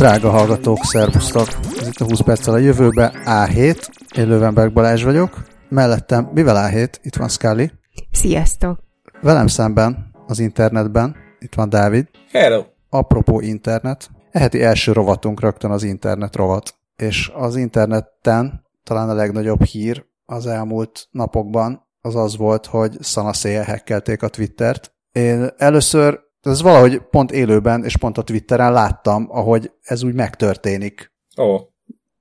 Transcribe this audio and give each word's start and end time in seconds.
Drága 0.00 0.30
hallgatók, 0.30 0.84
szervusztok! 0.84 1.48
Ez 1.80 1.86
itt 1.86 2.00
a 2.00 2.04
20 2.04 2.20
perccel 2.20 2.54
a 2.54 2.58
jövőbe, 2.58 3.12
A7. 3.24 3.88
Én 4.16 4.28
Lövenberg 4.28 4.72
Balázs 4.72 5.02
vagyok. 5.02 5.42
Mellettem, 5.68 6.30
mivel 6.34 6.70
A7? 6.70 6.94
Itt 7.02 7.16
van 7.16 7.28
Scully. 7.28 7.70
Sziasztok! 8.10 8.78
Velem 9.20 9.46
szemben, 9.46 10.10
az 10.26 10.38
internetben, 10.38 11.16
itt 11.38 11.54
van 11.54 11.68
Dávid. 11.68 12.08
Hello! 12.30 12.64
Apropó 12.88 13.40
internet, 13.40 14.10
eheti 14.30 14.62
első 14.62 14.92
rovatunk 14.92 15.40
rögtön 15.40 15.70
az 15.70 15.82
internet 15.82 16.36
rovat. 16.36 16.74
És 16.96 17.30
az 17.34 17.56
interneten 17.56 18.66
talán 18.84 19.08
a 19.08 19.14
legnagyobb 19.14 19.64
hír 19.64 20.04
az 20.24 20.46
elmúlt 20.46 21.08
napokban 21.10 21.86
az 22.00 22.16
az 22.16 22.36
volt, 22.36 22.66
hogy 22.66 22.96
szanaszéjel 23.00 23.64
hekkelték 23.64 24.22
a 24.22 24.28
Twittert. 24.28 24.92
Én 25.12 25.48
először 25.56 26.20
ez 26.40 26.62
valahogy 26.62 26.98
pont 27.10 27.30
élőben 27.30 27.84
és 27.84 27.96
pont 27.96 28.18
a 28.18 28.22
Twitteren 28.22 28.72
láttam, 28.72 29.26
ahogy 29.30 29.72
ez 29.82 30.02
úgy 30.02 30.14
megtörténik. 30.14 31.12
Ó. 31.38 31.44
Oh. 31.44 31.60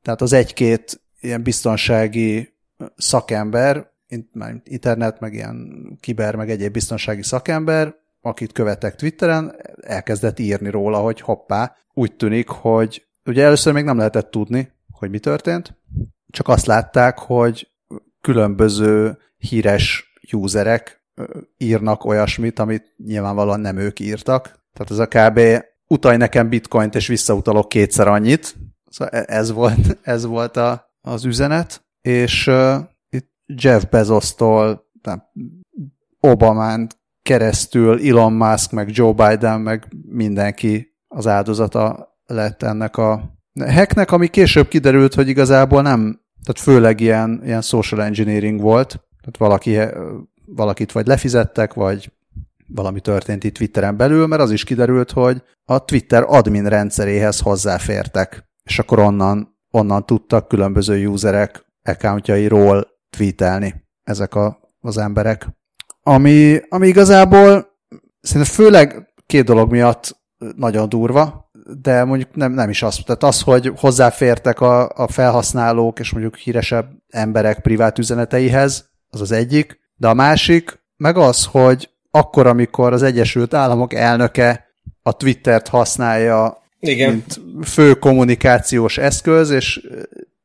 Tehát 0.01 0.21
az 0.21 0.33
egy-két 0.33 1.01
ilyen 1.19 1.43
biztonsági 1.43 2.53
szakember, 2.95 3.91
internet, 4.63 5.19
meg 5.19 5.33
ilyen 5.33 5.87
kiber, 5.99 6.35
meg 6.35 6.49
egyéb 6.49 6.71
biztonsági 6.71 7.23
szakember, 7.23 7.95
akit 8.21 8.51
követek 8.51 8.95
Twitteren, 8.95 9.55
elkezdett 9.81 10.39
írni 10.39 10.69
róla, 10.69 10.97
hogy 10.97 11.21
hoppá, 11.21 11.75
úgy 11.93 12.15
tűnik, 12.15 12.47
hogy 12.47 13.07
ugye 13.25 13.43
először 13.43 13.73
még 13.73 13.83
nem 13.83 13.97
lehetett 13.97 14.31
tudni, 14.31 14.71
hogy 14.91 15.09
mi 15.09 15.19
történt, 15.19 15.77
csak 16.29 16.47
azt 16.47 16.65
látták, 16.65 17.19
hogy 17.19 17.71
különböző 18.21 19.17
híres 19.37 20.13
userek 20.31 20.98
írnak 21.57 22.05
olyasmit, 22.05 22.59
amit 22.59 22.93
nyilvánvalóan 22.97 23.59
nem 23.59 23.77
ők 23.77 23.99
írtak. 23.99 24.43
Tehát 24.73 24.91
ez 24.91 24.97
a 24.97 25.07
kb. 25.07 25.63
utalj 25.87 26.17
nekem 26.17 26.49
bitcoint, 26.49 26.95
és 26.95 27.07
visszautalok 27.07 27.69
kétszer 27.69 28.07
annyit. 28.07 28.55
Szóval 28.89 29.19
e- 29.19 29.37
ez 29.37 29.51
volt, 29.51 29.97
ez 30.01 30.25
volt 30.25 30.57
a, 30.57 30.93
az 31.01 31.25
üzenet. 31.25 31.83
És 32.01 32.47
uh, 32.47 32.75
itt 33.09 33.29
Jeff 33.45 33.83
Bezos-tól 33.83 34.87
Obamán 36.19 36.87
keresztül 37.21 38.07
Elon 38.07 38.33
Musk, 38.33 38.71
meg 38.71 38.89
Joe 38.91 39.13
Biden, 39.13 39.61
meg 39.61 39.87
mindenki 40.07 40.97
az 41.07 41.27
áldozata 41.27 42.17
lett 42.25 42.63
ennek 42.63 42.97
a 42.97 43.37
hacknek, 43.65 44.11
ami 44.11 44.27
később 44.27 44.67
kiderült, 44.67 45.13
hogy 45.13 45.27
igazából 45.27 45.81
nem, 45.81 46.21
tehát 46.43 46.61
főleg 46.61 46.99
ilyen, 46.99 47.41
ilyen 47.43 47.61
social 47.61 48.03
engineering 48.03 48.61
volt, 48.61 48.87
tehát 48.87 49.37
valaki 49.37 49.79
valakit 50.55 50.91
vagy 50.91 51.07
lefizettek, 51.07 51.73
vagy 51.73 52.11
valami 52.67 52.99
történt 52.99 53.43
itt 53.43 53.53
Twitteren 53.53 53.97
belül, 53.97 54.27
mert 54.27 54.41
az 54.41 54.51
is 54.51 54.63
kiderült, 54.63 55.11
hogy 55.11 55.43
a 55.65 55.85
Twitter 55.85 56.23
admin 56.27 56.65
rendszeréhez 56.65 57.39
hozzáfértek, 57.39 58.49
és 58.63 58.79
akkor 58.79 58.99
onnan, 58.99 59.57
onnan 59.71 60.05
tudtak 60.05 60.47
különböző 60.47 61.07
userek 61.07 61.65
accountjairól 61.83 62.87
tweetelni 63.09 63.87
ezek 64.03 64.35
a, 64.35 64.59
az 64.79 64.97
emberek. 64.97 65.47
Ami, 66.01 66.59
ami 66.69 66.87
igazából 66.87 67.67
szerintem 68.21 68.53
főleg 68.53 69.13
két 69.25 69.45
dolog 69.45 69.71
miatt 69.71 70.17
nagyon 70.55 70.89
durva, 70.89 71.49
de 71.81 72.03
mondjuk 72.03 72.35
nem, 72.35 72.51
nem 72.51 72.69
is 72.69 72.83
az. 72.83 72.99
Tehát 73.05 73.23
az, 73.23 73.41
hogy 73.41 73.71
hozzáfértek 73.77 74.61
a, 74.61 74.89
a 74.89 75.07
felhasználók 75.07 75.99
és 75.99 76.11
mondjuk 76.11 76.35
híresebb 76.35 76.89
emberek 77.07 77.61
privát 77.61 77.97
üzeneteihez, 77.97 78.89
az 79.09 79.21
az 79.21 79.31
egyik. 79.31 79.78
De 79.99 80.07
a 80.07 80.13
másik 80.13 80.79
meg 80.97 81.17
az, 81.17 81.45
hogy 81.45 81.89
akkor, 82.11 82.47
amikor 82.47 82.93
az 82.93 83.03
Egyesült 83.03 83.53
Államok 83.53 83.93
elnöke 83.93 84.67
a 85.01 85.17
Twittert 85.17 85.67
használja, 85.67 86.63
Igen. 86.79 87.09
mint 87.09 87.39
fő 87.67 87.93
kommunikációs 87.93 88.97
eszköz, 88.97 89.49
és, 89.49 89.87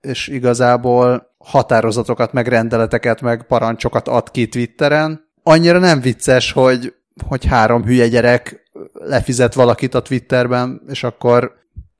és 0.01 0.29
igazából 0.29 1.35
határozatokat, 1.39 2.33
meg 2.33 2.47
rendeleteket, 2.49 3.21
meg 3.21 3.47
parancsokat 3.47 4.09
ad 4.09 4.31
ki 4.31 4.49
Twitteren, 4.49 5.25
annyira 5.43 5.79
nem 5.79 6.01
vicces, 6.01 6.53
hogy, 6.53 6.95
hogy 7.27 7.45
három 7.45 7.85
hülye 7.85 8.09
gyerek 8.09 8.71
lefizet 8.93 9.55
valakit 9.55 9.95
a 9.95 10.03
Twitterben, 10.03 10.83
és 10.89 11.05
akkor 11.05 11.55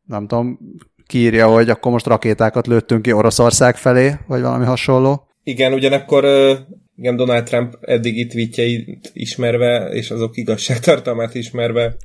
nem 0.07 0.27
tudom, 0.27 0.59
kiírja, 1.07 1.49
hogy 1.49 1.71
akkor 1.71 1.93
most 1.93 2.07
rakétákat 2.07 2.67
lőttünk 2.67 3.03
ki 3.03 3.13
Oroszország 3.13 3.77
felé, 3.77 4.15
vagy 4.27 4.41
valami 4.41 4.65
hasonló. 4.65 5.27
Igen, 5.43 5.73
ugyanakkor 5.73 6.25
igen, 6.97 7.17
Donald 7.17 7.45
Trump 7.45 7.79
eddigi 7.81 8.27
tweetjeit 8.27 9.11
ismerve, 9.13 9.89
és 9.93 10.11
azok 10.11 10.37
igazságtartalmát 10.37 11.35
ismerve 11.35 11.97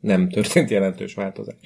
nem 0.00 0.28
történt 0.28 0.70
jelentős 0.70 1.14
változás. 1.14 1.56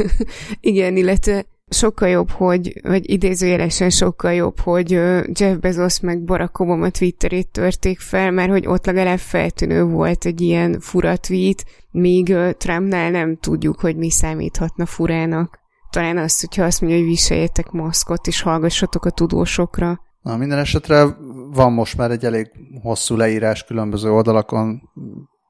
Igen, 0.60 0.96
illetve 0.96 1.46
sokkal 1.70 2.08
jobb, 2.08 2.30
hogy, 2.30 2.80
vagy 2.82 3.10
idézőjelesen 3.10 3.90
sokkal 3.90 4.32
jobb, 4.32 4.60
hogy 4.60 4.90
Jeff 5.32 5.56
Bezos 5.60 6.00
meg 6.00 6.24
Barack 6.24 6.58
Obama 6.58 6.90
Twitterét 6.90 7.48
törték 7.48 7.98
fel, 7.98 8.30
mert 8.30 8.50
hogy 8.50 8.66
ott 8.66 8.86
legalább 8.86 9.18
feltűnő 9.18 9.84
volt 9.84 10.24
egy 10.24 10.40
ilyen 10.40 10.80
fura 10.80 11.16
tweet, 11.16 11.64
míg 11.90 12.34
Trumpnál 12.58 13.10
nem 13.10 13.36
tudjuk, 13.36 13.80
hogy 13.80 13.96
mi 13.96 14.10
számíthatna 14.10 14.86
furának. 14.86 15.58
Talán 15.90 16.18
azt, 16.18 16.40
hogyha 16.40 16.64
azt 16.64 16.80
mondja, 16.80 16.98
hogy 16.98 17.08
viseljetek 17.08 17.70
maszkot, 17.70 18.26
és 18.26 18.42
hallgassatok 18.42 19.04
a 19.04 19.10
tudósokra. 19.10 20.00
Na, 20.28 20.36
minden 20.36 20.58
esetre 20.58 21.04
van 21.50 21.72
most 21.72 21.96
már 21.96 22.10
egy 22.10 22.24
elég 22.24 22.50
hosszú 22.82 23.16
leírás 23.16 23.64
különböző 23.64 24.10
oldalakon 24.10 24.82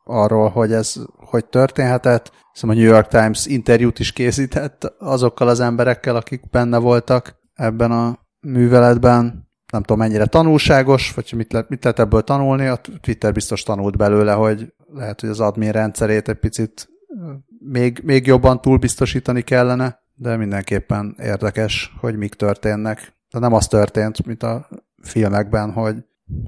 arról, 0.05 0.49
hogy 0.49 0.73
ez 0.73 0.95
hogy 1.17 1.45
történhetett. 1.45 2.33
Szóval 2.53 2.77
a 2.77 2.79
New 2.79 2.89
York 2.89 3.09
Times 3.09 3.47
interjút 3.47 3.99
is 3.99 4.13
készített 4.13 4.95
azokkal 4.99 5.49
az 5.49 5.61
emberekkel, 5.61 6.17
akik 6.17 6.51
benne 6.51 6.79
voltak 6.79 7.37
ebben 7.55 7.91
a 7.91 8.19
műveletben. 8.41 9.49
Nem 9.73 9.83
tudom, 9.83 9.99
mennyire 9.99 10.27
tanulságos, 10.27 11.15
vagy 11.15 11.33
mit 11.37 11.53
lehet, 11.53 11.69
mit 11.69 11.85
lehet 11.85 11.99
ebből 11.99 12.23
tanulni. 12.23 12.67
A 12.67 12.81
Twitter 13.01 13.33
biztos 13.33 13.63
tanult 13.63 13.97
belőle, 13.97 14.33
hogy 14.33 14.75
lehet, 14.93 15.21
hogy 15.21 15.31
az 15.31 15.41
admin 15.41 15.73
rendszerét 15.73 16.29
egy 16.29 16.39
picit 16.39 16.89
még, 17.59 18.01
még 18.05 18.27
jobban 18.27 18.61
túlbiztosítani 18.61 19.43
kellene, 19.43 19.99
de 20.15 20.37
mindenképpen 20.37 21.17
érdekes, 21.19 21.95
hogy 22.01 22.17
mik 22.17 22.35
történnek. 22.35 23.18
De 23.31 23.39
nem 23.39 23.53
az 23.53 23.67
történt, 23.67 24.27
mint 24.27 24.43
a 24.43 24.69
filmekben, 25.03 25.73
hogy 25.73 25.97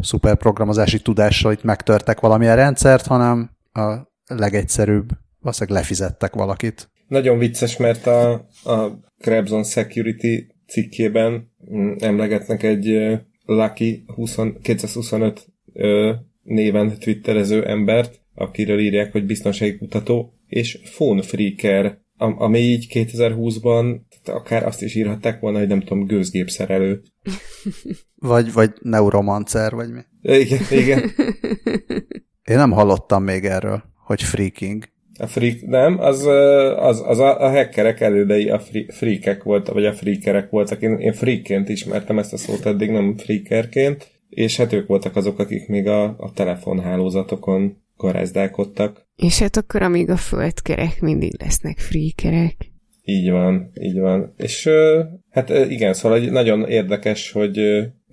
szuper 0.01 0.37
programozási 0.37 1.01
tudással 1.01 1.53
itt 1.53 1.63
megtörtek 1.63 2.21
valamilyen 2.21 2.57
rendszert, 2.57 3.07
hanem 3.07 3.51
a 3.73 3.95
legegyszerűbb, 4.27 5.09
valószínűleg 5.41 5.81
lefizettek 5.81 6.35
valakit. 6.35 6.91
Nagyon 7.09 7.39
vicces, 7.39 7.77
mert 7.77 8.07
a, 8.07 8.33
a 8.65 9.01
Krebson 9.19 9.65
Security 9.65 10.47
cikkében 10.67 11.53
mm, 11.73 11.93
emlegetnek 11.99 12.63
egy 12.63 13.19
Lucky 13.45 14.05
20, 14.07 14.39
225 14.63 15.47
néven 16.43 16.99
twitterező 16.99 17.67
embert, 17.67 18.21
akiről 18.35 18.79
írják, 18.79 19.13
hogy 19.13 19.27
biztonsági 19.27 19.79
kutató, 19.79 20.35
és 20.47 20.81
phone 20.95 21.23
freaker, 21.23 22.00
ami 22.21 22.59
így 22.59 22.87
2020-ban 22.95 24.01
akár 24.25 24.67
azt 24.67 24.83
is 24.83 24.95
írhatták 24.95 25.41
volna, 25.41 25.59
hogy 25.59 25.69
nem 25.69 25.81
tudom, 25.81 26.07
gőzgépszerelő. 26.07 27.03
vagy, 28.15 28.53
vagy 28.53 28.71
neuromancer, 28.81 29.73
vagy 29.73 29.91
mi. 29.93 30.01
Igen, 30.23 30.61
igen. 30.71 31.11
Én 32.51 32.57
nem 32.57 32.71
hallottam 32.71 33.23
még 33.23 33.45
erről, 33.45 33.83
hogy 34.07 34.23
freaking. 34.23 34.85
A 35.19 35.27
freak, 35.27 35.67
nem, 35.67 35.99
az, 35.99 36.27
az, 36.77 37.03
az 37.07 37.19
a, 37.19 37.41
a 37.41 37.51
hackerek 37.51 38.01
elődei 38.01 38.49
a 38.49 38.61
freakek 38.89 39.43
voltak, 39.43 39.75
vagy 39.75 39.87
a 39.87 39.93
freakerek 39.93 40.51
voltak. 40.51 40.83
Én, 40.83 40.99
én 40.99 41.13
freakként 41.13 41.69
ismertem 41.69 42.19
ezt 42.19 42.33
a 42.33 42.37
szót 42.37 42.67
eddig, 42.67 42.91
nem 42.91 43.17
freakerként, 43.17 44.11
és 44.29 44.57
hát 44.57 44.73
ők 44.73 44.87
voltak 44.87 45.17
azok, 45.17 45.39
akik 45.39 45.69
még 45.69 45.87
a, 45.87 46.03
a 46.03 46.33
telefonhálózatokon 46.35 47.77
garázdálkodtak. 48.01 49.09
És 49.17 49.39
hát 49.39 49.57
akkor, 49.57 49.83
amíg 49.83 50.11
a 50.11 50.17
földkerek, 50.17 51.01
mindig 51.01 51.41
lesznek 51.43 51.79
freakerek. 51.79 52.57
Így 53.03 53.31
van, 53.31 53.71
így 53.81 53.99
van. 53.99 54.35
És 54.37 54.69
hát 55.31 55.49
igen, 55.49 55.95
szóval 55.95 56.19
egy 56.19 56.31
nagyon 56.31 56.69
érdekes, 56.69 57.33
hogy 57.33 57.59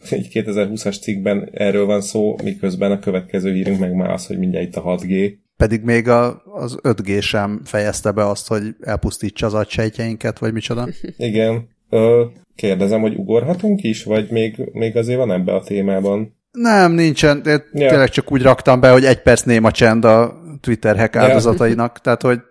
egy 0.10 0.30
2020-as 0.34 1.02
cikkben 1.02 1.50
erről 1.54 1.86
van 1.86 2.02
szó, 2.02 2.36
miközben 2.44 2.92
a 2.92 3.00
következő 3.00 3.54
hírünk 3.54 3.80
meg 3.80 3.94
már 3.94 4.10
az, 4.10 4.28
hogy 4.28 4.38
mindjárt 4.38 4.68
itt 4.68 4.76
a 4.76 4.84
6G. 4.84 5.34
Pedig 5.58 5.82
még 5.82 6.08
a, 6.08 6.42
az 6.46 6.80
5G 6.82 7.22
sem 7.22 7.62
fejezte 7.64 8.12
be 8.12 8.28
azt, 8.28 8.48
hogy 8.48 8.64
elpusztítsa 8.80 9.46
az 9.46 9.54
agysejtjeinket, 9.54 10.40
vagy 10.40 10.54
micsoda. 10.54 10.88
Igen. 11.18 11.68
Ö, 11.90 12.26
kérdezem, 12.56 13.02
hogy 13.02 13.16
ugorhatunk 13.16 13.84
is, 13.84 14.04
vagy 14.04 14.32
még, 14.32 14.70
még 14.72 14.98
azért 14.98 15.18
van 15.18 15.32
ebbe 15.32 15.56
a 15.56 15.64
témában? 15.64 16.37
Nem, 16.62 16.92
nincsen. 16.92 17.42
Én 17.46 17.62
ja. 17.74 17.90
tényleg 17.90 18.10
csak 18.10 18.32
úgy 18.32 18.42
raktam 18.42 18.80
be, 18.80 18.92
hogy 18.92 19.06
egy 19.06 19.22
perc 19.22 19.42
néma 19.42 19.72
csend 19.72 20.06
a 20.06 20.42
Twitter 20.62 20.98
hack 20.98 21.16
áldozatainak. 21.16 21.92
Ja. 21.96 22.02
Tehát, 22.04 22.22
hogy 22.22 22.42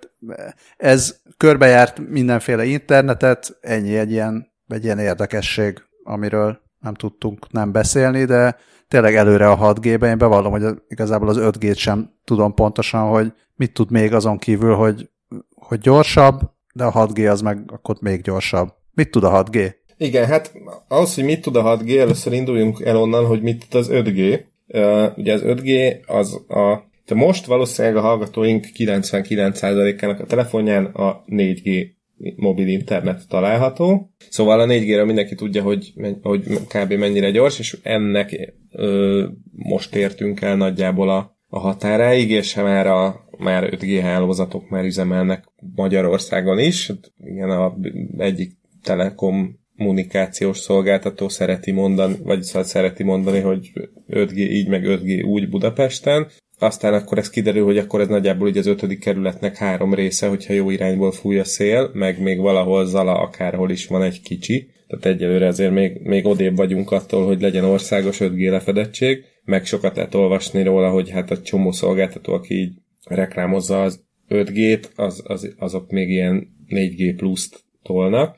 ez 0.76 1.17
körbejárt 1.37 2.08
mindenféle 2.08 2.64
internetet, 2.64 3.58
ennyi 3.61 3.97
egy 3.97 4.11
ilyen, 4.11 4.53
egy 4.69 4.85
ilyen 4.85 4.99
érdekesség, 4.99 5.82
amiről 6.03 6.58
nem 6.81 6.94
tudtunk 6.94 7.53
nem 7.53 7.73
beszélni, 7.73 8.25
de 8.25 8.56
tényleg 8.88 9.14
előre 9.14 9.50
a 9.50 9.75
6G-ben, 9.75 10.11
én 10.11 10.19
bevallom, 10.19 10.50
hogy 10.50 10.64
igazából 10.88 11.29
az 11.29 11.37
5G-t 11.41 11.76
sem 11.76 12.11
tudom 12.25 12.55
pontosan, 12.55 13.08
hogy 13.08 13.32
mit 13.55 13.73
tud 13.73 13.91
még 13.91 14.14
azon 14.14 14.38
kívül, 14.38 14.75
hogy, 14.75 15.11
hogy 15.55 15.79
gyorsabb, 15.79 16.41
de 16.73 16.85
a 16.85 16.93
6G 16.93 17.31
az 17.31 17.41
meg 17.41 17.58
akkor 17.67 17.97
még 18.00 18.23
gyorsabb. 18.23 18.69
Mit 18.94 19.11
tud 19.11 19.25
a 19.25 19.44
6G? 19.44 19.75
Igen, 19.98 20.26
hát 20.26 20.52
ahhoz, 20.88 21.14
hogy 21.14 21.25
mit 21.25 21.40
tud 21.40 21.56
a 21.56 21.78
6G, 21.78 21.98
először 21.98 22.32
induljunk 22.32 22.81
el 22.81 22.96
onnan, 22.96 23.26
hogy 23.26 23.43
mit 23.43 23.66
tud 23.69 23.81
az 23.81 23.88
5G. 23.93 24.40
Uh, 24.69 25.19
ugye 25.19 25.32
az 25.32 25.43
5G 25.44 25.96
az 26.06 26.34
a 26.48 26.87
de 27.06 27.14
most 27.14 27.46
valószínűleg 27.46 27.96
a 27.96 28.00
hallgatóink 28.00 28.66
99%-ának 28.76 30.20
a 30.20 30.25
telefonján 30.25 30.84
a 30.84 31.25
4G 31.26 31.88
mobil 32.37 32.69
internet 32.69 33.28
található. 33.28 34.10
Szóval 34.28 34.60
a 34.60 34.66
4G-ről 34.66 35.06
mindenki 35.06 35.34
tudja, 35.34 35.62
hogy, 35.62 35.93
hogy 36.22 36.43
kb. 36.69 36.93
mennyire 36.93 37.31
gyors, 37.31 37.58
és 37.58 37.78
ennek 37.82 38.54
ö, 38.72 39.25
most 39.52 39.94
értünk 39.94 40.40
el 40.40 40.56
nagyjából 40.56 41.10
a, 41.10 41.38
a 41.48 41.58
határáig, 41.58 42.31
és 42.31 42.54
már 42.54 42.87
a 42.87 43.25
már 43.38 43.76
5G 43.76 43.98
hálózatok 44.02 44.69
már 44.69 44.84
üzemelnek 44.84 45.44
Magyarországon 45.75 46.58
is. 46.58 46.87
Hát 46.87 47.12
igen, 47.25 47.50
a 47.50 47.76
egyik 48.19 48.52
telekom 48.82 49.58
kommunikációs 49.76 50.58
szolgáltató 50.58 51.28
szereti 51.28 51.70
mondani, 51.70 52.14
vagy 52.23 52.43
szóval 52.43 52.64
szereti 52.64 53.02
mondani, 53.02 53.40
hogy 53.40 53.73
5G 54.08 54.37
így, 54.37 54.69
meg 54.69 54.82
5G 54.84 55.25
úgy 55.25 55.49
Budapesten. 55.49 56.26
Aztán 56.58 56.94
akkor 56.94 57.19
ez 57.19 57.31
kiderül, 57.31 57.64
hogy 57.64 57.78
akkor 57.78 58.00
ez 58.00 58.08
nagyjából 58.08 58.49
így 58.49 58.58
az 58.58 58.67
ötödik 58.67 59.00
kerületnek 59.00 59.56
három 59.56 59.94
része, 59.94 60.28
hogyha 60.28 60.52
jó 60.52 60.70
irányból 60.70 61.12
fúj 61.12 61.38
a 61.38 61.44
szél, 61.44 61.90
meg 61.93 62.20
még 62.20 62.38
valahol 62.38 62.87
Zala 62.87 63.20
akárhol 63.20 63.70
is 63.70 63.87
van 63.87 64.02
egy 64.02 64.20
kicsi. 64.20 64.70
Tehát 64.87 65.06
egyelőre 65.06 65.46
azért 65.46 65.73
még, 65.73 66.00
még 66.02 66.26
odébb 66.26 66.56
vagyunk 66.56 66.90
attól, 66.90 67.26
hogy 67.26 67.40
legyen 67.40 67.64
országos 67.64 68.19
5G 68.20 68.50
lefedettség, 68.50 69.25
meg 69.44 69.64
sokat 69.64 69.96
lehet 69.96 70.14
olvasni 70.14 70.62
róla, 70.62 70.90
hogy 70.90 71.11
hát 71.11 71.31
a 71.31 71.40
csomó 71.40 71.72
szolgáltató, 71.72 72.32
aki 72.32 72.55
így 72.55 72.72
reklámozza 73.05 73.82
az 73.82 74.05
5G-t, 74.29 74.94
az, 74.94 75.22
az, 75.26 75.55
azok 75.58 75.90
még 75.90 76.11
ilyen 76.11 76.49
4G 76.69 77.14
pluszt 77.17 77.64
tolnak. 77.82 78.37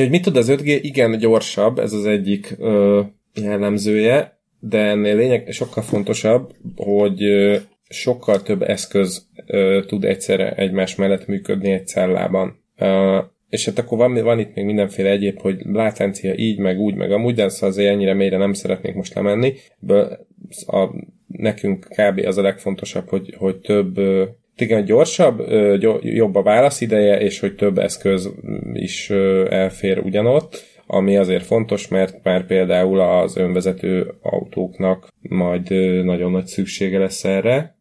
Hogy 0.00 0.10
mit 0.10 0.22
tud 0.22 0.36
az 0.36 0.50
5G? 0.50 0.78
Igen, 0.82 1.18
gyorsabb, 1.18 1.78
ez 1.78 1.92
az 1.92 2.04
egyik 2.04 2.54
ö, 2.58 3.00
jellemzője, 3.34 4.38
de 4.60 4.78
ennél 4.78 5.16
lényeg 5.16 5.48
sokkal 5.50 5.82
fontosabb, 5.82 6.52
hogy 6.76 7.22
ö, 7.22 7.56
sokkal 7.88 8.42
több 8.42 8.62
eszköz 8.62 9.26
ö, 9.46 9.80
tud 9.86 10.04
egyszerre 10.04 10.54
egymás 10.54 10.94
mellett 10.94 11.26
működni 11.26 11.70
egy 11.70 11.86
cellában. 11.86 12.62
Ö, 12.76 13.18
és 13.48 13.64
hát 13.64 13.78
akkor 13.78 13.98
van, 13.98 14.22
van 14.22 14.38
itt 14.38 14.54
még 14.54 14.64
mindenféle 14.64 15.10
egyéb, 15.10 15.40
hogy 15.40 15.60
látencia 15.64 16.34
így, 16.34 16.58
meg 16.58 16.78
úgy, 16.78 16.94
meg 16.94 17.12
amúgy, 17.12 17.34
de 17.34 17.48
szóval 17.48 17.68
azért 17.68 17.90
ennyire 17.90 18.14
mélyre 18.14 18.36
nem 18.36 18.52
szeretnék 18.52 18.94
most 18.94 19.14
lemenni. 19.14 19.54
A, 20.66 20.88
nekünk 21.26 21.86
kb. 21.88 22.26
az 22.26 22.36
a 22.36 22.42
legfontosabb, 22.42 23.08
hogy, 23.08 23.34
hogy 23.38 23.56
több 23.56 23.98
igen, 24.56 24.84
gyorsabb, 24.84 25.40
jobb 26.00 26.34
a 26.34 26.42
válaszideje, 26.42 27.20
és 27.20 27.40
hogy 27.40 27.54
több 27.54 27.78
eszköz 27.78 28.30
is 28.72 29.10
elfér 29.48 29.98
ugyanott, 29.98 30.64
ami 30.86 31.16
azért 31.16 31.44
fontos, 31.44 31.88
mert 31.88 32.22
már 32.22 32.46
például 32.46 33.00
az 33.00 33.36
önvezető 33.36 34.14
autóknak 34.22 35.08
majd 35.20 35.70
nagyon 36.04 36.30
nagy 36.30 36.46
szüksége 36.46 36.98
lesz 36.98 37.24
erre. 37.24 37.74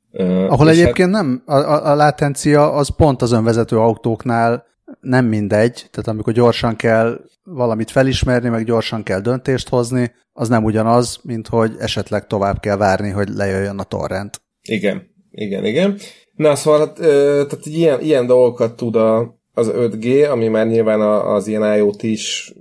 Ahol 0.47 0.69
egyébként 0.69 1.15
hát... 1.15 1.21
nem, 1.21 1.43
a, 1.45 1.55
a, 1.55 1.91
a 1.91 1.95
látencia 1.95 2.71
az 2.71 2.95
pont 2.95 3.21
az 3.21 3.31
önvezető 3.31 3.77
autóknál 3.77 4.65
nem 5.01 5.25
mindegy, 5.25 5.85
tehát 5.91 6.07
amikor 6.07 6.33
gyorsan 6.33 6.75
kell 6.75 7.19
valamit 7.43 7.91
felismerni, 7.91 8.49
meg 8.49 8.65
gyorsan 8.65 9.03
kell 9.03 9.19
döntést 9.19 9.69
hozni, 9.69 10.11
az 10.33 10.49
nem 10.49 10.63
ugyanaz, 10.63 11.19
mint 11.23 11.47
hogy 11.47 11.71
esetleg 11.79 12.27
tovább 12.27 12.59
kell 12.59 12.77
várni, 12.77 13.09
hogy 13.09 13.27
lejöjjön 13.27 13.79
a 13.79 13.83
torrent. 13.83 14.41
Igen, 14.61 15.03
igen, 15.31 15.65
igen. 15.65 15.97
Na, 16.35 16.55
szóval 16.55 16.79
hát, 16.79 16.95
tehát 16.95 17.65
ilyen, 17.65 18.01
ilyen 18.01 18.25
dolgokat 18.25 18.75
tud 18.75 18.95
a, 18.95 19.39
az 19.53 19.71
5G, 19.75 20.31
ami 20.31 20.47
már 20.47 20.67
nyilván 20.67 21.01
az 21.01 21.47
ilyen 21.47 21.75
IoT 21.77 22.03
is 22.03 22.53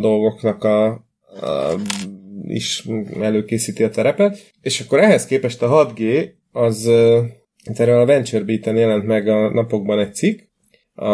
dolgoknak 0.00 0.64
a, 0.64 0.86
a 0.86 1.00
is 2.42 2.88
előkészíti 3.20 3.82
a 3.82 3.90
terepet, 3.90 4.52
és 4.60 4.80
akkor 4.80 4.98
ehhez 5.00 5.26
képest 5.26 5.62
a 5.62 5.92
6G 5.94 6.28
az 6.52 6.90
erről 7.74 8.00
a 8.00 8.06
Venture 8.06 8.44
Beat-en 8.44 8.76
jelent 8.76 9.06
meg 9.06 9.28
a 9.28 9.50
napokban 9.50 9.98
egy 9.98 10.14
cikk, 10.14 10.40
a, 10.94 11.10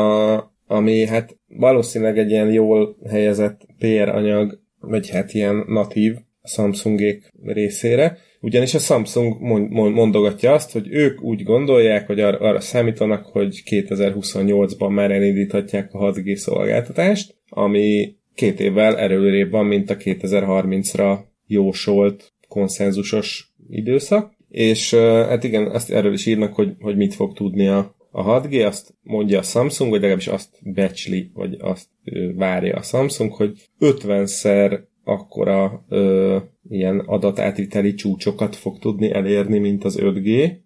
ami 0.67 1.07
hát 1.07 1.39
valószínűleg 1.49 2.19
egy 2.19 2.31
ilyen 2.31 2.53
jól 2.53 2.97
helyezett 3.09 3.61
PR 3.79 4.09
anyag, 4.09 4.61
vagy 4.81 5.11
hát 5.11 5.35
ilyen 5.35 5.65
natív 5.67 6.17
Samsungék 6.45 7.33
részére, 7.45 8.19
ugyanis 8.41 8.75
a 8.75 8.79
Samsung 8.79 9.41
mondogatja 9.71 10.53
azt, 10.53 10.73
hogy 10.73 10.89
ők 10.91 11.23
úgy 11.23 11.43
gondolják, 11.43 12.07
hogy 12.07 12.21
ar- 12.21 12.41
arra 12.41 12.61
számítanak, 12.61 13.27
hogy 13.27 13.63
2028-ban 13.71 14.91
már 14.91 15.11
elindíthatják 15.11 15.95
a 15.95 16.13
6G 16.13 16.35
szolgáltatást, 16.35 17.37
ami 17.49 18.15
két 18.35 18.61
évvel 18.61 18.99
erőrébb 18.99 19.51
van, 19.51 19.67
mint 19.67 19.91
a 19.91 19.97
2030-ra 19.97 21.19
jósolt 21.47 22.33
konszenzusos 22.49 23.53
időszak. 23.69 24.33
És 24.49 24.95
hát 24.95 25.45
igen, 25.45 25.67
azt 25.67 25.91
erről 25.91 26.13
is 26.13 26.27
írnak, 26.27 26.55
hogy, 26.55 26.75
hogy 26.81 26.97
mit 26.97 27.15
fog 27.15 27.33
tudni 27.35 27.69
a, 27.69 27.95
a 28.11 28.41
6G, 28.41 28.67
azt 28.67 28.95
mondja 29.03 29.39
a 29.39 29.43
Samsung, 29.43 29.91
vagy 29.91 30.01
legalábbis 30.01 30.27
azt 30.27 30.49
becsli, 30.63 31.31
vagy 31.35 31.57
azt 31.61 31.89
várja 32.35 32.77
a 32.77 32.83
Samsung, 32.83 33.33
hogy 33.33 33.53
50-szer 33.81 34.81
akkora 35.05 35.85
ö, 35.89 36.37
ilyen 36.69 36.99
adatátviteli 36.99 37.95
csúcsokat 37.95 38.57
fog 38.57 38.79
tudni 38.79 39.13
elérni, 39.13 39.59
mint 39.59 39.85
az 39.85 39.99
5G. 40.01 40.57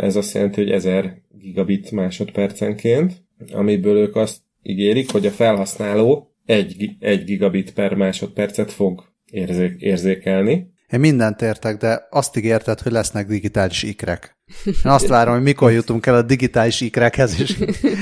Ez 0.00 0.16
azt 0.16 0.34
jelenti, 0.34 0.60
hogy 0.62 0.70
1000 0.70 1.22
gigabit 1.38 1.90
másodpercenként, 1.90 3.12
amiből 3.52 3.96
ők 3.96 4.16
azt 4.16 4.40
ígérik, 4.62 5.10
hogy 5.10 5.26
a 5.26 5.30
felhasználó 5.30 6.32
1, 6.44 6.96
1 6.98 7.24
gigabit 7.24 7.72
per 7.72 7.94
másodpercet 7.94 8.72
fog 8.72 9.04
érzék, 9.30 9.80
érzékelni. 9.80 10.71
Én 10.92 11.00
mindent 11.00 11.42
értek, 11.42 11.76
de 11.76 12.06
azt 12.10 12.36
ígérted, 12.36 12.80
hogy 12.80 12.92
lesznek 12.92 13.26
digitális 13.26 13.82
ikrek. 13.82 14.36
Én 14.64 14.74
azt 14.82 15.06
várom, 15.06 15.34
hogy 15.34 15.42
mikor 15.42 15.72
jutunk 15.72 16.06
el 16.06 16.14
a 16.14 16.22
digitális 16.22 16.80
ikrekhez 16.80 17.40
is. 17.40 17.56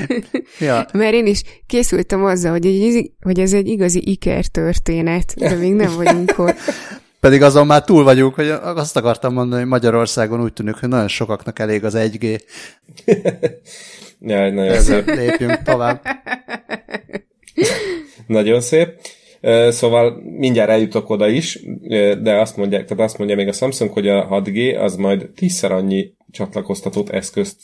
ja. 0.59 0.85
Mert 0.93 1.13
én 1.13 1.25
is 1.25 1.41
készültem 1.65 2.25
azzal, 2.25 2.51
hogy, 2.51 2.65
egy, 2.65 3.11
hogy 3.21 3.39
ez 3.39 3.53
egy 3.53 3.67
igazi 3.67 4.01
iker 4.11 4.45
történet, 4.45 5.33
de 5.35 5.55
még 5.55 5.73
nem 5.73 5.95
vagyunk 5.95 6.33
ott. 6.37 6.57
Pedig 7.19 7.41
azon 7.41 7.65
már 7.65 7.83
túl 7.83 8.03
vagyunk, 8.03 8.33
hogy 8.33 8.49
azt 8.49 8.97
akartam 8.97 9.33
mondani, 9.33 9.61
hogy 9.61 9.69
Magyarországon 9.69 10.41
úgy 10.41 10.53
tűnik, 10.53 10.75
hogy 10.75 10.89
nagyon 10.89 11.07
sokaknak 11.07 11.59
elég 11.59 11.83
az 11.83 11.93
1G. 11.97 12.41
ja, 14.19 14.51
nagyon 14.51 14.79
szép. 14.79 15.05
Lépjünk 15.05 15.61
tovább. 15.61 16.01
nagyon 18.27 18.61
szép. 18.61 18.99
Szóval 19.69 20.21
mindjárt 20.37 20.69
eljutok 20.69 21.09
oda 21.09 21.27
is, 21.27 21.59
de 22.21 22.39
azt 22.39 22.57
mondják, 22.57 22.85
tehát 22.85 23.03
azt 23.03 23.17
mondja 23.17 23.35
még 23.35 23.47
a 23.47 23.51
Samsung, 23.51 23.91
hogy 23.91 24.07
a 24.07 24.27
6G 24.27 24.79
az 24.79 24.95
majd 24.95 25.29
tízszer 25.35 25.71
annyi 25.71 26.13
csatlakoztatott 26.31 27.09
eszközt 27.09 27.59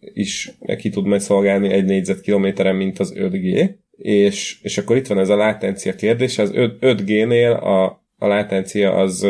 is 0.00 0.52
ki 0.78 0.88
tud 0.88 1.06
majd 1.06 1.20
szolgálni 1.20 1.68
egy 1.68 1.84
négyzetkilométeren, 1.84 2.76
mint 2.76 2.98
az 2.98 3.12
5G. 3.16 3.70
És, 3.96 4.58
és 4.62 4.78
akkor 4.78 4.96
itt 4.96 5.06
van 5.06 5.18
ez 5.18 5.28
a 5.28 5.36
látencia 5.36 5.94
kérdés, 5.94 6.38
az 6.38 6.50
5G-nél 6.54 7.60
a, 7.60 7.84
a 8.18 8.26
látencia 8.26 8.94
az 8.94 9.26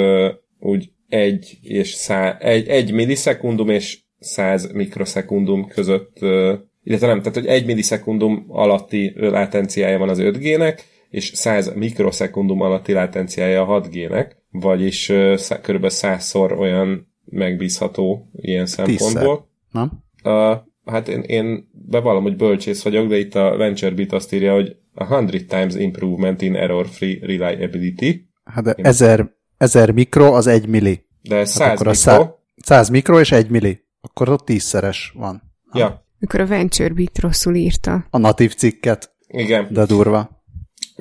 úgy 0.61 0.91
egy 1.09 1.59
és 1.63 1.89
szá, 1.89 2.39
egy, 2.39 2.69
egy 2.69 2.93
millisekundum 2.93 3.69
és 3.69 3.99
100 4.19 4.73
mikrosekundum 4.73 5.67
között, 5.69 6.19
illetve 6.83 7.07
nem, 7.07 7.19
tehát 7.19 7.35
hogy 7.35 7.47
egy 7.47 7.67
millisekundum 7.67 8.45
alatti 8.49 9.13
látenciája 9.17 9.99
van 9.99 10.09
az 10.09 10.19
5G-nek, 10.21 10.79
és 11.11 11.31
100 11.35 11.75
mikroszekundum 11.75 12.61
alatti 12.61 12.93
latenciája 12.93 13.67
a 13.67 13.81
6G-nek, 13.81 14.31
vagyis 14.51 15.09
uh, 15.09 15.35
kb. 15.63 15.87
100-szor 15.89 16.59
olyan 16.59 17.13
megbízható 17.25 18.31
ilyen 18.33 18.67
szempontból. 18.67 19.49
Nem? 19.71 19.91
Uh, 20.25 20.57
hát 20.85 21.09
én, 21.09 21.21
én 21.21 21.71
bevallom, 21.73 22.23
hogy 22.23 22.37
bölcsész 22.37 22.83
vagyok, 22.83 23.09
de 23.09 23.19
itt 23.19 23.35
a 23.35 23.57
VentureBeat 23.57 24.13
azt 24.13 24.33
írja, 24.33 24.53
hogy 24.53 24.77
a 24.95 25.05
100 25.05 25.31
times 25.49 25.75
improvement 25.75 26.43
in 26.43 26.55
error-free 26.55 27.19
reliability. 27.21 28.29
Hát 28.45 28.65
de 28.65 28.75
1000, 28.77 29.35
1000 29.57 29.91
mikro 29.91 30.35
az 30.35 30.47
1 30.47 30.67
milli. 30.67 31.05
De 31.23 31.45
100 31.45 31.59
hát 31.59 31.77
mikro. 31.77 31.93
100, 31.93 32.27
100 32.57 32.89
mikro 32.89 33.21
és 33.21 33.33
1 33.33 33.51
milli. 33.51 33.85
Akkor 34.01 34.29
ott 34.29 34.45
tízszeres 34.45 35.13
van. 35.17 35.43
Ja. 35.73 36.05
Mikor 36.19 36.41
a 36.41 36.47
VentureBeat 36.47 37.19
rosszul 37.19 37.55
írta. 37.55 38.07
A 38.11 38.19
natív 38.19 38.55
cikket. 38.55 39.15
Igen. 39.27 39.69
De 39.71 39.85
durva 39.85 40.40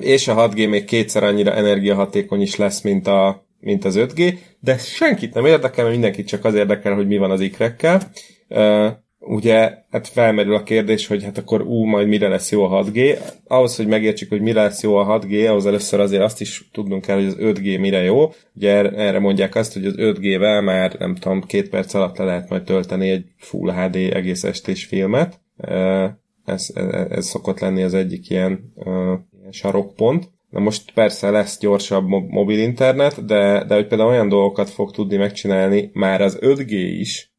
és 0.02 0.28
a 0.28 0.48
6G 0.48 0.68
még 0.68 0.84
kétszer 0.84 1.22
annyira 1.22 1.54
energiahatékony 1.54 2.40
is 2.40 2.56
lesz, 2.56 2.80
mint, 2.80 3.06
a, 3.06 3.46
mint 3.60 3.84
az 3.84 3.94
5G, 3.98 4.38
de 4.60 4.78
senkit 4.78 5.34
nem 5.34 5.46
érdekel, 5.46 5.84
mert 5.84 5.96
mindenkit 5.96 6.26
csak 6.26 6.44
az 6.44 6.54
érdekel, 6.54 6.94
hogy 6.94 7.06
mi 7.06 7.16
van 7.16 7.30
az 7.30 7.40
ikrekkel. 7.40 8.10
Uh, 8.48 8.90
ugye, 9.20 9.74
hát 9.90 10.08
felmerül 10.08 10.54
a 10.54 10.62
kérdés, 10.62 11.06
hogy 11.06 11.24
hát 11.24 11.38
akkor 11.38 11.62
ú, 11.62 11.84
majd 11.84 12.08
mire 12.08 12.28
lesz 12.28 12.50
jó 12.50 12.64
a 12.64 12.84
6G. 12.84 13.18
Ahhoz, 13.46 13.76
hogy 13.76 13.86
megértsük, 13.86 14.28
hogy 14.28 14.40
mire 14.40 14.62
lesz 14.62 14.82
jó 14.82 14.96
a 14.96 15.20
6G, 15.20 15.48
ahhoz 15.48 15.66
először 15.66 16.00
azért 16.00 16.22
azt 16.22 16.40
is 16.40 16.68
tudnunk 16.72 17.04
kell, 17.04 17.16
hogy 17.16 17.26
az 17.26 17.36
5G 17.38 17.80
mire 17.80 18.02
jó. 18.02 18.32
Ugye 18.54 18.90
erre 18.90 19.18
mondják 19.18 19.54
azt, 19.54 19.72
hogy 19.72 19.84
az 19.84 19.94
5G-vel 19.96 20.64
már 20.64 20.96
nem 20.98 21.14
tudom, 21.14 21.42
két 21.42 21.68
perc 21.68 21.94
alatt 21.94 22.16
le 22.16 22.24
lehet 22.24 22.48
majd 22.48 22.62
tölteni 22.62 23.10
egy 23.10 23.24
Full 23.36 23.72
HD 23.72 23.96
egész 23.96 24.44
estés 24.44 24.84
filmet. 24.84 25.40
Uh, 25.56 26.08
ez, 26.44 26.70
ez, 26.74 27.06
ez 27.10 27.26
szokott 27.26 27.60
lenni 27.60 27.82
az 27.82 27.94
egyik 27.94 28.30
ilyen, 28.30 28.72
uh, 28.74 29.12
sarokpont. 29.50 30.30
Na 30.50 30.60
most 30.60 30.92
persze 30.92 31.30
lesz 31.30 31.58
gyorsabb 31.58 32.08
mobil 32.08 32.58
internet, 32.58 33.24
de, 33.24 33.64
de 33.64 33.74
hogy 33.74 33.86
például 33.86 34.10
olyan 34.10 34.28
dolgokat 34.28 34.70
fog 34.70 34.90
tudni 34.90 35.16
megcsinálni 35.16 35.90
már 35.92 36.20
az 36.20 36.38
5G 36.40 36.70
is, 36.98 37.32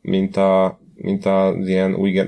mint 0.00 0.36
a 0.36 0.78
mint 0.96 1.24
az 1.24 1.68
ilyen 1.68 1.94
új, 1.94 2.22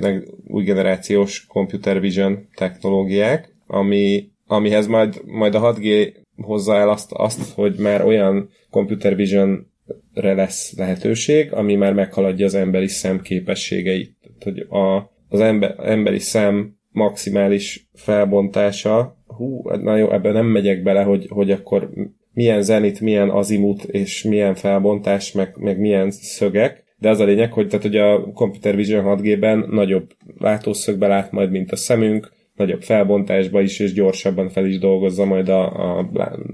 új 0.46 0.64
generációs 0.64 1.46
computer 1.46 2.00
vision 2.00 2.48
technológiák, 2.54 3.54
ami, 3.66 4.30
amihez 4.46 4.86
majd, 4.86 5.20
majd 5.24 5.54
a 5.54 5.74
6G 5.74 6.14
hozza 6.36 6.76
el 6.76 6.88
azt, 6.88 7.12
azt, 7.12 7.52
hogy 7.54 7.78
már 7.78 8.04
olyan 8.04 8.50
computer 8.70 9.16
vision-re 9.16 10.34
lesz 10.34 10.76
lehetőség, 10.76 11.52
ami 11.52 11.74
már 11.74 11.92
meghaladja 11.92 12.46
az 12.46 12.54
emberi 12.54 12.88
szem 12.88 13.20
képességeit. 13.20 14.16
Hogy 14.40 14.58
a, 14.58 15.10
az 15.28 15.40
ember, 15.40 15.74
emberi 15.78 16.18
szem 16.18 16.77
maximális 16.98 17.88
felbontása, 17.94 19.16
hú, 19.26 19.68
na 19.68 19.96
jó, 19.96 20.12
ebben 20.12 20.32
nem 20.32 20.46
megyek 20.46 20.82
bele, 20.82 21.02
hogy, 21.02 21.26
hogy 21.28 21.50
akkor 21.50 21.90
milyen 22.32 22.62
zenit, 22.62 23.00
milyen 23.00 23.30
azimut 23.30 23.84
és 23.84 24.22
milyen 24.22 24.54
felbontás, 24.54 25.32
meg, 25.32 25.56
meg 25.58 25.78
milyen 25.78 26.10
szögek, 26.10 26.84
de 26.98 27.08
az 27.08 27.20
a 27.20 27.24
lényeg, 27.24 27.52
hogy, 27.52 27.66
tehát, 27.66 27.84
hogy 27.84 27.96
a 27.96 28.32
Computer 28.32 28.76
Vision 28.76 29.18
6G-ben 29.18 29.66
nagyobb 29.70 30.10
látószögbe 30.38 31.06
lát 31.06 31.32
majd, 31.32 31.50
mint 31.50 31.72
a 31.72 31.76
szemünk, 31.76 32.32
nagyobb 32.54 32.82
felbontásba 32.82 33.60
is, 33.60 33.78
és 33.78 33.92
gyorsabban 33.92 34.48
fel 34.48 34.66
is 34.66 34.78
dolgozza 34.78 35.24
majd 35.24 35.48
a, 35.48 35.98
a 35.98 36.10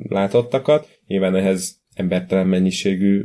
látottakat. 0.09 0.89
Nyilván 1.07 1.37
ehhez 1.37 1.81
embertelen 1.95 2.47
mennyiségű, 2.47 3.25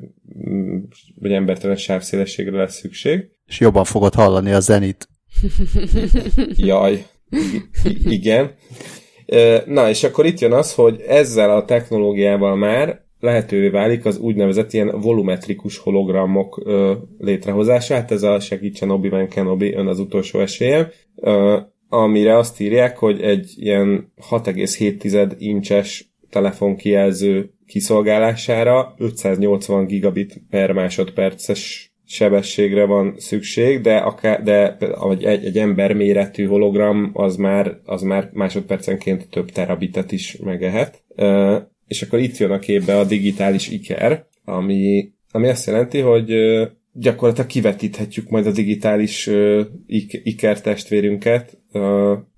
vagy 1.16 1.32
embertelen 1.32 1.76
sávszélességre 1.76 2.58
lesz 2.58 2.80
szükség. 2.80 3.30
És 3.46 3.60
jobban 3.60 3.84
fogod 3.84 4.14
hallani 4.14 4.52
a 4.52 4.60
zenit. 4.60 5.08
Jaj, 6.56 7.06
igen. 8.06 8.52
Na, 9.66 9.90
és 9.90 10.04
akkor 10.04 10.26
itt 10.26 10.40
jön 10.40 10.54
az, 10.54 10.74
hogy 10.74 11.02
ezzel 11.08 11.56
a 11.56 11.66
technológiával 11.66 12.56
már 12.56 13.02
lehetővé 13.20 13.70
válik 13.70 14.06
az 14.06 14.18
úgynevezett 14.18 14.74
ilyen 14.74 15.00
volumetrikus 15.02 15.78
hologramok 15.78 16.62
ö, 16.66 16.94
létrehozása. 17.18 17.94
Hát 17.94 18.12
ez 18.12 18.24
a 18.24 18.40
segítsen 18.40 18.90
Obi-Wan 18.90 19.28
Kenobi, 19.28 19.74
ön 19.74 19.88
az 19.88 20.00
utolsó 20.00 20.40
esélyem. 20.40 20.88
Amire 21.90 22.38
azt 22.38 22.60
írják, 22.60 22.98
hogy 22.98 23.22
egy 23.22 23.54
ilyen 23.56 24.12
6,7 24.30 25.34
incses 25.38 26.14
telefonkijelző 26.30 27.54
kiszolgálására 27.66 28.94
580 28.98 29.86
gigabit 29.86 30.42
per 30.50 30.72
másodperces 30.72 31.89
sebességre 32.10 32.86
van 32.86 33.14
szükség, 33.18 33.82
de, 33.82 33.98
akár, 33.98 34.44
de 34.44 34.78
egy, 35.20 35.46
egy 35.46 35.58
ember 35.58 35.94
méretű 35.94 36.46
hologram 36.46 37.12
az 37.14 37.36
már, 37.36 37.80
az 37.86 38.02
már 38.02 38.30
másodpercenként 38.34 39.30
több 39.30 39.52
terabitet 39.52 40.12
is 40.12 40.38
megehet. 40.44 41.04
És 41.88 42.02
akkor 42.02 42.20
itt 42.20 42.38
jön 42.38 42.52
a 42.52 42.60
képbe 42.60 42.98
a 42.98 43.04
digitális 43.04 43.70
iker, 43.70 44.26
ami, 44.46 45.12
ami 45.32 45.48
azt 45.48 45.68
jelenti, 45.68 46.00
hogy 46.00 46.34
gyakorlatilag 46.94 47.50
kivetíthetjük 47.50 48.30
majd 48.30 48.46
a 48.46 48.52
digitális 48.52 49.30
iker 50.24 50.62
testvérünket 50.62 51.58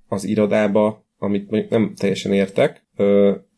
az 0.08 0.24
irodába, 0.24 1.06
amit 1.18 1.70
nem 1.70 1.94
teljesen 1.96 2.34
értek, 2.34 2.86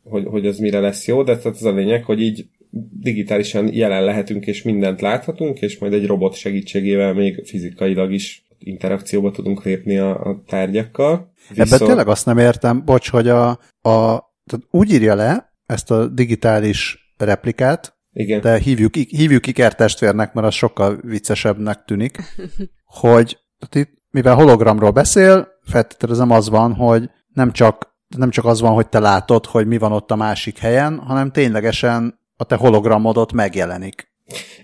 hogy, 0.03 0.25
hogy 0.25 0.45
az 0.45 0.57
mire 0.57 0.79
lesz 0.79 1.07
jó, 1.07 1.23
de 1.23 1.37
tehát 1.37 1.57
az 1.57 1.63
a 1.63 1.71
lényeg, 1.71 2.03
hogy 2.03 2.21
így 2.21 2.45
digitálisan 2.99 3.73
jelen 3.73 4.03
lehetünk, 4.03 4.45
és 4.45 4.63
mindent 4.63 5.01
láthatunk, 5.01 5.61
és 5.61 5.79
majd 5.79 5.93
egy 5.93 6.05
robot 6.05 6.35
segítségével 6.35 7.13
még 7.13 7.45
fizikailag 7.45 8.11
is 8.11 8.45
interakcióba 8.57 9.31
tudunk 9.31 9.63
lépni 9.63 9.97
a, 9.97 10.19
a 10.21 10.43
tárgyakkal. 10.47 11.33
Viszont... 11.49 11.71
Ebben 11.71 11.87
tényleg 11.87 12.07
azt 12.07 12.25
nem 12.25 12.37
értem, 12.37 12.85
bocs, 12.85 13.09
hogy 13.09 13.27
a, 13.27 13.49
a 13.81 14.23
tehát 14.45 14.67
úgy 14.69 14.91
írja 14.91 15.15
le 15.15 15.53
ezt 15.65 15.91
a 15.91 16.07
digitális 16.07 17.13
replikát, 17.17 17.97
Igen. 18.13 18.41
de 18.41 18.57
hívjuk, 18.57 18.95
hívjuk 18.95 19.47
ikertestvérnek, 19.47 20.33
mert 20.33 20.47
az 20.47 20.53
sokkal 20.53 20.99
viccesebbnek 21.01 21.83
tűnik, 21.85 22.17
hogy 23.01 23.37
tehát 23.59 23.87
itt, 23.87 24.01
mivel 24.09 24.35
hologramról 24.35 24.91
beszél, 24.91 25.47
feltételezem 25.63 26.31
az 26.31 26.49
van, 26.49 26.73
hogy 26.73 27.09
nem 27.33 27.51
csak, 27.51 27.95
nem 28.17 28.29
csak 28.29 28.45
az 28.45 28.61
van, 28.61 28.73
hogy 28.73 28.87
te 28.87 28.99
látod, 28.99 29.45
hogy 29.45 29.67
mi 29.67 29.77
van 29.77 29.91
ott 29.91 30.11
a 30.11 30.15
másik 30.15 30.57
helyen, 30.57 30.99
hanem 30.99 31.31
ténylegesen 31.31 32.21
a 32.43 32.45
te 32.45 32.55
hologramodot 32.55 33.33
megjelenik. 33.33 34.11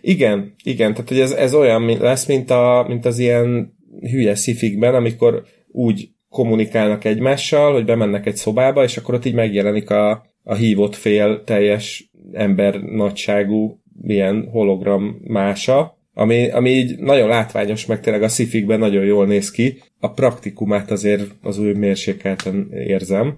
Igen, 0.02 0.54
igen, 0.64 0.92
tehát 0.92 1.08
hogy 1.08 1.20
ez, 1.20 1.32
ez 1.32 1.54
olyan 1.54 1.98
lesz, 2.00 2.26
mint, 2.26 2.50
a, 2.50 2.86
mint 2.88 3.06
az 3.06 3.20
ilyen 3.20 3.74
hülye 4.02 4.36
szifikben, 4.36 4.96
amikor 4.96 5.44
úgy 5.72 6.10
kommunikálnak 6.30 7.06
egymással, 7.06 7.74
hogy 7.74 7.86
bemennek 7.86 8.26
egy 8.26 8.36
szobába, 8.36 8.84
és 8.84 8.98
akkor 8.98 9.14
ott 9.14 9.26
így 9.26 9.34
megjelenik 9.34 9.90
a, 9.90 10.26
a 10.44 10.56
hívott 10.56 10.96
fél 10.96 11.44
teljes 11.44 12.12
ember 12.32 12.82
nagyságú 12.82 13.82
ilyen 14.02 14.48
hologram 14.52 15.22
mása, 15.24 15.98
ami, 16.14 16.50
ami 16.50 16.70
így 16.70 17.00
nagyon 17.00 17.28
látványos, 17.28 17.86
meg 17.86 18.00
tényleg 18.00 18.24
a 18.24 18.28
szifikben 18.28 18.80
nagyon 18.80 19.06
jól 19.06 19.26
néz 19.26 19.52
ki. 19.52 19.82
A 20.00 20.12
praktikumát 20.12 20.92
azért 20.92 21.36
az 21.42 21.60
új 21.60 21.74
mérsékelten 21.74 22.72
érzem. 22.74 23.38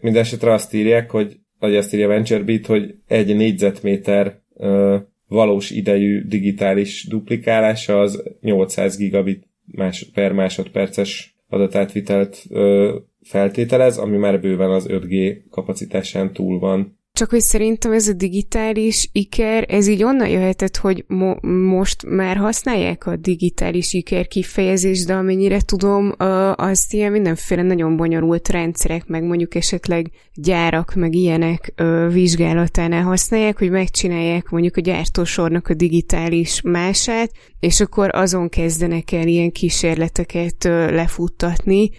Mindenesetre 0.00 0.52
azt 0.52 0.74
írják, 0.74 1.10
hogy 1.10 1.36
vagy 1.64 1.76
azt 1.76 1.94
írja 1.94 2.08
VentureBeat, 2.08 2.66
hogy 2.66 2.94
egy 3.06 3.36
négyzetméter 3.36 4.40
ö, 4.56 4.96
valós 5.28 5.70
idejű 5.70 6.22
digitális 6.22 7.06
duplikálása 7.08 8.00
az 8.00 8.22
800 8.40 8.96
gigabit 8.96 9.48
más, 9.64 10.10
per 10.14 10.32
másodperces 10.32 11.36
adatátvitelt 11.48 12.44
ö, 12.50 12.94
feltételez, 13.22 13.98
ami 13.98 14.16
már 14.16 14.40
bőven 14.40 14.70
az 14.70 14.86
5G 14.88 15.36
kapacitásán 15.50 16.32
túl 16.32 16.58
van. 16.58 16.98
Csak 17.18 17.30
hogy 17.30 17.40
szerintem 17.40 17.92
ez 17.92 18.08
a 18.08 18.12
digitális 18.12 19.08
iker, 19.12 19.64
ez 19.68 19.86
így 19.86 20.02
onnan 20.02 20.28
jöhetett, 20.28 20.76
hogy 20.76 21.04
mo- 21.06 21.42
most 21.42 22.06
már 22.06 22.36
használják 22.36 23.06
a 23.06 23.16
digitális 23.16 23.92
iker 23.92 24.26
kifejezést, 24.26 25.06
de 25.06 25.14
amennyire 25.14 25.60
tudom, 25.60 26.12
azt 26.54 26.92
ilyen 26.92 27.12
mindenféle 27.12 27.62
nagyon 27.62 27.96
bonyolult 27.96 28.48
rendszerek, 28.48 29.06
meg 29.06 29.22
mondjuk 29.22 29.54
esetleg 29.54 30.10
gyárak, 30.34 30.94
meg 30.94 31.14
ilyenek 31.14 31.74
vizsgálatánál 32.12 33.02
használják, 33.02 33.58
hogy 33.58 33.70
megcsinálják 33.70 34.48
mondjuk 34.48 34.76
a 34.76 34.80
gyártósornak 34.80 35.68
a 35.68 35.74
digitális 35.74 36.60
mását, 36.60 37.32
és 37.60 37.80
akkor 37.80 38.10
azon 38.12 38.48
kezdenek 38.48 39.12
el 39.12 39.26
ilyen 39.26 39.50
kísérleteket 39.50 40.64
lefuttatni, 40.64 41.90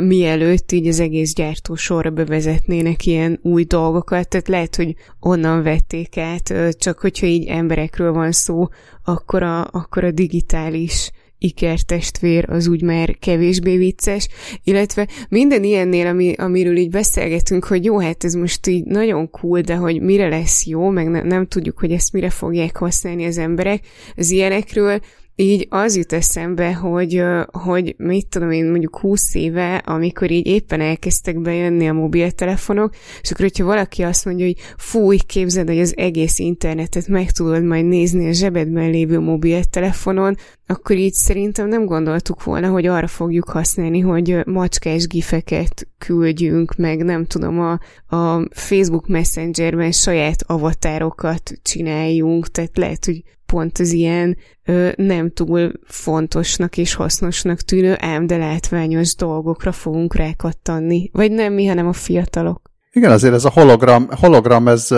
mielőtt 0.00 0.72
így 0.72 0.86
az 0.86 1.00
egész 1.00 1.32
gyártó 1.32 1.74
sorra 1.74 2.10
bevezetnének 2.10 3.06
ilyen 3.06 3.38
új 3.42 3.64
dolgokat, 3.64 4.28
tehát 4.28 4.48
lehet, 4.48 4.76
hogy 4.76 4.94
onnan 5.20 5.62
vették 5.62 6.16
át, 6.16 6.54
csak 6.78 6.98
hogyha 6.98 7.26
így 7.26 7.46
emberekről 7.46 8.12
van 8.12 8.32
szó, 8.32 8.68
akkor 9.04 9.42
a, 9.42 9.68
akkor 9.70 10.04
a 10.04 10.10
digitális 10.10 11.10
ikertestvér 11.44 12.50
az 12.50 12.66
úgy 12.66 12.82
már 12.82 13.16
kevésbé 13.18 13.76
vicces, 13.76 14.28
illetve 14.64 15.08
minden 15.28 15.64
ilyennél, 15.64 16.06
ami, 16.06 16.32
amiről 16.32 16.76
így 16.76 16.90
beszélgetünk, 16.90 17.64
hogy 17.64 17.84
jó, 17.84 17.98
hát 17.98 18.24
ez 18.24 18.34
most 18.34 18.66
így 18.66 18.84
nagyon 18.84 19.30
cool, 19.30 19.60
de 19.60 19.74
hogy 19.74 20.00
mire 20.00 20.28
lesz 20.28 20.66
jó, 20.66 20.88
meg 20.88 21.08
ne, 21.08 21.22
nem 21.22 21.46
tudjuk, 21.46 21.78
hogy 21.78 21.92
ezt 21.92 22.12
mire 22.12 22.30
fogják 22.30 22.76
használni 22.76 23.24
az 23.24 23.38
emberek, 23.38 23.86
az 24.16 24.30
ilyenekről 24.30 25.00
így 25.36 25.66
az 25.70 25.96
jut 25.96 26.12
eszembe, 26.12 26.74
hogy, 26.74 27.22
hogy 27.52 27.94
mit 27.98 28.26
tudom 28.26 28.50
én, 28.50 28.70
mondjuk 28.70 28.98
20 28.98 29.34
éve, 29.34 29.76
amikor 29.76 30.30
így 30.30 30.46
éppen 30.46 30.80
elkezdtek 30.80 31.40
bejönni 31.40 31.88
a 31.88 31.92
mobiltelefonok, 31.92 32.94
és 33.22 33.30
akkor, 33.30 33.44
hogyha 33.44 33.64
valaki 33.64 34.02
azt 34.02 34.24
mondja, 34.24 34.44
hogy 34.44 34.56
fúj, 34.76 35.16
képzeld, 35.16 35.68
hogy 35.68 35.80
az 35.80 35.96
egész 35.96 36.38
internetet 36.38 37.08
meg 37.08 37.30
tudod 37.30 37.64
majd 37.64 37.84
nézni 37.84 38.28
a 38.28 38.32
zsebedben 38.32 38.90
lévő 38.90 39.18
mobiltelefonon, 39.20 40.36
akkor 40.66 40.96
így 40.96 41.12
szerintem 41.12 41.68
nem 41.68 41.84
gondoltuk 41.84 42.44
volna, 42.44 42.68
hogy 42.68 42.86
arra 42.86 43.06
fogjuk 43.06 43.48
használni, 43.48 44.00
hogy 44.00 44.38
macskás 44.46 45.06
gifeket 45.06 45.88
küldjünk, 45.98 46.76
meg 46.76 47.04
nem 47.04 47.24
tudom, 47.24 47.60
a, 47.60 47.78
a 48.16 48.48
Facebook 48.50 49.06
Messengerben 49.06 49.92
saját 49.92 50.42
avatárokat 50.46 51.52
csináljunk, 51.62 52.50
tehát 52.50 52.76
lehet, 52.76 53.04
hogy 53.04 53.22
pont 53.54 53.78
az 53.78 53.92
ilyen 53.92 54.36
ö, 54.64 54.88
nem 54.96 55.30
túl 55.30 55.72
fontosnak 55.84 56.76
és 56.76 56.94
hasznosnak 56.94 57.60
tűnő, 57.60 57.96
ám 57.98 58.26
de 58.26 58.36
látványos 58.36 59.16
dolgokra 59.16 59.72
fogunk 59.72 60.14
rákattanni. 60.14 61.10
Vagy 61.12 61.32
nem 61.32 61.52
mi, 61.52 61.66
hanem 61.66 61.86
a 61.86 61.92
fiatalok. 61.92 62.70
Igen, 62.92 63.10
azért 63.10 63.34
ez 63.34 63.44
a 63.44 63.50
hologram, 63.50 64.08
hologram 64.20 64.68
ez 64.68 64.88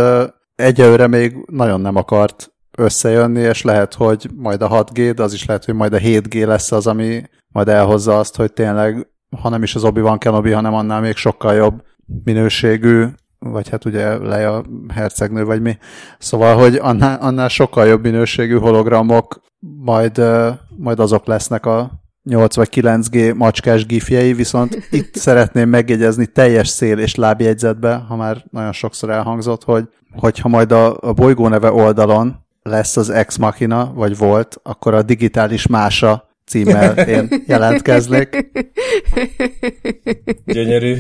egyelőre 0.55 1.07
még 1.07 1.37
nagyon 1.51 1.81
nem 1.81 1.97
akart 1.97 2.53
összejönni, 2.79 3.41
és 3.41 3.63
lehet, 3.63 3.95
hogy 3.95 4.29
majd 4.37 4.63
a 4.63 4.85
6G, 4.85 5.13
de 5.17 5.23
az 5.23 5.33
is 5.33 5.45
lehet, 5.45 5.65
hogy 5.65 5.75
majd 5.75 5.93
a 5.93 5.99
7G 5.99 6.47
lesz 6.47 6.73
az, 6.73 6.87
ami 6.87 7.23
majd 7.49 7.69
elhozza 7.69 8.19
azt, 8.19 8.37
hogy 8.37 8.53
tényleg, 8.53 9.07
ha 9.41 9.49
nem 9.49 9.63
is 9.63 9.75
az 9.75 9.85
Obi-Wan 9.85 10.19
Kenobi, 10.19 10.51
hanem 10.51 10.75
annál 10.75 11.01
még 11.01 11.17
sokkal 11.17 11.55
jobb 11.55 11.83
minőségű 12.25 13.05
vagy 13.39 13.69
hát 13.69 13.85
ugye 13.85 14.17
Leia 14.19 14.65
hercegnő, 14.95 15.45
vagy 15.45 15.63
mi. 15.63 15.79
Szóval, 16.19 16.57
hogy 16.57 16.77
annál, 16.77 17.19
annál 17.21 17.49
sokkal 17.49 17.87
jobb 17.87 18.03
minőségű 18.03 18.59
hologramok 18.59 19.41
majd, 19.79 20.23
majd 20.77 21.01
azok 21.01 21.27
lesznek 21.27 21.67
a 21.67 21.91
8 22.23 22.57
vagy 22.57 22.69
9G 22.73 23.37
macskás 23.37 23.87
gifjei, 23.87 24.33
viszont 24.33 24.87
itt 24.91 25.15
szeretném 25.27 25.69
megjegyezni 25.69 26.27
teljes 26.27 26.69
szél 26.69 26.99
és 26.99 27.15
lábjegyzetbe, 27.15 27.95
ha 27.95 28.17
már 28.17 28.45
nagyon 28.51 28.73
sokszor 28.73 29.11
elhangzott, 29.11 29.65
hogy 29.65 29.89
hogyha 30.13 30.49
majd 30.49 30.73
a, 30.73 30.97
a 31.01 31.13
bolygó 31.13 31.49
neve 31.49 31.73
oldalon 31.73 32.45
lesz 32.63 32.97
az 32.97 33.11
Ex 33.11 33.37
Machina, 33.37 33.93
vagy 33.95 34.17
volt, 34.17 34.61
akkor 34.63 34.95
a 34.95 35.03
digitális 35.03 35.67
mása 35.67 36.29
címmel 36.47 37.09
én 37.09 37.29
jelentkeznék. 37.47 38.51
Gyönyörű. 40.45 40.95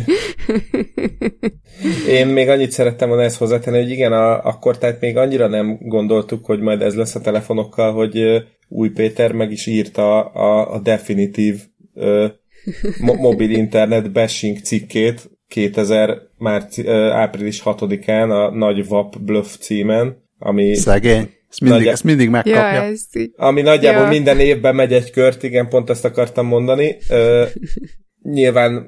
Én 2.08 2.26
még 2.26 2.48
annyit 2.48 2.70
szerettem 2.70 3.08
volna 3.08 3.22
ezt 3.22 3.38
hozzátenni, 3.38 3.76
hogy 3.76 3.90
igen, 3.90 4.12
a, 4.12 4.44
akkor 4.44 4.78
tehát 4.78 5.00
még 5.00 5.16
annyira 5.16 5.46
nem 5.46 5.78
gondoltuk, 5.80 6.44
hogy 6.44 6.60
majd 6.60 6.82
ez 6.82 6.94
lesz 6.94 7.14
a 7.14 7.20
telefonokkal, 7.20 7.92
hogy 7.92 8.44
új 8.68 8.90
Péter 8.90 9.32
meg 9.32 9.50
is 9.50 9.66
írta 9.66 10.20
a, 10.20 10.74
a 10.74 10.78
definitív 10.78 11.60
ö, 11.94 12.26
mo- 13.00 13.18
mobil 13.18 13.50
internet 13.50 14.12
bashing 14.12 14.58
cikkét 14.58 15.30
2000 15.48 16.18
márci, 16.38 16.86
ö, 16.86 17.10
április 17.10 17.62
6-án 17.64 18.30
a 18.30 18.56
nagy 18.56 18.88
VAP 18.88 19.20
Bluff 19.20 19.54
címen, 19.56 20.24
ami... 20.38 20.74
Szegény. 20.74 21.35
Ezt 21.56 21.64
mindig, 21.64 21.78
Nagyjá... 21.78 21.92
ezt 21.92 22.04
mindig 22.04 22.28
megkapja. 22.28 22.72
Ja, 22.72 22.82
ez 22.82 23.02
így... 23.12 23.32
Ami 23.36 23.62
nagyjából 23.62 24.02
ja. 24.02 24.08
minden 24.08 24.38
évben 24.40 24.74
megy 24.74 24.92
egy 24.92 25.10
kört, 25.10 25.42
igen, 25.42 25.68
pont 25.68 25.90
ezt 25.90 26.04
akartam 26.04 26.46
mondani. 26.46 26.96
Ö, 27.08 27.44
nyilván 28.22 28.86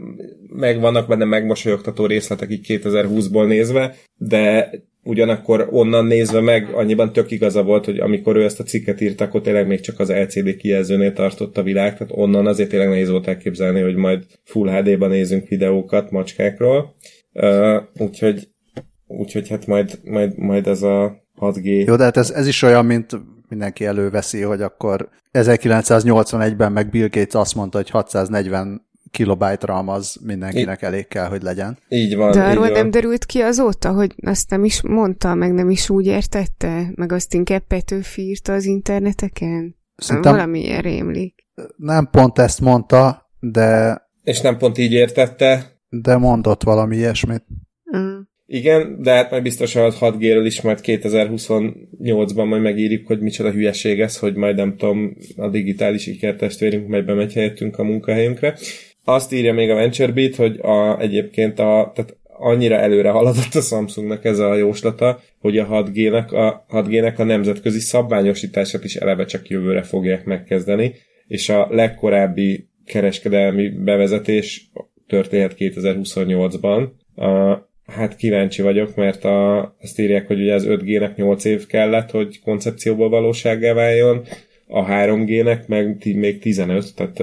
megvannak 0.48 1.08
benne 1.08 1.24
megmosolyogtató 1.24 2.06
részletek 2.06 2.50
így 2.50 2.64
2020-ból 2.68 3.46
nézve, 3.46 3.94
de 4.16 4.70
ugyanakkor 5.02 5.68
onnan 5.70 6.06
nézve 6.06 6.40
meg 6.40 6.68
annyiban 6.72 7.12
tök 7.12 7.30
igaza 7.30 7.62
volt, 7.62 7.84
hogy 7.84 7.98
amikor 7.98 8.36
ő 8.36 8.44
ezt 8.44 8.60
a 8.60 8.64
cikket 8.64 9.00
írta, 9.00 9.24
akkor 9.24 9.40
tényleg 9.40 9.66
még 9.66 9.80
csak 9.80 9.98
az 10.00 10.10
LCD 10.10 10.56
kijelzőnél 10.56 11.12
tartott 11.12 11.58
a 11.58 11.62
világ, 11.62 11.96
tehát 11.96 12.12
onnan 12.16 12.46
azért 12.46 12.68
tényleg 12.68 12.88
nehéz 12.88 13.10
volt 13.10 13.28
elképzelni, 13.28 13.80
hogy 13.80 13.94
majd 13.94 14.24
Full 14.44 14.70
HD-ban 14.70 15.08
nézünk 15.08 15.48
videókat 15.48 16.10
macskákról. 16.10 16.94
Uh, 17.32 17.82
úgyhogy, 17.98 18.48
úgyhogy 19.06 19.48
hát 19.48 19.66
majd, 19.66 19.98
majd, 20.04 20.38
majd 20.38 20.66
ez 20.66 20.82
a 20.82 21.26
6G. 21.40 21.86
Jó, 21.86 21.96
de 21.96 22.04
hát 22.04 22.16
ez, 22.16 22.30
ez 22.30 22.46
is 22.46 22.62
olyan, 22.62 22.86
mint 22.86 23.20
mindenki 23.48 23.84
előveszi, 23.84 24.40
hogy 24.40 24.62
akkor 24.62 25.08
1981-ben 25.32 26.72
meg 26.72 26.90
Bill 26.90 27.08
Gates 27.08 27.34
azt 27.34 27.54
mondta, 27.54 27.76
hogy 27.76 27.90
640 27.90 28.86
kilobyte 29.10 29.66
RAM 29.66 29.88
az 29.88 30.16
mindenkinek 30.22 30.82
elég 30.82 31.08
kell, 31.08 31.28
hogy 31.28 31.42
legyen. 31.42 31.78
Így 31.88 32.16
van. 32.16 32.30
De 32.30 32.44
arról 32.44 32.66
így 32.66 32.72
nem 32.72 32.90
derült 32.90 33.24
ki 33.24 33.40
azóta, 33.40 33.92
hogy 33.92 34.14
azt 34.22 34.50
nem 34.50 34.64
is 34.64 34.82
mondta, 34.82 35.34
meg 35.34 35.52
nem 35.52 35.70
is 35.70 35.90
úgy 35.90 36.06
értette, 36.06 36.90
meg 36.94 37.12
azt 37.12 37.34
inkább 37.34 37.62
Petőfi 37.62 38.22
írta 38.22 38.52
az 38.52 38.64
interneteken? 38.64 39.76
Szerintem 39.96 40.32
Valami 40.32 40.60
ilyen 40.60 40.82
rémlik. 40.82 41.46
Nem 41.76 42.08
pont 42.10 42.38
ezt 42.38 42.60
mondta, 42.60 43.30
de... 43.40 44.00
És 44.22 44.40
nem 44.40 44.56
pont 44.56 44.78
így 44.78 44.92
értette? 44.92 45.80
De 45.88 46.16
mondott 46.16 46.62
valami 46.62 46.96
ilyesmit. 46.96 47.44
Mm. 47.96 48.18
Igen, 48.50 49.02
de 49.02 49.12
hát 49.12 49.30
majd 49.30 49.42
biztos 49.42 49.76
a 49.76 49.92
6G-ről 49.92 50.42
is 50.44 50.60
majd 50.60 50.78
2028-ban 50.82 52.48
majd 52.48 52.62
megírjuk, 52.62 53.06
hogy 53.06 53.20
micsoda 53.20 53.50
hülyeség 53.50 54.00
ez, 54.00 54.18
hogy 54.18 54.34
majd 54.34 54.56
nem 54.56 54.76
tudom, 54.76 55.16
a 55.36 55.48
digitális 55.48 56.06
ikertestvérünk 56.06 56.88
majd 56.88 57.04
bemegy 57.04 57.32
helyettünk 57.32 57.78
a 57.78 57.82
munkahelyünkre. 57.82 58.56
Azt 59.04 59.32
írja 59.32 59.52
még 59.52 59.70
a 59.70 59.74
VentureBeat, 59.74 60.34
hogy 60.34 60.58
a, 60.60 61.00
egyébként 61.00 61.58
a, 61.58 61.92
tehát 61.94 62.16
annyira 62.24 62.76
előre 62.76 63.10
haladott 63.10 63.54
a 63.54 63.60
Samsungnak 63.60 64.24
ez 64.24 64.38
a 64.38 64.54
jóslata, 64.54 65.20
hogy 65.40 65.58
a 65.58 65.66
6G-nek 65.66 66.32
a, 66.32 66.64
6G-nek 66.68 67.16
a 67.18 67.24
nemzetközi 67.24 67.80
szabványosítását 67.80 68.84
is 68.84 68.96
eleve 68.96 69.24
csak 69.24 69.48
jövőre 69.48 69.82
fogják 69.82 70.24
megkezdeni, 70.24 70.94
és 71.26 71.48
a 71.48 71.66
legkorábbi 71.70 72.68
kereskedelmi 72.84 73.68
bevezetés 73.68 74.70
történhet 75.06 75.54
2028-ban. 75.58 76.88
A, 77.14 77.67
hát 77.92 78.16
kíváncsi 78.16 78.62
vagyok, 78.62 78.94
mert 78.94 79.24
a, 79.24 79.58
azt 79.80 79.98
írják, 79.98 80.26
hogy 80.26 80.40
ugye 80.40 80.54
az 80.54 80.66
5G-nek 80.68 81.16
8 81.16 81.44
év 81.44 81.66
kellett, 81.66 82.10
hogy 82.10 82.40
koncepcióból 82.40 83.08
valósággá 83.08 83.72
váljon, 83.72 84.22
a 84.66 84.84
3G-nek 84.84 85.66
meg 85.66 86.04
még 86.04 86.38
15, 86.38 86.94
tehát 86.94 87.22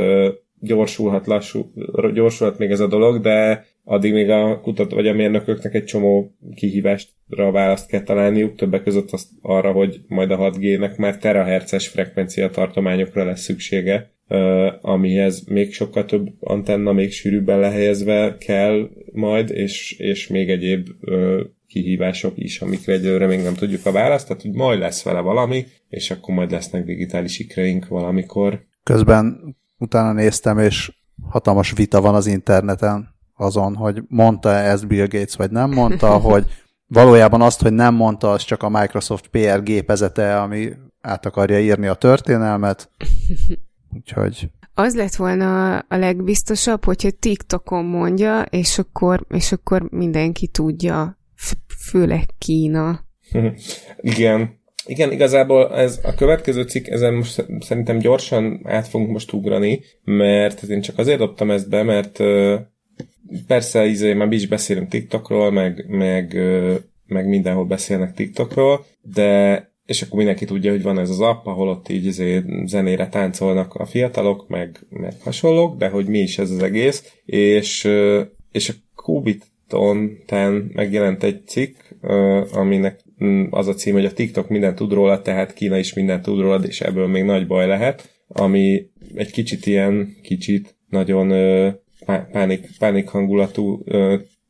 gyorsulhat, 0.59 1.27
lassú, 1.27 1.71
gyorsulhat 2.13 2.57
még 2.57 2.71
ez 2.71 2.79
a 2.79 2.87
dolog, 2.87 3.21
de 3.21 3.65
addig 3.83 4.13
még 4.13 4.29
a 4.29 4.59
kutat 4.61 4.91
vagy 4.91 5.07
a 5.07 5.13
mérnököknek 5.13 5.73
egy 5.73 5.83
csomó 5.83 6.35
kihívástra 6.55 7.51
választ 7.51 7.87
kell 7.87 8.01
találniuk, 8.01 8.55
többek 8.55 8.83
között 8.83 9.11
azt 9.11 9.27
arra, 9.41 9.71
hogy 9.71 9.99
majd 10.07 10.31
a 10.31 10.37
6G-nek 10.37 10.97
már 10.97 11.17
terahertzes 11.17 11.87
frekvencia 11.87 12.49
tartományokra 12.49 13.23
lesz 13.23 13.41
szüksége, 13.41 14.14
amihez 14.81 15.43
még 15.47 15.73
sokkal 15.73 16.05
több 16.05 16.27
antenna 16.39 16.91
még 16.91 17.11
sűrűbben 17.11 17.59
lehelyezve 17.59 18.37
kell 18.39 18.89
majd, 19.11 19.49
és, 19.49 19.91
és 19.99 20.27
még 20.27 20.49
egyéb 20.49 20.87
kihívások 21.67 22.33
is, 22.35 22.61
amikre 22.61 22.93
egyelőre 22.93 23.27
még 23.27 23.41
nem 23.41 23.53
tudjuk 23.53 23.85
a 23.85 23.91
választ, 23.91 24.27
tehát 24.27 24.41
hogy 24.41 24.51
majd 24.51 24.79
lesz 24.79 25.03
vele 25.03 25.19
valami, 25.19 25.65
és 25.89 26.11
akkor 26.11 26.35
majd 26.35 26.51
lesznek 26.51 26.85
digitális 26.85 27.39
ikreink 27.39 27.87
valamikor. 27.87 28.65
Közben 28.83 29.55
utána 29.77 30.13
néztem, 30.13 30.59
és 30.59 30.91
hatalmas 31.29 31.71
vita 31.71 32.01
van 32.01 32.15
az 32.15 32.27
interneten 32.27 33.15
azon, 33.35 33.75
hogy 33.75 34.01
mondta 34.07 34.49
-e 34.49 34.69
ezt 34.69 34.87
Bill 34.87 35.07
Gates, 35.07 35.35
vagy 35.35 35.51
nem 35.51 35.71
mondta, 35.71 36.17
hogy 36.29 36.45
valójában 36.87 37.41
azt, 37.41 37.61
hogy 37.61 37.73
nem 37.73 37.95
mondta, 37.95 38.31
az 38.31 38.43
csak 38.43 38.63
a 38.63 38.69
Microsoft 38.69 39.27
PR 39.27 39.63
gépezete, 39.63 40.41
ami 40.41 40.69
át 41.01 41.25
akarja 41.25 41.59
írni 41.59 41.87
a 41.87 41.93
történelmet. 41.93 42.89
Úgyhogy... 43.95 44.49
Az 44.73 44.95
lett 44.95 45.15
volna 45.15 45.77
a 45.77 45.95
legbiztosabb, 45.95 46.83
hogyha 46.83 47.09
TikTokon 47.19 47.85
mondja, 47.85 48.41
és 48.41 48.77
akkor, 48.77 49.25
és 49.29 49.51
akkor 49.51 49.89
mindenki 49.91 50.47
tudja, 50.47 51.19
főleg 51.89 52.25
Kína. 52.37 53.05
Igen, 53.97 54.59
igen, 54.85 55.11
igazából 55.11 55.75
ez 55.75 55.99
a 56.03 56.13
következő 56.13 56.63
cikk, 56.63 56.87
ezen 56.87 57.13
most 57.13 57.45
szerintem 57.59 57.97
gyorsan 57.97 58.61
át 58.63 58.87
fogunk 58.87 59.11
most 59.11 59.33
ugrani, 59.33 59.81
mert 60.03 60.63
én 60.63 60.81
csak 60.81 60.97
azért 60.97 61.17
dobtam 61.17 61.51
ezt 61.51 61.69
be, 61.69 61.83
mert 61.83 62.19
persze 63.47 63.85
izé, 63.85 64.13
már 64.13 64.27
mi 64.27 64.35
is 64.35 64.47
beszélünk 64.47 64.89
TikTokról, 64.89 65.51
meg, 65.51 65.85
meg, 65.87 66.37
meg 67.05 67.27
mindenhol 67.27 67.65
beszélnek 67.65 68.13
TikTokról, 68.13 68.85
de 69.01 69.74
és 69.85 70.01
akkor 70.01 70.17
mindenki 70.17 70.45
tudja, 70.45 70.71
hogy 70.71 70.81
van 70.81 70.99
ez 70.99 71.09
az 71.09 71.19
app, 71.19 71.45
ahol 71.45 71.69
ott 71.69 71.89
így 71.89 72.05
izé 72.05 72.43
zenére 72.65 73.07
táncolnak 73.07 73.73
a 73.73 73.85
fiatalok, 73.85 74.47
meg, 74.47 74.79
meg 74.89 75.13
hasonlók, 75.23 75.77
de 75.77 75.89
hogy 75.89 76.07
mi 76.07 76.19
is 76.19 76.37
ez 76.37 76.51
az 76.51 76.63
egész, 76.63 77.13
és, 77.25 77.89
és 78.51 78.69
a 78.69 78.73
Kubiton 78.95 80.17
ten 80.25 80.71
megjelent 80.73 81.23
egy 81.23 81.47
cikk, 81.47 81.75
aminek 82.51 83.05
Mm, 83.23 83.45
az 83.49 83.67
a 83.67 83.73
cím, 83.73 83.93
hogy 83.93 84.05
a 84.05 84.13
TikTok 84.13 84.49
minden 84.49 84.75
tud 84.75 84.93
róla, 84.93 85.21
tehát 85.21 85.53
Kína 85.53 85.77
is 85.77 85.93
minden 85.93 86.21
tud 86.21 86.39
róla, 86.39 86.63
és 86.63 86.81
ebből 86.81 87.07
még 87.07 87.23
nagy 87.23 87.47
baj 87.47 87.67
lehet, 87.67 88.13
ami 88.27 88.87
egy 89.13 89.31
kicsit 89.31 89.65
ilyen, 89.65 90.15
kicsit 90.21 90.75
nagyon 90.89 91.27
pánik, 92.31 92.67
pánik 92.79 93.07
hangulatú 93.07 93.83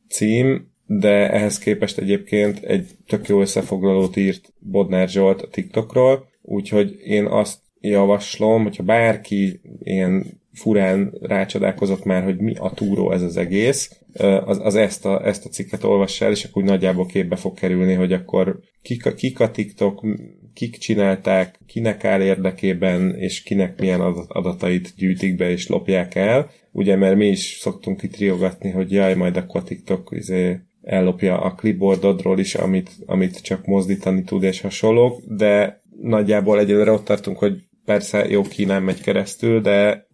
cím, 0.08 0.70
de 0.86 1.30
ehhez 1.30 1.58
képest 1.58 1.98
egyébként 1.98 2.58
egy 2.64 2.86
tök 3.06 3.28
jó 3.28 3.40
összefoglalót 3.40 4.16
írt 4.16 4.52
Bodnár 4.58 5.08
Zsolt 5.08 5.42
a 5.42 5.48
TikTokról, 5.48 6.28
úgyhogy 6.42 6.96
én 7.04 7.24
azt 7.24 7.58
javaslom, 7.80 8.62
hogyha 8.62 8.82
bárki 8.82 9.60
ilyen 9.82 10.40
furán 10.52 11.12
rácsodálkozott 11.20 12.04
már, 12.04 12.22
hogy 12.22 12.38
mi 12.38 12.54
a 12.54 12.70
túró 12.70 13.12
ez 13.12 13.22
az 13.22 13.36
egész, 13.36 14.00
az, 14.44 14.58
az 14.62 14.74
ezt, 14.74 15.06
a, 15.06 15.26
ezt 15.26 15.46
a 15.46 15.48
cikket 15.48 15.84
olvassa 15.84 16.24
el, 16.24 16.30
és 16.30 16.44
akkor 16.44 16.62
úgy 16.62 16.68
nagyjából 16.68 17.06
képbe 17.06 17.36
fog 17.36 17.54
kerülni, 17.54 17.94
hogy 17.94 18.12
akkor 18.12 18.58
kik 18.82 19.06
a, 19.06 19.14
kik 19.14 19.40
a 19.40 19.50
TikTok, 19.50 20.06
kik 20.54 20.76
csinálták, 20.76 21.58
kinek 21.66 22.04
áll 22.04 22.20
érdekében, 22.20 23.14
és 23.14 23.42
kinek 23.42 23.80
milyen 23.80 24.00
adatait 24.28 24.94
gyűjtik 24.96 25.36
be 25.36 25.50
és 25.50 25.68
lopják 25.68 26.14
el. 26.14 26.50
Ugye, 26.72 26.96
mert 26.96 27.16
mi 27.16 27.26
is 27.26 27.56
szoktunk 27.60 28.02
itt 28.02 28.16
riogatni, 28.16 28.70
hogy 28.70 28.92
jaj, 28.92 29.14
majd 29.14 29.36
akkor 29.36 29.60
a 29.60 29.64
TikTok 29.64 30.08
izé, 30.16 30.58
ellopja 30.86 31.40
a 31.40 31.54
clipboardodról 31.54 32.38
is, 32.38 32.54
amit, 32.54 32.90
amit 33.06 33.42
csak 33.42 33.64
mozdítani 33.64 34.22
tud 34.22 34.42
és 34.42 34.60
hasonlók, 34.60 35.22
de 35.26 35.80
nagyjából 36.00 36.58
egyelőre 36.58 36.90
ott 36.90 37.04
tartunk, 37.04 37.38
hogy 37.38 37.62
persze 37.84 38.28
jó 38.28 38.42
Kínán 38.42 38.82
megy 38.82 39.00
keresztül, 39.00 39.60
de 39.60 40.06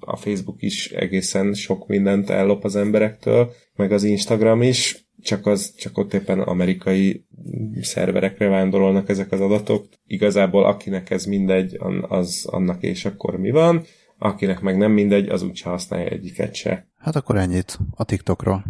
a 0.00 0.16
Facebook 0.16 0.62
is 0.62 0.90
egészen 0.90 1.54
sok 1.54 1.86
mindent 1.86 2.30
ellop 2.30 2.64
az 2.64 2.76
emberektől, 2.76 3.52
meg 3.76 3.92
az 3.92 4.02
Instagram 4.02 4.62
is, 4.62 5.06
csak, 5.22 5.46
az, 5.46 5.74
csak 5.74 5.98
ott 5.98 6.14
éppen 6.14 6.40
amerikai 6.40 7.26
szerverekre 7.80 8.48
vándorolnak 8.48 9.08
ezek 9.08 9.32
az 9.32 9.40
adatok. 9.40 9.86
Igazából 10.06 10.64
akinek 10.64 11.10
ez 11.10 11.24
mindegy, 11.24 11.78
az 12.08 12.46
annak 12.50 12.82
és 12.82 13.04
akkor 13.04 13.38
mi 13.38 13.50
van, 13.50 13.84
akinek 14.18 14.60
meg 14.60 14.76
nem 14.76 14.92
mindegy, 14.92 15.28
az 15.28 15.42
úgyse 15.42 15.68
használja 15.68 16.08
egyiket 16.08 16.54
se. 16.54 16.88
Hát 16.96 17.16
akkor 17.16 17.36
ennyit 17.36 17.78
a 17.94 18.04
TikTokról. 18.04 18.64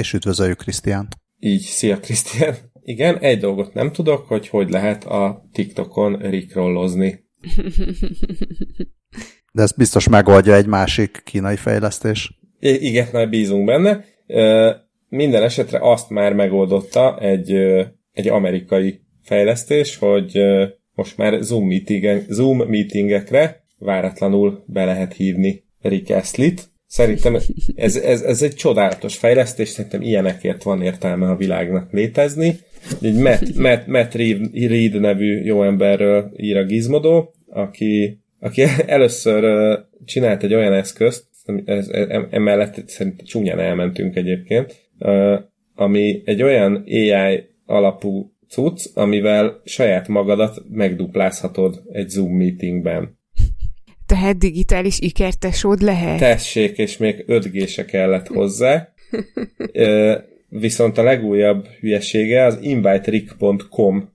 És 0.00 0.12
üdvözöljük 0.12 0.58
Krisztián. 0.58 1.08
Így, 1.38 1.60
szia 1.60 1.98
Krisztián. 1.98 2.54
Igen, 2.82 3.18
egy 3.18 3.38
dolgot 3.38 3.74
nem 3.74 3.92
tudok, 3.92 4.26
hogy 4.26 4.48
hogy 4.48 4.70
lehet 4.70 5.04
a 5.04 5.48
TikTokon 5.52 6.16
rikrollozni. 6.16 7.24
De 9.52 9.62
ezt 9.62 9.76
biztos 9.76 10.08
megoldja 10.08 10.54
egy 10.54 10.66
másik 10.66 11.22
kínai 11.24 11.56
fejlesztés. 11.56 12.38
I- 12.60 12.86
igen, 12.86 13.08
már 13.12 13.28
bízunk 13.28 13.64
benne. 13.64 14.04
Minden 15.08 15.42
esetre 15.42 15.90
azt 15.90 16.10
már 16.10 16.32
megoldotta 16.32 17.18
egy, 17.18 17.52
egy 18.12 18.28
amerikai 18.28 19.00
fejlesztés, 19.22 19.96
hogy 19.96 20.38
most 20.94 21.16
már 21.16 21.42
Zoom, 21.42 21.66
meetingen, 21.66 22.24
Zoom 22.28 22.68
meetingekre 22.68 23.64
váratlanul 23.78 24.64
be 24.66 24.84
lehet 24.84 25.12
hívni 25.12 25.64
Rick 25.80 26.10
Astley-t. 26.10 26.69
Szerintem 26.90 27.36
ez, 27.74 27.96
ez, 27.96 28.22
ez 28.22 28.42
egy 28.42 28.54
csodálatos 28.54 29.16
fejlesztés, 29.16 29.68
szerintem 29.68 30.02
ilyenekért 30.02 30.62
van 30.62 30.82
értelme 30.82 31.28
a 31.28 31.36
világnak 31.36 31.92
létezni. 31.92 32.58
Egy 33.02 33.14
Matt, 33.14 33.56
Matt, 33.56 33.86
Matt 33.86 34.14
Reed 34.52 35.00
nevű 35.00 35.42
jó 35.42 35.62
emberről 35.62 36.32
ír 36.36 36.56
a 36.56 36.64
Gizmodo, 36.64 37.28
aki, 37.48 38.20
aki 38.40 38.62
először 38.86 39.44
csinált 40.04 40.42
egy 40.42 40.54
olyan 40.54 40.72
eszközt, 40.72 41.24
ez, 41.64 41.88
emellett 42.30 42.88
szerintem 42.88 43.26
csúnyán 43.26 43.60
elmentünk 43.60 44.16
egyébként, 44.16 44.90
ami 45.74 46.22
egy 46.24 46.42
olyan 46.42 46.84
AI 46.86 47.44
alapú 47.66 48.32
cucc, 48.48 48.86
amivel 48.94 49.60
saját 49.64 50.08
magadat 50.08 50.62
megduplázhatod 50.70 51.82
egy 51.92 52.08
Zoom 52.08 52.36
meetingben. 52.36 53.18
Tehát 54.10 54.38
digitális 54.38 54.98
ikertesód 55.00 55.80
lehet? 55.80 56.18
Tessék, 56.18 56.78
és 56.78 56.96
még 56.96 57.24
5G 57.28 57.68
se 57.68 57.84
kellett 57.84 58.26
hozzá. 58.26 58.88
Viszont 60.48 60.98
a 60.98 61.02
legújabb 61.02 61.66
hülyesége 61.80 62.44
az 62.44 62.58
inviterik.com 62.60 64.08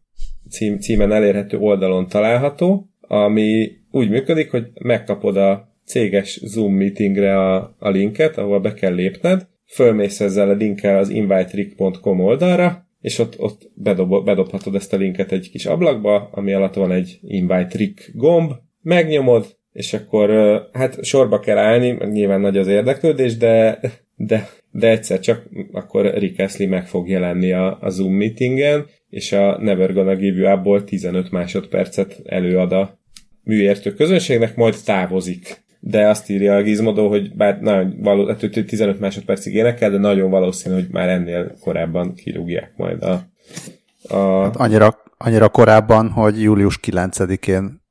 cím, 0.50 0.80
címen 0.80 1.12
elérhető 1.12 1.58
oldalon 1.58 2.08
található, 2.08 2.90
ami 3.02 3.72
úgy 3.92 4.10
működik, 4.10 4.52
hogy 4.52 4.68
megkapod 4.82 5.38
a 5.38 5.76
céges 5.86 6.40
Zoom 6.44 6.74
meetingre 6.74 7.40
a, 7.40 7.76
a 7.80 7.90
linket, 7.90 8.38
ahol 8.38 8.60
be 8.60 8.74
kell 8.74 8.94
lépned, 8.94 9.48
fölmész 9.66 10.20
ezzel 10.20 10.50
a 10.50 10.54
linkkel 10.54 10.98
az 10.98 11.10
inviterik.com 11.10 12.20
oldalra, 12.20 12.88
és 13.02 13.20
ott, 13.20 13.40
ott 13.40 13.72
bedob, 13.74 14.26
bedobhatod 14.26 14.76
ezt 14.76 14.94
a 14.94 14.98
linket 14.98 15.32
egy 15.32 15.50
kis 15.50 15.66
ablakba, 15.66 16.30
ami 16.32 16.54
alatt 16.54 16.74
van 16.74 16.92
egy 16.92 17.20
invite 17.22 17.78
rig 17.78 18.00
gomb, 18.14 18.52
megnyomod, 18.82 19.64
és 19.76 19.94
akkor 19.94 20.30
hát 20.74 21.04
sorba 21.04 21.40
kell 21.40 21.58
állni, 21.58 21.98
nyilván 22.12 22.42
nagy 22.42 22.58
az 22.58 22.68
érdeklődés, 22.68 23.38
de, 23.38 23.80
de, 24.16 24.50
de 24.72 24.90
egyszer 24.90 25.20
csak 25.20 25.44
akkor 25.72 26.14
Rick 26.14 26.40
Astley 26.40 26.70
meg 26.70 26.88
fog 26.88 27.10
jelenni 27.10 27.52
a, 27.52 27.78
a 27.82 27.90
Zoom 27.90 28.14
meetingen, 28.14 28.86
és 29.10 29.32
a 29.32 29.58
Never 29.62 29.94
Gonna 29.94 30.16
Give 30.16 30.38
You 30.38 30.58
Up-ból 30.58 30.84
15 30.84 31.32
másodpercet 31.32 32.22
előad 32.26 32.72
a 32.72 33.00
műértő 33.44 33.94
közönségnek, 33.94 34.56
majd 34.56 34.76
távozik. 34.86 35.64
De 35.80 36.08
azt 36.08 36.30
írja 36.30 36.56
a 36.56 36.62
Gizmodo, 36.62 37.08
hogy 37.08 37.36
bár 37.36 37.60
nagyon 37.62 37.96
való, 38.02 38.34
15 38.34 38.80
hát 38.80 39.00
másodpercig 39.00 39.54
énekel, 39.54 39.92
de 39.92 39.98
nagyon 39.98 40.30
valószínű, 40.30 40.76
hogy 40.76 40.88
már 40.92 41.10
ennél 41.10 41.56
korábban 41.60 42.14
kirúgják 42.14 42.74
majd 42.76 43.04
a... 43.04 43.22
a... 44.08 44.44
Hát 44.44 44.56
annyira, 44.56 45.04
annyira 45.18 45.50
korábban, 45.50 46.10
hogy 46.10 46.42
július 46.42 46.80
9-én 46.84 47.84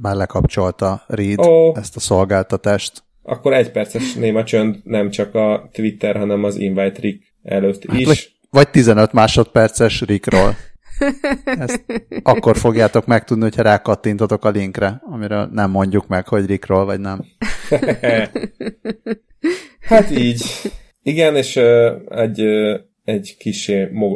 már 0.00 0.16
lekapcsolta 0.16 1.02
Reed 1.06 1.38
oh. 1.38 1.78
ezt 1.78 1.96
a 1.96 2.00
szolgáltatást. 2.00 3.02
Akkor 3.22 3.52
egy 3.52 3.70
perces 3.70 4.14
néma 4.14 4.44
csönd 4.44 4.76
nem 4.84 5.10
csak 5.10 5.34
a 5.34 5.68
Twitter, 5.72 6.16
hanem 6.16 6.44
az 6.44 6.56
Invite 6.56 7.00
Rick 7.00 7.34
előtt 7.42 7.84
hát 7.88 7.98
is. 7.98 8.06
Vagy, 8.06 8.32
vagy 8.50 8.70
15 8.70 9.12
másodperces 9.12 10.00
Rickról. 10.00 10.56
Ezt 11.44 11.84
akkor 12.22 12.56
fogjátok 12.56 13.06
megtudni, 13.06 13.42
hogyha 13.42 13.62
rákattintotok 13.62 14.44
a 14.44 14.48
linkre, 14.48 15.02
amiről 15.10 15.48
nem 15.52 15.70
mondjuk 15.70 16.06
meg, 16.06 16.28
hogy 16.28 16.46
Rickról 16.46 16.84
vagy 16.84 17.00
nem. 17.00 17.24
hát 19.90 20.10
így. 20.10 20.42
Igen, 21.02 21.36
és 21.36 21.56
uh, 21.56 21.92
egy, 22.08 22.40
uh, 22.40 22.80
egy 23.04 23.36
kis 23.38 23.72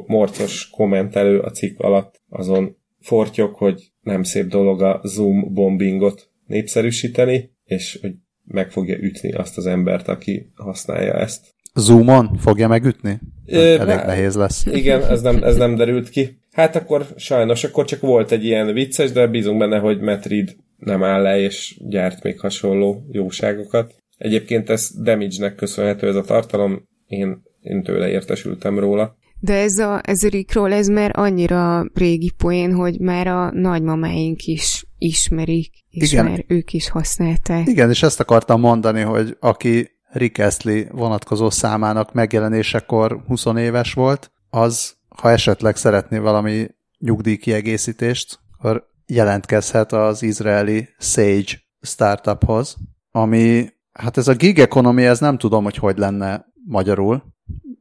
morcos 0.07 0.71
kommentelő 0.71 1.39
a 1.39 1.51
cikk 1.51 1.81
alatt 1.81 2.21
azon 2.29 2.77
fortyok, 3.01 3.55
hogy 3.55 3.92
nem 4.03 4.23
szép 4.23 4.47
dolog 4.47 4.83
a 4.83 5.01
Zoom 5.05 5.55
bombingot 5.55 6.31
népszerűsíteni, 6.47 7.51
és 7.65 7.99
hogy 8.01 8.13
meg 8.45 8.71
fogja 8.71 8.97
ütni 8.97 9.33
azt 9.33 9.57
az 9.57 9.67
embert, 9.67 10.09
aki 10.09 10.51
használja 10.55 11.13
ezt. 11.13 11.55
Zoomon 11.75 12.37
fogja 12.39 12.69
megütni? 12.69 13.21
Ö, 13.47 13.79
Elég 13.79 13.95
hát, 13.95 14.07
nehéz 14.07 14.35
lesz. 14.35 14.67
Igen, 14.67 15.03
ez 15.03 15.23
nem, 15.23 15.43
ez 15.43 15.57
nem 15.57 15.75
derült 15.75 16.09
ki. 16.09 16.41
Hát 16.53 16.77
akkor 16.77 17.07
sajnos, 17.17 17.65
akkor 17.65 17.85
csak 17.85 18.01
volt 18.01 18.33
egy 18.33 18.45
ilyen 18.45 18.73
vicces, 18.73 19.13
de 19.13 19.27
bízunk 19.27 19.59
benne, 19.59 19.79
hogy 19.79 20.01
Matt 20.01 20.27
Reed 20.27 20.57
nem 20.77 21.03
áll 21.03 21.23
le, 21.23 21.41
és 21.41 21.77
gyárt 21.89 22.23
még 22.23 22.41
hasonló 22.41 23.07
jóságokat. 23.11 23.95
Egyébként 24.19 24.71
ez 24.71 24.91
Damage-nek 25.03 25.55
köszönhető 25.55 26.09
ez 26.09 26.15
a 26.15 26.23
tartalom, 26.23 26.89
én, 27.07 27.43
én 27.61 27.83
tőle 27.83 28.09
értesültem 28.09 28.79
róla. 28.79 29.17
De 29.45 29.55
ez 29.55 29.79
a, 29.79 30.01
ez 30.05 30.23
a 30.23 30.29
Rickról, 30.29 30.73
ez 30.73 30.89
már 30.89 31.11
annyira 31.15 31.85
régi 31.95 32.31
poén, 32.37 32.75
hogy 32.75 33.01
már 33.01 33.27
a 33.27 33.51
nagymamáink 33.53 34.45
is 34.45 34.87
ismerik, 34.99 35.73
és 35.91 36.13
Igen. 36.13 36.25
már 36.25 36.45
ők 36.47 36.73
is 36.73 36.89
használták. 36.89 37.67
Igen, 37.67 37.91
és 37.91 38.03
ezt 38.03 38.21
akartam 38.21 38.61
mondani, 38.61 39.01
hogy 39.01 39.37
aki 39.41 39.91
Rick 40.13 40.39
Astley 40.39 40.85
vonatkozó 40.91 41.51
számának 41.51 42.13
megjelenésekor 42.13 43.23
20 43.27 43.45
éves 43.57 43.93
volt, 43.93 44.33
az, 44.51 44.95
ha 45.09 45.31
esetleg 45.31 45.77
szeretné 45.77 46.19
valami 46.19 46.67
nyugdíjkiegészítést, 46.99 48.39
akkor 48.59 48.87
jelentkezhet 49.07 49.93
az 49.93 50.23
izraeli 50.23 50.89
Sage 50.99 51.53
startuphoz, 51.81 52.77
ami, 53.11 53.69
hát 53.93 54.17
ez 54.17 54.29
a 54.29 54.35
gig 54.35 54.59
economy, 54.59 55.05
ez 55.05 55.21
nem 55.21 55.39
tudom, 55.39 55.65
hogy 55.65 55.77
hogy 55.77 55.99
lenne 55.99 56.47
magyarul. 56.67 57.23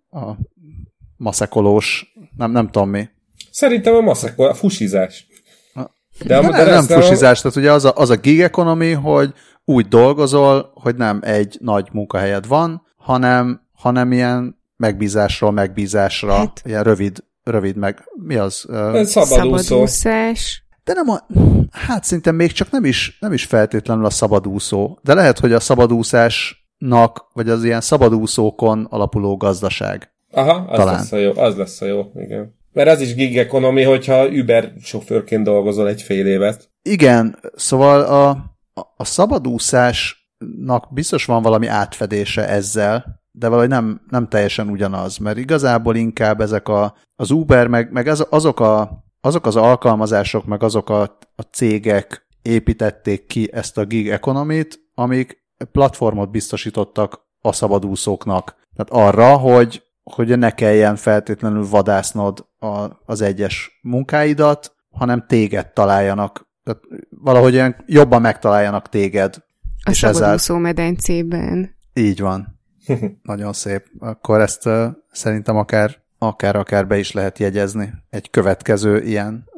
A 0.10 0.36
maszekolós, 1.22 2.14
nem, 2.38 2.52
nem 2.52 2.70
tudom 2.70 2.90
mi. 2.90 3.10
Szerintem 3.52 3.96
a 3.96 4.02
maszekol, 4.02 4.48
a 4.48 4.54
fusizás. 4.54 5.28
De, 6.26 6.42
de, 6.42 6.50
de 6.50 6.64
nem, 6.64 6.86
nem 6.86 7.02
fusizás, 7.02 7.40
a... 7.40 7.42
tehát 7.42 7.58
ugye 7.58 7.72
az 7.72 7.86
a, 7.86 7.92
az 7.96 8.10
a 8.10 8.16
gig 8.16 8.42
economy, 8.42 8.92
hogy 8.92 9.34
úgy 9.66 9.88
dolgozol, 9.88 10.72
hogy 10.74 10.96
nem 10.96 11.20
egy 11.24 11.58
nagy 11.60 11.90
munkahelyed 11.92 12.48
van, 12.48 12.82
hanem, 12.98 13.62
hanem 13.74 14.12
ilyen 14.12 14.60
megbízásról 14.76 15.52
megbízásra, 15.52 16.34
hát. 16.34 16.62
ilyen 16.64 16.84
rövid, 16.84 17.24
rövid 17.44 17.76
meg, 17.76 18.04
mi 18.26 18.36
az? 18.36 18.66
Szabadúszó. 19.04 19.58
Szabadúszás. 19.58 20.66
De 20.84 20.94
nem 20.94 21.10
a, 21.10 21.20
hát 21.72 22.04
szinte 22.04 22.32
még 22.32 22.52
csak 22.52 22.72
nem 22.72 22.86
is, 22.86 23.18
nem 23.20 23.34
is 23.34 23.46
feltétlenül 23.46 24.06
a 24.06 24.10
szabadúszó, 24.10 25.00
de 25.04 25.14
lehet, 25.14 25.40
hogy 25.40 25.54
a 25.54 25.60
szabadúszásnak, 25.60 27.28
vagy 27.34 27.50
az 27.50 27.64
ilyen 27.64 27.82
szabadúszókon 27.82 28.88
alapuló 28.90 29.38
gazdaság. 29.38 30.12
Aha, 30.32 30.66
az 30.70 30.78
Talán. 30.78 30.94
lesz 30.94 31.12
a 31.12 31.18
jó, 31.18 31.32
az 31.36 31.56
lesz 31.56 31.82
a 31.82 31.86
jó, 31.86 32.12
igen. 32.16 32.60
Mert 32.74 32.90
az 32.90 33.02
is 33.02 33.16
gig 33.16 33.38
economy, 33.38 33.84
hogyha 33.84 34.28
Uber 34.28 34.74
sofőrként 34.82 35.44
dolgozol 35.44 35.88
egy 35.88 36.02
fél 36.02 36.28
évet. 36.28 36.70
Igen, 36.82 37.40
szóval 37.56 38.02
a, 38.02 38.30
a 38.98 39.06
szabadúszásnak 39.06 40.94
biztos 40.94 41.26
van 41.26 41.42
valami 41.42 41.68
átfedése 41.68 42.48
ezzel, 42.48 43.22
de 43.32 43.48
valahogy 43.48 43.70
nem, 43.70 44.02
nem 44.10 44.28
teljesen 44.28 44.70
ugyanaz, 44.70 45.18
mert 45.18 45.38
igazából 45.38 45.96
inkább 45.96 46.42
ezek 46.42 46.68
a, 46.68 46.96
az 47.16 47.32
Uber, 47.32 47.68
meg, 47.68 47.92
meg 47.92 48.08
az, 48.08 48.28
azok, 48.30 48.60
a, 48.60 49.04
azok 49.22 49.46
az 49.46 49.56
alkalmazások, 49.56 50.46
meg 50.46 50.64
azok 50.64 50.90
a, 50.90 51.02
a 51.36 51.42
cégek 51.52 52.28
építették 52.42 53.26
ki 53.26 53.50
ezt 53.54 53.78
a 53.78 53.86
gig 53.86 54.10
economy-t, 54.10 54.80
amik 54.94 55.44
platformot 55.72 56.32
biztosítottak 56.32 57.20
a 57.42 57.52
szabadúszóknak. 57.52 58.56
Tehát 58.76 59.08
arra, 59.08 59.38
hogy 59.38 59.84
hogy 60.04 60.38
ne 60.38 60.52
kelljen 60.52 60.96
feltétlenül 60.96 61.68
vadásznod 61.68 62.48
a, 62.60 62.88
az 63.06 63.22
egyes 63.22 63.80
munkáidat, 63.82 64.76
hanem 64.92 65.26
téged 65.28 65.74
találjanak. 65.74 66.50
Tehát 66.64 66.82
valahogy 67.10 67.54
olyan 67.54 67.76
jobban 67.86 68.22
megtaláljanak 68.22 68.90
téged. 68.90 69.36
A 69.84 69.90
és 69.90 69.98
szabadúszó 69.98 70.54
ezzel... 70.54 70.60
medencében. 70.60 71.76
Így 71.94 72.20
van. 72.20 72.60
Nagyon 73.24 73.54
szép. 73.54 73.86
Akkor 74.00 74.42
ezt 74.42 74.66
uh, 74.66 74.86
szerintem 75.12 75.58
akár, 75.58 75.98
akár, 76.18 76.56
akár 76.56 76.88
be 76.88 76.98
is 76.98 77.12
lehet 77.12 77.40
jegyezni 77.40 77.94
egy 78.10 78.30
következő 78.30 79.02
ilyen 79.04 79.50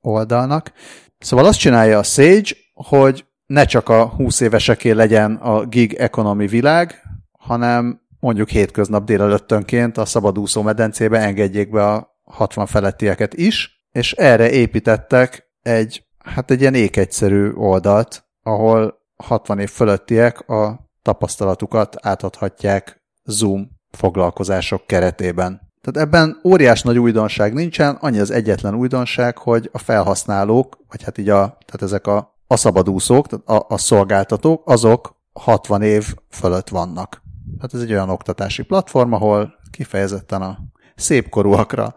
oldalnak. 0.00 0.72
Szóval 1.18 1.44
azt 1.44 1.58
csinálja 1.58 1.98
a 1.98 2.02
Sage, 2.02 2.50
hogy 2.74 3.26
ne 3.46 3.64
csak 3.64 3.88
a 3.88 4.06
20 4.06 4.40
éveseké 4.40 4.90
legyen 4.90 5.34
a 5.34 5.64
gig 5.64 5.94
economy 5.94 6.46
világ, 6.46 7.02
hanem 7.38 8.00
mondjuk 8.26 8.48
hétköznap 8.48 9.04
délelőttönként 9.04 9.96
a 9.96 10.04
szabadúszó 10.04 10.62
medencébe 10.62 11.18
engedjék 11.18 11.70
be 11.70 11.86
a 11.86 12.18
60 12.24 12.66
felettieket 12.66 13.34
is, 13.34 13.86
és 13.92 14.12
erre 14.12 14.50
építettek 14.50 15.50
egy, 15.62 16.04
hát 16.18 16.50
egy 16.50 16.60
ilyen 16.60 16.74
ékegyszerű 16.74 17.52
oldalt, 17.52 18.24
ahol 18.42 18.98
60 19.16 19.58
év 19.58 19.70
fölöttiek 19.70 20.48
a 20.48 20.90
tapasztalatukat 21.02 21.96
átadhatják 22.00 23.02
Zoom 23.24 23.68
foglalkozások 23.90 24.86
keretében. 24.86 25.60
Tehát 25.80 26.08
ebben 26.08 26.40
óriás 26.44 26.82
nagy 26.82 26.98
újdonság 26.98 27.52
nincsen, 27.52 27.94
annyi 27.94 28.18
az 28.18 28.30
egyetlen 28.30 28.74
újdonság, 28.74 29.38
hogy 29.38 29.68
a 29.72 29.78
felhasználók, 29.78 30.78
vagy 30.88 31.02
hát 31.02 31.18
így 31.18 31.28
a, 31.28 31.58
tehát 31.66 31.82
ezek 31.82 32.06
a 32.06 32.34
a 32.46 32.56
szabadúszók, 32.56 33.26
a, 33.44 33.64
a 33.68 33.78
szolgáltatók, 33.78 34.62
azok 34.70 35.16
60 35.32 35.82
év 35.82 36.14
fölött 36.30 36.68
vannak. 36.68 37.24
Hát 37.60 37.74
ez 37.74 37.80
egy 37.80 37.92
olyan 37.92 38.10
oktatási 38.10 38.62
platform, 38.62 39.12
ahol 39.12 39.54
kifejezetten 39.70 40.42
a 40.42 40.58
szépkorúakra 40.96 41.94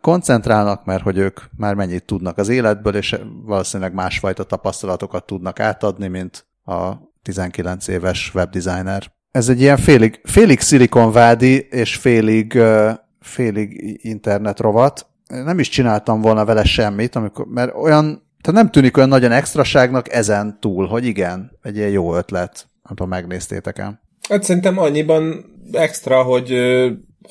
koncentrálnak, 0.00 0.84
mert 0.84 1.02
hogy 1.02 1.18
ők 1.18 1.40
már 1.56 1.74
mennyit 1.74 2.04
tudnak 2.04 2.38
az 2.38 2.48
életből, 2.48 2.94
és 2.94 3.16
valószínűleg 3.44 3.94
másfajta 3.94 4.44
tapasztalatokat 4.44 5.26
tudnak 5.26 5.60
átadni, 5.60 6.08
mint 6.08 6.46
a 6.64 6.92
19 7.22 7.88
éves 7.88 8.34
webdesigner. 8.34 9.12
Ez 9.30 9.48
egy 9.48 9.60
ilyen 9.60 9.76
félig, 9.76 10.20
félig 10.24 10.60
szilikonvádi 10.60 11.66
és 11.70 11.96
félig, 11.96 12.58
félig 13.20 13.98
internet 14.02 14.60
rovat. 14.60 15.06
Nem 15.26 15.58
is 15.58 15.68
csináltam 15.68 16.20
volna 16.20 16.44
vele 16.44 16.64
semmit, 16.64 17.16
amikor, 17.16 17.46
mert 17.46 17.74
olyan, 17.74 18.04
tehát 18.40 18.62
nem 18.62 18.70
tűnik 18.70 18.96
olyan 18.96 19.08
nagyon 19.08 19.32
extraságnak 19.32 20.12
ezen 20.12 20.60
túl, 20.60 20.86
hogy 20.86 21.04
igen, 21.04 21.58
egy 21.62 21.76
ilyen 21.76 21.90
jó 21.90 22.16
ötlet. 22.16 22.68
Nem 22.82 22.96
tudom, 22.96 23.08
megnéztétek 23.08 23.78
el. 23.78 24.02
Hát 24.28 24.42
szerintem 24.42 24.78
annyiban 24.78 25.44
extra, 25.72 26.22
hogy, 26.22 26.54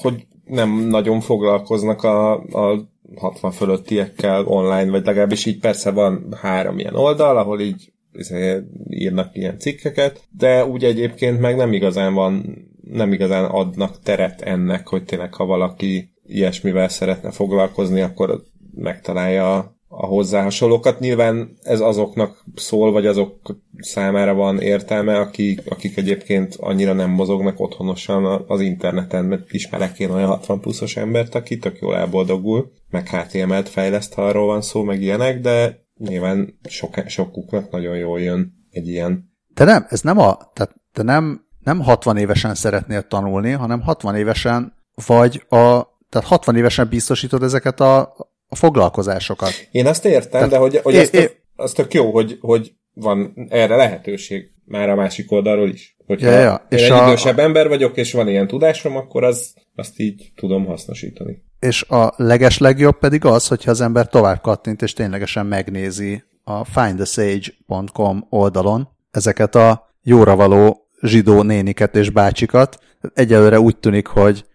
hogy 0.01 0.27
nem 0.45 0.69
nagyon 0.69 1.19
foglalkoznak 1.19 2.03
a, 2.03 2.34
a 2.34 2.91
60 3.15 3.51
fölöttiekkel 3.51 4.45
online, 4.45 4.91
vagy 4.91 5.06
legalábbis 5.06 5.45
így 5.45 5.60
persze 5.60 5.91
van 5.91 6.36
három 6.41 6.79
ilyen 6.79 6.95
oldal, 6.95 7.38
ahol 7.38 7.60
így 7.60 7.93
izé, 8.13 8.62
írnak 8.89 9.36
ilyen 9.36 9.60
cikkeket, 9.60 10.27
de 10.38 10.65
úgy 10.65 10.84
egyébként 10.84 11.39
meg 11.39 11.56
nem 11.56 11.73
igazán 11.73 12.13
van, 12.13 12.58
nem 12.82 13.13
igazán 13.13 13.45
adnak 13.45 13.99
teret 13.99 14.41
ennek, 14.41 14.88
hogy 14.88 15.03
tényleg 15.03 15.34
ha 15.34 15.45
valaki 15.45 16.13
ilyesmivel 16.25 16.89
szeretne 16.89 17.32
foglalkozni, 17.32 18.01
akkor 18.01 18.43
megtalálja 18.75 19.75
a 19.95 20.06
hozzá 20.06 20.43
hasonlókat. 20.43 20.99
Nyilván 20.99 21.58
ez 21.62 21.79
azoknak 21.79 22.43
szól, 22.56 22.91
vagy 22.91 23.06
azok 23.06 23.58
számára 23.77 24.34
van 24.34 24.60
értelme, 24.60 25.19
akik, 25.19 25.62
akik 25.69 25.97
egyébként 25.97 26.56
annyira 26.60 26.93
nem 26.93 27.10
mozognak 27.10 27.60
otthonosan 27.60 28.43
az 28.47 28.62
interneten, 28.62 29.25
mert 29.25 29.51
ismerek 29.51 29.99
én 29.99 30.10
olyan 30.10 30.27
60 30.27 30.60
pluszos 30.60 30.97
embert, 30.97 31.36
aki 31.36 31.58
tök 31.58 31.79
jól 31.79 31.95
elboldogul, 31.95 32.71
meg 32.89 33.08
HTML-t 33.08 33.69
fejleszt, 33.69 34.13
ha 34.13 34.25
arról 34.25 34.45
van 34.45 34.62
szó, 34.62 34.84
meg 34.84 35.01
ilyenek, 35.01 35.39
de 35.39 35.82
nyilván 35.97 36.60
sok, 36.69 36.93
sokuknak 37.08 37.71
nagyon 37.71 37.97
jól 37.97 38.19
jön 38.19 38.53
egy 38.69 38.88
ilyen. 38.88 39.32
De 39.53 39.63
nem, 39.63 39.86
ez 39.89 40.01
nem 40.01 40.17
a, 40.17 40.38
tehát 40.53 40.75
te 40.91 41.03
nem, 41.03 41.45
nem 41.63 41.79
60 41.79 42.17
évesen 42.17 42.56
szeretnél 42.56 43.01
tanulni, 43.08 43.51
hanem 43.51 43.82
60 43.82 44.15
évesen 44.15 44.73
vagy 45.08 45.45
a, 45.49 45.91
tehát 46.10 46.27
60 46.27 46.56
évesen 46.56 46.88
biztosítod 46.89 47.43
ezeket 47.43 47.79
a, 47.79 48.15
a 48.54 48.56
foglalkozásokat. 48.56 49.68
Én 49.72 49.86
azt 49.86 50.06
értem, 50.06 50.30
Tehát, 50.30 50.50
de 50.50 50.58
hogy, 50.58 50.80
hogy 50.84 50.94
é, 50.94 51.00
az, 51.00 51.10
tök, 51.10 51.36
az 51.56 51.72
tök 51.72 51.94
jó, 51.94 52.12
hogy, 52.12 52.38
hogy 52.42 52.74
van 52.94 53.48
erre 53.50 53.76
lehetőség 53.76 54.52
már 54.66 54.89
a 54.89 54.96
másik 54.96 55.32
oldalról 55.32 55.70
is. 55.70 55.96
Hogyha 56.06 56.30
ja, 56.30 56.39
ja. 56.39 56.66
És 56.70 56.82
egy 56.82 56.92
a, 56.92 57.06
idősebb 57.08 57.39
ember 57.39 57.68
vagyok, 57.68 57.98
és 57.98 58.13
van 58.13 58.28
ilyen 58.28 58.48
tudásom, 58.48 58.96
akkor 58.96 59.24
az, 59.24 59.54
azt 59.76 60.00
így 60.00 60.32
tudom 60.36 60.66
hasznosítani. 60.66 61.44
És 61.60 61.84
a 61.84 62.13
leges 62.18 62.58
legjobb 62.58 63.00
pedig 63.00 63.26
az, 63.26 63.48
hogyha 63.48 63.72
az 63.72 63.82
ember 63.82 64.08
tovább 64.08 64.42
kattint, 64.42 64.82
és 64.82 64.94
ténylegesen 64.94 65.46
megnézi 65.46 66.24
a 66.44 66.66
findthesage.com 66.66 68.26
oldalon 68.30 68.89
ezeket 69.12 69.56
a 69.56 69.89
jóra 70.02 70.36
való 70.36 70.88
zsidó 71.02 71.42
néniket 71.42 71.96
és 71.96 72.10
bácsikat. 72.10 72.80
Egyelőre 73.13 73.60
úgy 73.60 73.78
tűnik, 73.78 74.08
hogy 74.08 74.46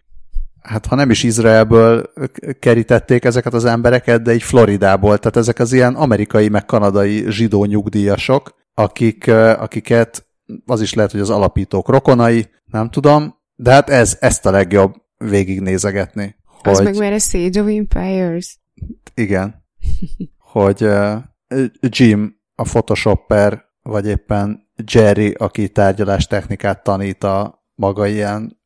hát 0.69 0.85
ha 0.85 0.95
nem 0.95 1.09
is 1.09 1.23
Izraelből 1.23 2.13
kerítették 2.59 3.25
ezeket 3.25 3.53
az 3.53 3.65
embereket, 3.65 4.21
de 4.21 4.33
így 4.33 4.43
Floridából, 4.43 5.17
tehát 5.17 5.37
ezek 5.37 5.59
az 5.59 5.73
ilyen 5.73 5.95
amerikai 5.95 6.49
meg 6.49 6.65
kanadai 6.65 7.25
zsidó 7.31 7.65
nyugdíjasok, 7.65 8.55
akik, 8.73 9.27
akiket 9.57 10.27
az 10.65 10.81
is 10.81 10.93
lehet, 10.93 11.11
hogy 11.11 11.19
az 11.19 11.29
alapítók 11.29 11.89
rokonai, 11.89 12.49
nem 12.65 12.89
tudom, 12.89 13.35
de 13.55 13.71
hát 13.71 13.89
ez, 13.89 14.17
ezt 14.19 14.45
a 14.45 14.51
legjobb 14.51 14.93
végignézegetni. 15.17 16.35
Az 16.61 16.77
hogy, 16.77 16.85
meg 16.85 16.97
már 16.97 17.13
a 17.13 17.19
Sage 17.19 17.61
of 17.61 17.67
Empires. 17.67 18.59
Igen. 19.13 19.65
hogy 20.53 20.83
uh, 20.83 21.15
Jim, 21.81 22.35
a 22.55 22.63
photoshopper, 22.63 23.65
vagy 23.81 24.07
éppen 24.07 24.69
Jerry, 24.91 25.35
aki 25.37 25.69
tárgyalás 25.69 26.27
technikát 26.27 26.83
tanít 26.83 27.23
a 27.23 27.65
maga 27.75 28.07
ilyen 28.07 28.58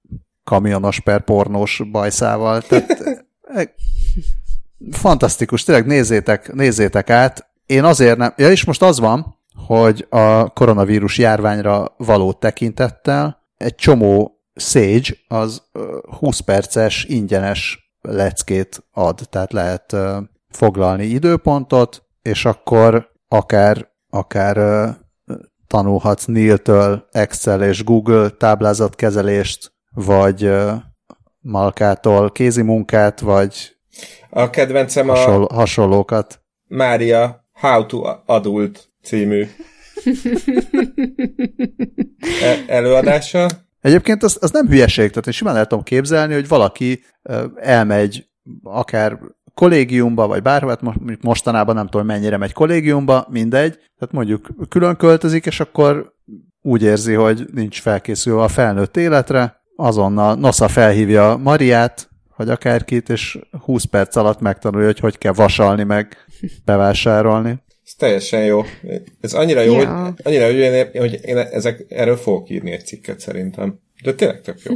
kamionos 0.44 1.00
per 1.00 1.24
pornós 1.24 1.82
bajszával. 1.92 2.62
Tehát, 2.62 2.90
eh, 3.42 3.64
fantasztikus, 4.92 5.64
tényleg 5.64 5.86
nézzétek, 5.86 6.54
nézzétek 6.54 7.10
át. 7.10 7.52
Én 7.66 7.84
azért 7.84 8.18
nem, 8.18 8.34
ja 8.38 8.50
és 8.50 8.66
most 8.66 8.82
az 8.82 9.00
van, 9.00 9.40
hogy 9.68 10.06
a 10.10 10.50
koronavírus 10.50 11.18
járványra 11.18 11.94
való 11.98 12.34
tekintettel 12.34 13.38
egy 13.58 13.76
csomó 13.76 14.38
Sage 14.56 15.16
az 15.28 15.62
20 16.20 16.40
perces 16.40 17.04
ingyenes 17.04 17.92
leckét 18.02 18.84
ad, 18.92 19.22
tehát 19.30 19.54
lehet 19.54 19.96
foglalni 20.50 21.06
időpontot, 21.06 22.04
és 22.22 22.46
akkor 22.46 23.12
akár, 23.28 23.90
akár 24.10 24.58
tanulhatsz 25.68 26.26
Neil-től 26.26 27.08
Excel 27.12 27.64
és 27.64 27.84
Google 27.84 28.30
táblázatkezelést, 28.30 29.73
vagy 29.94 30.52
Malkától 31.40 32.32
kézi 32.32 32.62
munkát, 32.62 33.20
vagy 33.20 33.76
a 34.30 34.50
kedvencem 34.50 35.08
hasonl- 35.08 35.52
a 35.52 35.54
hasonlókat. 35.54 36.42
Mária 36.68 37.48
How 37.54 37.86
to 37.86 38.02
Adult 38.26 38.90
című 39.04 39.48
e- 42.42 42.64
előadása. 42.68 43.48
Egyébként 43.82 44.24
az, 44.24 44.38
az 44.42 44.52
nem 44.52 44.68
hülyeség, 44.68 45.10
tehát 45.10 45.28
én 45.28 45.34
simán 45.34 45.56
el 45.56 45.66
tudom 45.66 45.84
képzelni, 45.84 46.34
hogy 46.34 46.48
valaki 46.48 47.04
elmegy 47.56 48.30
akár 48.64 49.20
kollégiumba, 49.54 50.28
vagy 50.28 50.42
bárhol, 50.42 50.70
hát 50.70 51.22
mostanában 51.22 51.76
nem 51.76 51.88
tudom 51.88 52.06
mennyire 52.06 52.38
megy 52.38 52.54
kollégiumba, 52.54 53.28
mindegy, 53.30 53.72
tehát 53.72 54.14
mondjuk 54.14 54.48
külön 54.70 54.96
költözik, 54.96 55.46
és 55.46 55.60
akkor 55.60 56.14
úgy 56.62 56.84
érzi, 56.84 57.14
hogy 57.14 57.46
nincs 57.54 57.82
felkészülve 57.82 58.42
a 58.42 58.48
felnőtt 58.48 58.98
életre, 58.98 59.62
azonnal 59.76 60.36
NOSA 60.36 60.68
felhívja 60.68 61.38
Mariát, 61.38 62.10
vagy 62.36 62.50
akárkit, 62.50 63.10
és 63.10 63.40
20 63.64 63.84
perc 63.84 64.16
alatt 64.16 64.40
megtanulja, 64.40 64.86
hogy 64.86 65.00
hogy 65.00 65.18
kell 65.18 65.34
vasalni, 65.34 65.84
meg 65.84 66.18
bevásárolni. 66.66 67.62
Ez 67.86 67.94
teljesen 67.98 68.46
jó. 68.46 68.62
Ez 69.22 69.34
annyira 69.34 69.62
jó, 69.62 69.80
ja. 69.80 70.04
hogy, 70.04 70.14
annyira 70.24 70.48
jó, 70.48 70.54
hogy 70.54 70.90
én, 70.94 71.02
hogy 71.02 71.20
én 71.24 71.38
ezek, 71.38 71.86
erről 71.90 72.18
fogok 72.18 72.50
írni 72.50 72.72
egy 72.72 72.86
cikket 72.86 73.20
szerintem. 73.20 73.80
De 74.04 74.14
tényleg 74.14 74.42
tök 74.42 74.62
jó. 74.62 74.74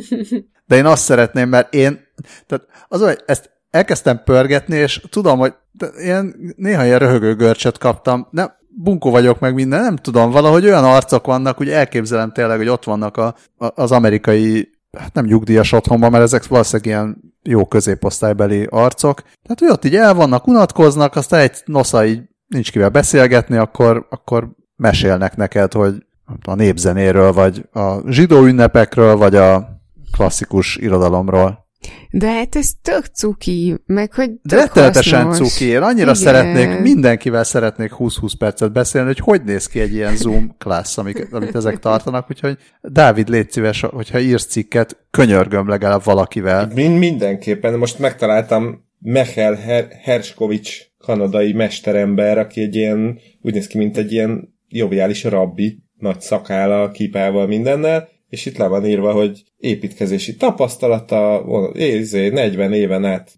De 0.66 0.76
én 0.76 0.86
azt 0.86 1.04
szeretném, 1.04 1.50
mert 1.50 1.74
én, 1.74 2.00
tehát 2.48 2.66
az, 2.88 3.02
hogy 3.02 3.24
ezt 3.26 3.50
elkezdtem 3.70 4.22
pörgetni, 4.24 4.76
és 4.76 5.02
tudom, 5.10 5.40
hogy 5.40 5.54
ilyen, 5.98 6.36
néha 6.56 6.86
ilyen 6.86 7.00
röhögő 7.00 7.36
görcsöt 7.36 7.78
kaptam. 7.78 8.28
Nem, 8.32 8.52
bunkó 8.70 9.12
vagyok 9.12 9.40
meg 9.40 9.54
minden, 9.54 9.82
nem 9.82 9.96
tudom, 9.96 10.32
valahogy 10.32 10.66
olyan 10.66 10.84
arcok 10.84 11.26
vannak, 11.26 11.58
hogy 11.58 11.70
elképzelem 11.70 12.32
tényleg, 12.32 12.58
hogy 12.58 12.68
ott 12.68 12.84
vannak 12.84 13.18
a, 13.18 13.36
a, 13.58 13.82
az 13.82 13.92
amerikai 13.92 14.77
hát 14.98 15.14
nem 15.14 15.26
nyugdíjas 15.26 15.72
otthonban, 15.72 16.12
mert 16.12 16.24
ezek 16.24 16.48
valószínűleg 16.48 16.86
ilyen 16.86 17.36
jó 17.44 17.66
középosztálybeli 17.66 18.68
arcok. 18.70 19.22
Tehát, 19.22 19.60
hogy 19.60 19.70
ott 19.70 19.86
így 19.86 19.96
el 19.96 20.14
vannak, 20.14 20.48
unatkoznak, 20.48 21.16
aztán 21.16 21.40
egy 21.40 21.62
nosza 21.66 22.06
így 22.06 22.22
nincs 22.48 22.72
kivel 22.72 22.90
beszélgetni, 22.90 23.58
akkor, 23.58 24.08
akkor 24.10 24.50
mesélnek 24.76 25.36
neked, 25.36 25.74
hogy 25.74 26.06
a 26.46 26.56
népzenéről, 26.56 27.34
vagy 27.34 27.66
a 27.72 28.12
zsidó 28.12 28.44
ünnepekről, 28.44 29.16
vagy 29.16 29.36
a 29.36 29.68
klasszikus 30.12 30.76
irodalomról. 30.76 31.67
De 32.12 32.32
hát 32.32 32.56
ez 32.56 32.72
tök 32.82 33.06
cuki, 33.06 33.76
meg 33.86 34.14
hogy 34.14 34.28
tök 34.28 34.40
De 34.42 34.56
rettenetesen 34.56 35.32
cuki. 35.32 35.66
Én 35.66 35.82
annyira 35.82 36.02
Igen. 36.02 36.16
szeretnék, 36.16 36.80
mindenkivel 36.80 37.44
szeretnék 37.44 37.92
20-20 37.98 38.32
percet 38.38 38.72
beszélni, 38.72 39.08
hogy 39.08 39.20
hogy 39.20 39.44
néz 39.44 39.68
ki 39.68 39.80
egy 39.80 39.94
ilyen 39.94 40.16
Zoom 40.16 40.56
klassz, 40.58 40.98
amik, 40.98 41.34
amit 41.34 41.56
ezek 41.56 41.80
tartanak, 41.80 42.28
úgyhogy 42.30 42.58
Dávid, 42.82 43.30
légy 43.30 43.52
szíves, 43.52 43.82
hogyha 43.82 44.20
írsz 44.20 44.46
cikket, 44.46 44.98
könyörgöm 45.12 45.68
legalább 45.68 46.04
valakivel. 46.04 46.72
Mind, 46.74 46.98
mindenképpen. 46.98 47.78
Most 47.78 48.00
megtaláltam 48.00 48.86
Mechel 49.00 49.54
Her- 49.54 49.94
Herskovics 49.94 50.82
kanadai 50.98 51.54
mesterember, 51.54 52.38
aki 52.38 52.62
egy 52.62 52.76
ilyen, 52.76 53.20
úgy 53.42 53.54
néz 53.54 53.68
ki, 53.68 53.78
mint 53.78 53.98
egy 53.98 54.12
ilyen 54.12 54.56
joviális 54.68 55.24
rabbi, 55.24 55.84
nagy 55.98 56.22
szakállal, 56.22 56.92
kipával, 56.92 57.48
mindennel, 57.48 58.08
és 58.30 58.46
itt 58.46 58.58
le 58.58 58.68
van 58.68 58.86
írva, 58.86 59.12
hogy 59.12 59.44
építkezési 59.58 60.36
tapasztalata, 60.36 61.44
40 61.74 62.74
éven 62.74 63.06
át 63.06 63.32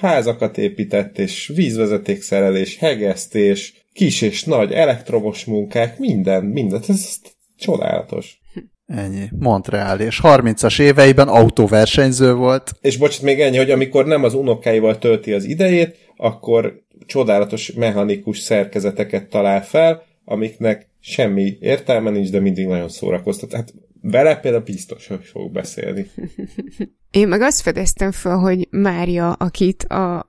házakat 0.00 0.58
épített, 0.58 1.18
és 1.18 1.52
vízvezetékszerelés, 1.54 2.78
hegesztés, 2.78 3.86
kis 3.92 4.22
és 4.22 4.44
nagy 4.44 4.72
elektromos 4.72 5.44
munkák, 5.44 5.98
minden, 5.98 6.44
minden, 6.44 6.80
ez, 6.80 6.88
ez 6.88 7.16
csodálatos. 7.58 8.38
Ennyi. 8.86 9.28
Montreal, 9.38 10.00
és 10.00 10.20
30-as 10.22 10.80
éveiben 10.80 11.28
autóversenyző 11.28 12.34
volt. 12.34 12.72
És 12.80 12.96
bocsát, 12.96 13.22
még 13.22 13.40
ennyi, 13.40 13.56
hogy 13.56 13.70
amikor 13.70 14.06
nem 14.06 14.24
az 14.24 14.34
unokáival 14.34 14.98
tölti 14.98 15.32
az 15.32 15.44
idejét, 15.44 15.96
akkor 16.16 16.82
csodálatos 17.06 17.72
mechanikus 17.72 18.38
szerkezeteket 18.38 19.28
talál 19.28 19.64
fel, 19.64 20.02
amiknek 20.24 20.88
semmi 21.00 21.56
értelme 21.60 22.10
nincs, 22.10 22.30
de 22.30 22.40
mindig 22.40 22.66
nagyon 22.66 22.88
szórakoztat. 22.88 23.52
Hát 23.52 23.74
vele 24.10 24.36
például 24.36 24.62
biztos, 24.62 25.06
hogy 25.06 25.24
fog 25.24 25.52
beszélni. 25.52 26.06
Én 27.10 27.28
meg 27.28 27.40
azt 27.40 27.60
fedeztem 27.60 28.10
fel, 28.10 28.36
hogy 28.36 28.68
Mária, 28.70 29.32
akit 29.32 29.82
a, 29.82 30.18
a, 30.18 30.28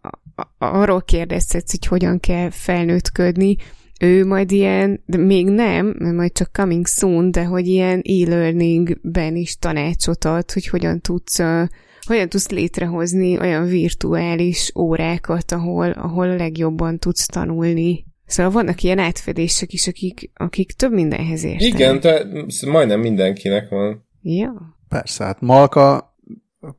arról 0.58 1.02
kérdeztetsz, 1.02 1.72
hogy 1.72 1.86
hogyan 1.86 2.20
kell 2.20 2.50
felnőttködni, 2.50 3.56
ő 4.00 4.26
majd 4.26 4.52
ilyen, 4.52 5.04
de 5.06 5.18
még 5.18 5.48
nem, 5.48 5.96
mert 6.00 6.16
majd 6.16 6.32
csak 6.32 6.52
coming 6.52 6.88
soon, 6.88 7.32
de 7.32 7.44
hogy 7.44 7.68
ilyen 7.68 8.02
e-learningben 8.04 9.36
is 9.36 9.58
tanácsot 9.58 10.26
ad, 10.26 10.52
hogy 10.52 10.68
hogyan 10.68 11.02
tudsz, 11.02 11.40
uh, 11.40 11.68
hogyan 12.06 12.30
tudsz 12.30 12.50
létrehozni 12.50 13.40
olyan 13.40 13.66
virtuális 13.66 14.72
órákat, 14.76 15.52
ahol, 15.52 15.92
ahol 15.92 16.28
legjobban 16.36 17.00
tudsz 17.00 17.26
tanulni. 17.26 18.06
Szóval 18.26 18.52
vannak 18.52 18.82
ilyen 18.82 19.00
átfedések 19.00 19.74
is, 19.74 19.88
akik, 19.88 20.32
akik 20.34 20.72
több 20.72 20.92
mindenhez 20.92 21.44
értenek. 21.44 21.74
Igen, 21.74 22.00
de 22.00 22.26
majdnem 22.68 23.00
mindenkinek 23.00 23.70
van. 23.70 24.08
Ja. 24.22 24.78
Persze, 24.90 25.24
hát 25.24 25.42
Malka 25.42 26.16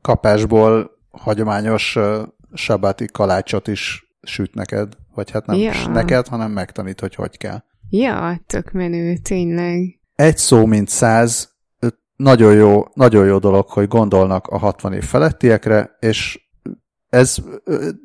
kapásból 0.01 0.91
hagyományos 1.09 1.97
sabáti 2.53 3.05
kalácsot 3.05 3.67
is 3.67 4.07
süt 4.21 4.53
neked, 4.53 4.93
vagy 5.13 5.31
hát 5.31 5.45
nem 5.45 5.57
ja. 5.57 5.71
is 5.71 5.85
neked, 5.85 6.27
hanem 6.27 6.51
megtanít, 6.51 6.99
hogy 6.99 7.15
hogy 7.15 7.37
kell. 7.37 7.63
Ja, 7.89 8.41
tök 8.47 8.71
menő, 8.71 9.17
tényleg. 9.17 9.99
Egy 10.15 10.37
szó, 10.37 10.65
mint 10.65 10.89
száz, 10.89 11.55
nagyon 12.15 12.53
jó, 12.53 12.83
nagyon 12.93 13.25
jó 13.25 13.37
dolog, 13.37 13.67
hogy 13.69 13.87
gondolnak 13.87 14.47
a 14.47 14.57
60 14.57 14.93
év 14.93 15.03
felettiekre, 15.03 15.97
és 15.99 16.47
ez 17.09 17.37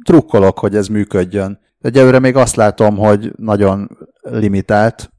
trukkolok, 0.04 0.58
hogy 0.58 0.76
ez 0.76 0.86
működjön. 0.86 1.60
Egyelőre 1.82 2.18
még 2.18 2.36
azt 2.36 2.56
látom, 2.56 2.96
hogy 2.96 3.32
nagyon 3.36 3.98
limitált, 4.20 5.12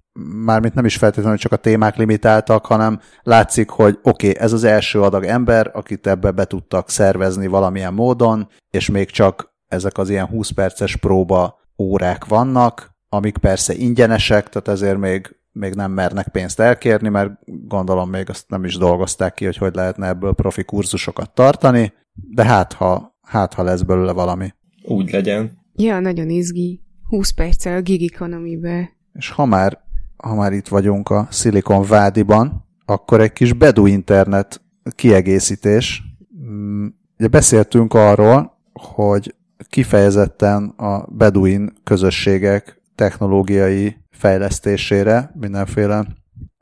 mármint 0.44 0.74
nem 0.74 0.86
is 0.86 0.98
feltétlenül 0.98 1.38
csak 1.38 1.52
a 1.52 1.56
témák 1.56 1.96
limitáltak, 1.96 2.66
hanem 2.66 3.00
látszik, 3.24 3.70
hogy 3.70 4.00
oké, 4.04 4.30
okay, 4.30 4.42
ez 4.42 4.54
az 4.54 4.64
első 4.64 5.02
adag 5.02 5.24
ember, 5.24 5.72
akit 5.74 6.08
ebbe 6.08 6.32
be 6.32 6.46
tudtak 6.46 6.90
szervezni 6.90 7.48
valamilyen 7.48 7.94
módon, 7.94 8.48
és 8.70 8.90
még 8.90 9.10
csak 9.10 9.54
ezek 9.68 9.98
az 9.98 10.10
ilyen 10.10 10.26
20 10.26 10.50
perces 10.50 10.96
próba 10.96 11.60
órák 11.78 12.26
vannak, 12.26 12.92
amik 13.10 13.38
persze 13.38 13.74
ingyenesek, 13.74 14.50
tehát 14.50 14.68
ezért 14.68 14.98
még, 14.98 15.36
még 15.52 15.74
nem 15.74 15.92
mernek 15.92 16.28
pénzt 16.28 16.60
elkérni, 16.60 17.10
mert 17.10 17.32
gondolom 17.46 18.10
még 18.10 18.30
azt 18.30 18.50
nem 18.50 18.64
is 18.64 18.78
dolgozták 18.78 19.34
ki, 19.34 19.46
hogy 19.46 19.58
hogy 19.58 19.76
lehetne 19.76 20.08
ebből 20.08 20.34
profi 20.34 20.64
kurzusokat 20.64 21.34
tartani, 21.34 21.94
de 22.14 22.44
hát 22.44 22.74
ha, 22.74 23.18
hát 23.22 23.54
ha 23.54 23.64
lesz 23.64 23.82
belőle 23.82 24.12
valami. 24.12 24.54
Úgy 24.84 25.12
legyen. 25.12 25.63
Ja, 25.76 26.00
nagyon 26.00 26.30
izgi. 26.30 26.82
20 27.08 27.30
perccel 27.30 27.78
a 27.78 27.82
gig 27.82 28.12
economy-be. 28.14 28.92
És 29.14 29.30
ha 29.30 29.46
már, 29.46 29.80
ha 30.18 30.36
már 30.36 30.54
itt 30.54 30.68
vagyunk 30.68 31.10
a 31.10 31.28
Silicon 31.32 31.86
Vádiban, 31.88 32.66
akkor 32.86 33.22
egy 33.22 33.34
kis 33.34 33.54
Bedu 33.54 33.86
internet 33.86 34.62
kiegészítés. 34.96 36.04
Mm, 36.46 36.88
ugye 37.18 37.28
beszéltünk 37.28 37.94
arról, 37.94 38.58
hogy 38.74 39.36
kifejezetten 39.70 40.64
a 40.64 41.06
beduin 41.12 41.74
közösségek 41.84 42.82
technológiai 42.96 43.98
fejlesztésére 44.12 45.32
mindenféle 45.40 46.06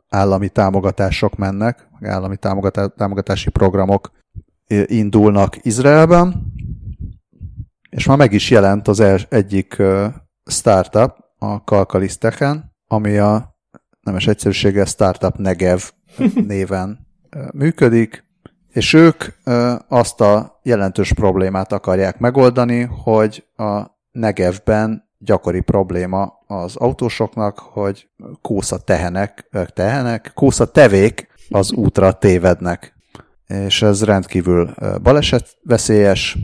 állami 0.09 0.49
támogatások 0.49 1.35
mennek, 1.35 1.87
állami 2.01 2.35
támogatási 2.95 3.49
programok 3.49 4.11
indulnak 4.85 5.65
Izraelben, 5.65 6.53
és 7.91 8.05
már 8.05 8.17
meg 8.17 8.33
is 8.33 8.49
jelent 8.49 8.87
az 8.87 9.03
egyik 9.29 9.81
startup 10.45 11.15
a 11.37 11.63
Kalkaliszteken, 11.63 12.75
ami 12.87 13.17
a 13.17 13.55
nemes 14.01 14.27
egyszerűséggel 14.27 14.85
Startup 14.85 15.37
Negev 15.37 15.79
néven 16.47 17.07
működik, 17.53 18.23
és 18.69 18.93
ők 18.93 19.23
azt 19.87 20.21
a 20.21 20.59
jelentős 20.63 21.13
problémát 21.13 21.71
akarják 21.71 22.19
megoldani, 22.19 22.81
hogy 22.81 23.45
a 23.55 23.83
Negevben 24.11 25.09
gyakori 25.17 25.61
probléma 25.61 26.43
az 26.47 26.75
autósoknak, 26.75 27.59
hogy 27.59 28.09
kósza 28.41 28.77
tehenek, 28.77 29.49
tehenek, 29.73 30.31
kósza 30.33 30.71
tevék 30.71 31.27
az 31.49 31.71
útra 31.71 32.11
tévednek. 32.11 32.95
És 33.47 33.81
ez 33.81 34.03
rendkívül 34.03 34.73
balesetveszélyes, 35.01 36.37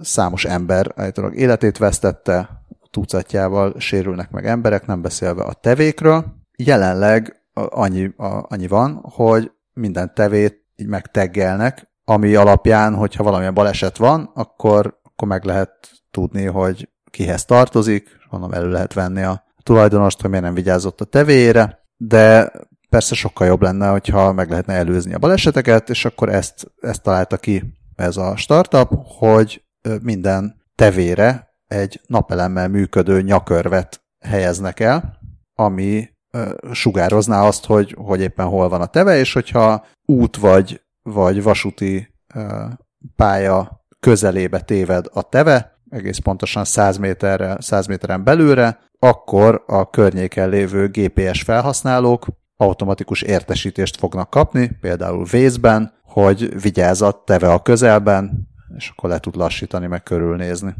számos 0.00 0.44
ember 0.44 0.92
állítólag 0.96 1.34
életét 1.34 1.78
vesztette, 1.78 2.62
tucatjával 2.90 3.74
sérülnek 3.78 4.30
meg 4.30 4.46
emberek, 4.46 4.86
nem 4.86 5.02
beszélve 5.02 5.42
a 5.42 5.52
tevékről. 5.52 6.24
Jelenleg 6.56 7.42
annyi, 7.54 8.10
annyi 8.48 8.66
van, 8.66 9.00
hogy 9.02 9.52
minden 9.72 10.14
tevét 10.14 10.64
így 10.76 10.86
megteggelnek, 10.86 11.90
ami 12.04 12.34
alapján, 12.34 12.94
hogyha 12.94 13.22
valamilyen 13.22 13.54
baleset 13.54 13.96
van, 13.96 14.30
akkor, 14.34 14.98
akkor 15.02 15.28
meg 15.28 15.44
lehet 15.44 15.90
tudni, 16.10 16.44
hogy 16.44 16.88
kihez 17.10 17.44
tartozik, 17.44 18.08
mondom, 18.30 18.52
elő 18.52 18.70
lehet 18.70 18.92
venni 18.92 19.22
a 19.22 19.44
tulajdonost, 19.62 20.20
hogy 20.20 20.30
miért 20.30 20.44
nem 20.44 20.54
vigyázott 20.54 21.00
a 21.00 21.04
tevéjére, 21.04 21.78
de 21.96 22.52
persze 22.88 23.14
sokkal 23.14 23.46
jobb 23.46 23.62
lenne, 23.62 23.88
hogyha 23.88 24.32
meg 24.32 24.50
lehetne 24.50 24.74
előzni 24.74 25.14
a 25.14 25.18
baleseteket, 25.18 25.90
és 25.90 26.04
akkor 26.04 26.28
ezt, 26.28 26.72
ezt 26.80 27.02
találta 27.02 27.36
ki 27.36 27.80
ez 27.96 28.16
a 28.16 28.36
startup, 28.36 28.88
hogy 29.04 29.64
minden 30.02 30.62
tevére 30.74 31.54
egy 31.66 32.00
napelemmel 32.06 32.68
működő 32.68 33.22
nyakörvet 33.22 34.02
helyeznek 34.24 34.80
el, 34.80 35.18
ami 35.54 36.08
sugározná 36.72 37.42
azt, 37.42 37.64
hogy, 37.64 37.96
hogy 37.98 38.20
éppen 38.20 38.46
hol 38.46 38.68
van 38.68 38.80
a 38.80 38.86
teve, 38.86 39.18
és 39.18 39.32
hogyha 39.32 39.86
út 40.04 40.36
vagy, 40.36 40.82
vagy 41.02 41.42
vasúti 41.42 42.14
pálya 43.16 43.84
közelébe 44.00 44.60
téved 44.60 45.06
a 45.12 45.22
teve, 45.22 45.80
egész 45.90 46.18
pontosan 46.18 46.64
100, 46.64 46.96
méterre, 46.96 47.56
100 47.60 47.86
méteren 47.86 48.24
belőle, 48.24 48.78
akkor 48.98 49.64
a 49.66 49.90
környéken 49.90 50.48
lévő 50.48 50.88
GPS 50.88 51.42
felhasználók 51.42 52.26
automatikus 52.56 53.22
értesítést 53.22 53.96
fognak 53.96 54.30
kapni, 54.30 54.70
például 54.80 55.24
vészben, 55.24 55.92
hogy 56.12 56.60
vigyázat, 56.62 57.24
teve 57.24 57.52
a 57.52 57.62
közelben, 57.62 58.48
és 58.76 58.88
akkor 58.88 59.10
le 59.10 59.18
tud 59.18 59.36
lassítani, 59.36 59.86
meg 59.86 60.02
körülnézni. 60.02 60.74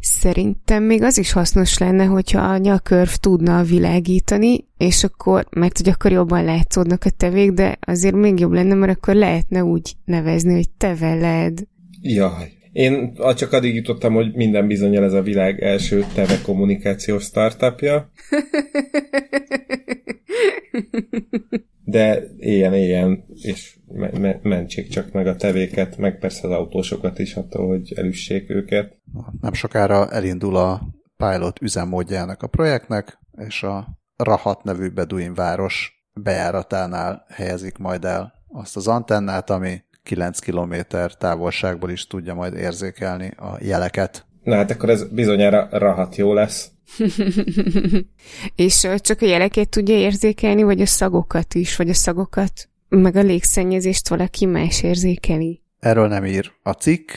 Szerintem 0.00 0.82
még 0.82 1.02
az 1.02 1.18
is 1.18 1.32
hasznos 1.32 1.78
lenne, 1.78 2.04
hogyha 2.04 2.40
a 2.40 2.56
nyakörv 2.56 3.08
tudna 3.08 3.62
világítani, 3.62 4.68
és 4.76 5.04
akkor, 5.04 5.46
mert 5.50 5.78
hogy 5.78 5.88
akkor 5.88 6.12
jobban 6.12 6.44
látszódnak 6.44 7.04
a 7.04 7.10
tevék, 7.10 7.50
de 7.50 7.78
azért 7.80 8.14
még 8.14 8.38
jobb 8.38 8.52
lenne, 8.52 8.74
mert 8.74 8.96
akkor 8.96 9.14
lehetne 9.14 9.64
úgy 9.64 9.96
nevezni, 10.04 10.54
hogy 10.54 10.70
te 10.70 10.94
veled. 10.94 11.58
Jaj. 12.00 12.52
Én 12.72 13.18
csak 13.36 13.52
addig 13.52 13.74
jutottam, 13.74 14.14
hogy 14.14 14.34
minden 14.34 14.66
bizonyal 14.66 15.04
ez 15.04 15.12
a 15.12 15.22
világ 15.22 15.62
első 15.62 16.04
teve 16.14 16.40
kommunikációs 16.42 17.22
startupja. 17.22 18.10
De 21.90 22.22
éljen, 22.36 22.74
éljen, 22.74 23.24
és 23.42 23.78
me- 23.86 24.18
me- 24.18 24.42
mentsék 24.42 24.88
csak 24.88 25.12
meg 25.12 25.26
a 25.26 25.36
tevéket, 25.36 25.96
meg 25.96 26.18
persze 26.18 26.46
az 26.46 26.52
autósokat 26.52 27.18
is 27.18 27.34
attól, 27.34 27.66
hogy 27.66 27.92
elüssék 27.96 28.50
őket. 28.50 28.96
Nem 29.40 29.52
sokára 29.52 30.10
elindul 30.10 30.56
a 30.56 30.80
pilot 31.16 31.62
üzemmódjának 31.62 32.42
a 32.42 32.46
projektnek, 32.46 33.18
és 33.46 33.62
a 33.62 33.88
Rahat 34.16 34.64
nevű 34.64 34.88
Beduin 34.88 35.34
város 35.34 36.06
bejáratánál 36.22 37.24
helyezik 37.28 37.78
majd 37.78 38.04
el 38.04 38.32
azt 38.48 38.76
az 38.76 38.88
antennát, 38.88 39.50
ami 39.50 39.82
9 40.02 40.38
km 40.38 40.74
távolságból 41.18 41.90
is 41.90 42.06
tudja 42.06 42.34
majd 42.34 42.54
érzékelni 42.54 43.30
a 43.36 43.58
jeleket. 43.60 44.26
Na 44.42 44.54
hát 44.54 44.70
akkor 44.70 44.90
ez 44.90 45.08
bizonyára 45.08 45.68
rahat 45.70 46.16
jó 46.16 46.32
lesz. 46.32 46.70
és 48.54 48.88
csak 48.96 49.22
a 49.22 49.26
jeleket 49.26 49.68
tudja 49.68 49.94
érzékelni, 49.94 50.62
vagy 50.62 50.80
a 50.80 50.86
szagokat 50.86 51.54
is, 51.54 51.76
vagy 51.76 51.88
a 51.88 51.94
szagokat, 51.94 52.68
meg 52.88 53.16
a 53.16 53.22
légszennyezést 53.22 54.08
valaki 54.08 54.46
más 54.46 54.82
érzékeli? 54.82 55.62
Erről 55.78 56.08
nem 56.08 56.24
ír 56.24 56.52
a 56.62 56.70
cikk. 56.70 57.10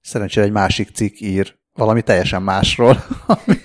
Szerencsére 0.00 0.46
egy 0.46 0.52
másik 0.52 0.88
cikk 0.88 1.20
ír 1.20 1.58
valami 1.78 2.02
teljesen 2.02 2.42
másról, 2.42 3.04
ami, 3.26 3.54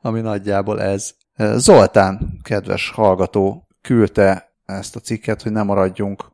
ami 0.00 0.20
nagyjából 0.20 0.82
ez. 0.82 1.14
Zoltán, 1.54 2.38
kedves 2.42 2.90
hallgató, 2.90 3.68
küldte 3.80 4.54
ezt 4.64 4.96
a 4.96 5.00
cikket, 5.00 5.42
hogy 5.42 5.52
nem 5.52 5.66
maradjunk 5.66 6.24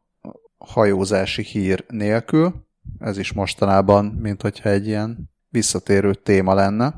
hajózási 0.58 1.42
hír 1.42 1.84
nélkül. 1.88 2.66
Ez 2.98 3.18
is 3.18 3.32
mostanában, 3.32 4.04
mint 4.04 4.42
hogyha 4.42 4.68
egy 4.68 4.86
ilyen 4.86 5.31
visszatérő 5.52 6.14
téma 6.14 6.54
lenne. 6.54 6.94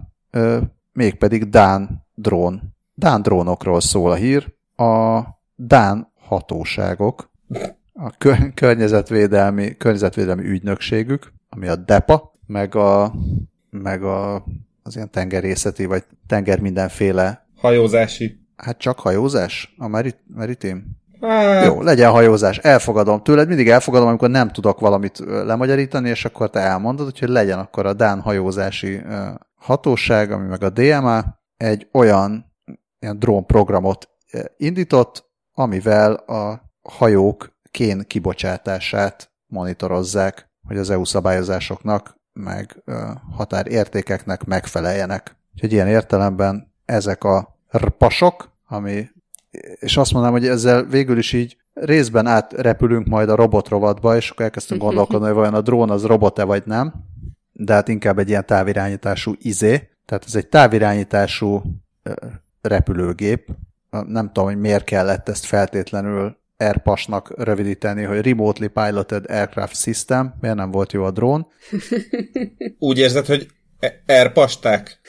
Mégpedig 0.92 1.48
Dán 1.48 2.06
drón. 2.14 2.74
Dán 2.94 3.22
drónokról 3.22 3.80
szól 3.80 4.10
a 4.10 4.14
hír. 4.14 4.54
A 4.76 5.20
Dán 5.56 6.12
hatóságok, 6.18 7.30
a 7.92 8.10
környezetvédelmi, 8.54 9.76
környezetvédelmi 9.76 10.44
ügynökségük, 10.44 11.32
ami 11.48 11.68
a 11.68 11.76
DEPA, 11.76 12.32
meg 12.46 12.74
a, 12.74 13.14
meg 13.70 14.02
a 14.02 14.44
az 14.86 14.96
ilyen 14.96 15.10
tengerészeti, 15.10 15.84
vagy 15.84 16.04
tenger 16.26 16.60
mindenféle. 16.60 17.46
Hajózási. 17.56 18.40
Hát 18.56 18.78
csak 18.78 18.98
hajózás? 18.98 19.74
A 19.78 19.88
merit, 19.88 20.18
maritim? 20.26 20.86
Hát, 21.28 21.66
Jó, 21.66 21.82
legyen 21.82 22.10
hajózás. 22.10 22.58
Elfogadom 22.58 23.22
tőled, 23.22 23.48
mindig 23.48 23.68
elfogadom, 23.68 24.08
amikor 24.08 24.30
nem 24.30 24.48
tudok 24.50 24.80
valamit 24.80 25.18
lemagyarítani, 25.18 26.08
és 26.08 26.24
akkor 26.24 26.50
te 26.50 26.60
elmondod, 26.60 27.18
hogy 27.18 27.28
legyen 27.28 27.58
akkor 27.58 27.86
a 27.86 27.92
Dán 27.92 28.20
hajózási 28.20 29.00
hatóság, 29.54 30.30
ami 30.30 30.46
meg 30.46 30.62
a 30.62 30.70
DMA, 30.70 31.24
egy 31.56 31.88
olyan 31.92 32.52
ilyen 32.98 33.18
drón 33.18 33.46
programot 33.46 34.08
ö, 34.32 34.40
indított, 34.56 35.30
amivel 35.52 36.12
a 36.12 36.72
hajók 36.82 37.52
kén 37.70 38.04
kibocsátását 38.06 39.32
monitorozzák, 39.46 40.48
hogy 40.66 40.76
az 40.76 40.90
EU 40.90 41.04
szabályozásoknak 41.04 42.16
meg 42.32 42.82
határértékeknek 43.36 44.44
megfeleljenek. 44.44 45.36
Úgyhogy 45.54 45.72
ilyen 45.72 45.88
értelemben 45.88 46.72
ezek 46.84 47.24
a 47.24 47.58
rpasok, 47.76 48.50
ami, 48.66 49.08
és 49.78 49.96
azt 49.96 50.12
mondanám, 50.12 50.38
hogy 50.38 50.48
ezzel 50.48 50.84
végül 50.84 51.18
is 51.18 51.32
így 51.32 51.56
részben 51.74 52.26
átrepülünk 52.26 53.06
majd 53.06 53.28
a 53.28 53.34
robotrovatba, 53.34 54.16
és 54.16 54.30
akkor 54.30 54.44
elkezdtünk 54.44 54.80
gondolkodni, 54.80 55.26
hogy 55.26 55.34
vajon 55.34 55.54
a 55.54 55.60
drón 55.60 55.90
az 55.90 56.04
robot-e 56.04 56.44
vagy 56.44 56.62
nem, 56.66 56.94
de 57.52 57.72
hát 57.72 57.88
inkább 57.88 58.18
egy 58.18 58.28
ilyen 58.28 58.46
távirányítású 58.46 59.34
izé, 59.38 59.88
tehát 60.04 60.24
ez 60.26 60.34
egy 60.34 60.48
távirányítású 60.48 61.62
repülőgép. 62.60 63.48
Nem 63.90 64.26
tudom, 64.26 64.44
hogy 64.44 64.58
miért 64.58 64.84
kellett 64.84 65.28
ezt 65.28 65.44
feltétlenül 65.44 66.36
AirPAS-nak 66.56 67.44
rövidíteni, 67.44 68.02
hogy 68.02 68.26
Remotely 68.26 68.68
Piloted 68.68 69.30
Aircraft 69.30 69.76
System, 69.76 70.34
miért 70.40 70.56
nem 70.56 70.70
volt 70.70 70.92
jó 70.92 71.04
a 71.04 71.10
drón. 71.10 71.46
úgy 72.78 72.98
érzed, 72.98 73.26
hogy 73.26 73.46
e- 73.78 74.02
erpasták? 74.06 75.00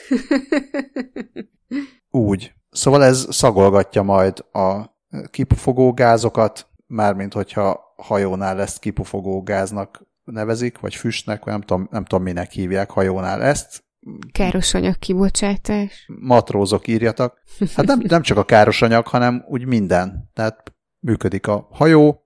Úgy. 2.09 2.53
Szóval 2.75 3.03
ez 3.03 3.27
szagolgatja 3.29 4.03
majd 4.03 4.45
a 4.51 4.95
kipufogó 5.29 5.93
gázokat, 5.93 6.67
mármint 6.87 7.33
hogyha 7.33 7.93
hajónál 7.95 8.61
ezt 8.61 8.79
kipufogó 8.79 9.41
gáznak 9.43 10.07
nevezik, 10.23 10.79
vagy 10.79 10.95
füstnek, 10.95 11.43
vagy 11.43 11.53
nem 11.53 11.61
tudom, 11.61 11.87
nem 11.91 12.05
tudom 12.05 12.23
minek 12.23 12.51
hívják 12.51 12.89
hajónál 12.89 13.43
ezt. 13.43 13.83
Káros 14.31 14.73
anyag 14.73 14.99
kibocsátás. 14.99 16.09
Matrózok 16.19 16.87
írjatak. 16.87 17.41
Hát 17.75 17.85
nem, 17.85 18.01
nem 18.07 18.21
csak 18.21 18.37
a 18.37 18.45
káros 18.45 18.81
anyag, 18.81 19.07
hanem 19.07 19.45
úgy 19.47 19.65
minden. 19.65 20.29
Tehát 20.33 20.73
működik 20.99 21.47
a 21.47 21.67
hajó, 21.71 22.23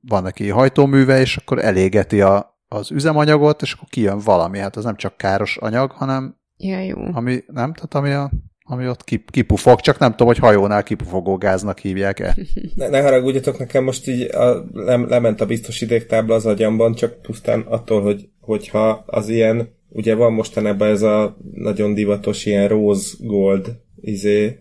van 0.00 0.22
neki 0.22 0.48
hajtóműve, 0.48 1.20
és 1.20 1.36
akkor 1.36 1.64
elégeti 1.64 2.20
a, 2.20 2.60
az 2.68 2.90
üzemanyagot, 2.90 3.62
és 3.62 3.72
akkor 3.72 3.88
kijön 3.88 4.18
valami. 4.18 4.58
Hát 4.58 4.76
az 4.76 4.84
nem 4.84 4.96
csak 4.96 5.16
káros 5.16 5.56
anyag, 5.56 5.90
hanem 5.90 6.40
Ja, 6.56 6.80
jó. 6.80 6.96
ami, 7.12 7.44
nem? 7.46 7.72
Tehát 7.72 7.94
ami, 7.94 8.12
a, 8.12 8.30
ami 8.72 8.88
ott 8.88 9.04
kip, 9.04 9.30
kipufog, 9.30 9.80
csak 9.80 9.98
nem 9.98 10.10
tudom, 10.10 10.26
hogy 10.26 10.38
hajónál 10.38 10.82
kipufogó 10.82 11.36
gáznak 11.36 11.78
hívják-e. 11.78 12.36
Ne, 12.74 12.88
ne 12.88 13.00
haragudjatok, 13.00 13.58
nekem 13.58 13.84
most 13.84 14.08
így 14.08 14.34
a, 14.34 14.64
lem, 14.72 15.08
lement 15.08 15.40
a 15.40 15.46
biztos 15.46 15.80
idéktábla 15.80 16.34
az 16.34 16.46
agyamban, 16.46 16.94
csak 16.94 17.22
pusztán 17.22 17.60
attól, 17.60 18.02
hogy, 18.02 18.28
hogyha 18.40 19.04
az 19.06 19.28
ilyen, 19.28 19.74
ugye 19.88 20.14
van 20.14 20.32
mostanában 20.32 20.88
ez 20.88 21.02
a 21.02 21.36
nagyon 21.54 21.94
divatos 21.94 22.44
ilyen 22.44 22.68
rose 22.68 23.14
gold 23.20 23.80
izé, 24.02 24.58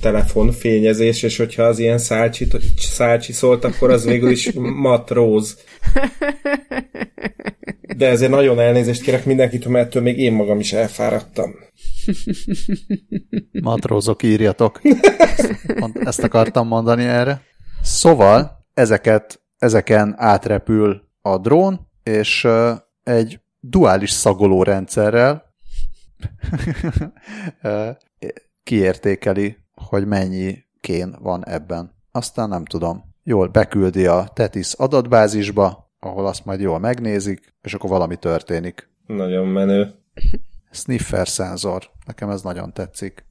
telefonfényezés, 0.00 1.22
és 1.22 1.36
hogyha 1.36 1.62
az 1.62 1.78
ilyen 1.78 1.98
szálcsi, 1.98 2.48
szálcsi 2.76 3.32
szólt, 3.32 3.64
akkor 3.64 3.90
az 3.90 4.04
végül 4.04 4.30
is 4.30 4.52
mat 4.86 5.10
rose. 5.10 5.54
De 7.96 8.08
ezért 8.08 8.30
nagyon 8.30 8.60
elnézést 8.60 9.02
kérek 9.02 9.24
mindenkitől, 9.24 9.72
mert 9.72 9.86
ettől 9.86 10.02
még 10.02 10.18
én 10.18 10.32
magam 10.32 10.58
is 10.58 10.72
elfáradtam. 10.72 11.54
Matrózok 13.62 14.22
írjatok. 14.22 14.80
Ezt 16.04 16.22
akartam 16.22 16.66
mondani 16.66 17.04
erre. 17.04 17.42
Szóval 17.82 18.66
ezeket, 18.74 19.40
ezeken 19.58 20.14
átrepül 20.18 21.02
a 21.20 21.38
drón, 21.38 21.90
és 22.02 22.46
egy 23.02 23.40
duális 23.60 24.10
szagoló 24.10 24.62
rendszerrel 24.62 25.54
kiértékeli, 28.66 29.56
hogy 29.74 30.06
mennyi 30.06 30.64
kén 30.80 31.16
van 31.20 31.46
ebben. 31.48 31.94
Aztán 32.12 32.48
nem 32.48 32.64
tudom. 32.64 33.04
Jól 33.22 33.48
beküldi 33.48 34.06
a 34.06 34.30
Tetis 34.34 34.72
adatbázisba, 34.72 35.90
ahol 36.00 36.26
azt 36.26 36.44
majd 36.44 36.60
jól 36.60 36.78
megnézik, 36.78 37.54
és 37.62 37.74
akkor 37.74 37.90
valami 37.90 38.16
történik. 38.16 38.88
Nagyon 39.06 39.46
menő. 39.46 39.94
Sniffer 40.70 41.28
szenzor. 41.28 41.90
Nekem 42.06 42.30
ez 42.30 42.42
nagyon 42.42 42.72
tetszik. 42.72 43.24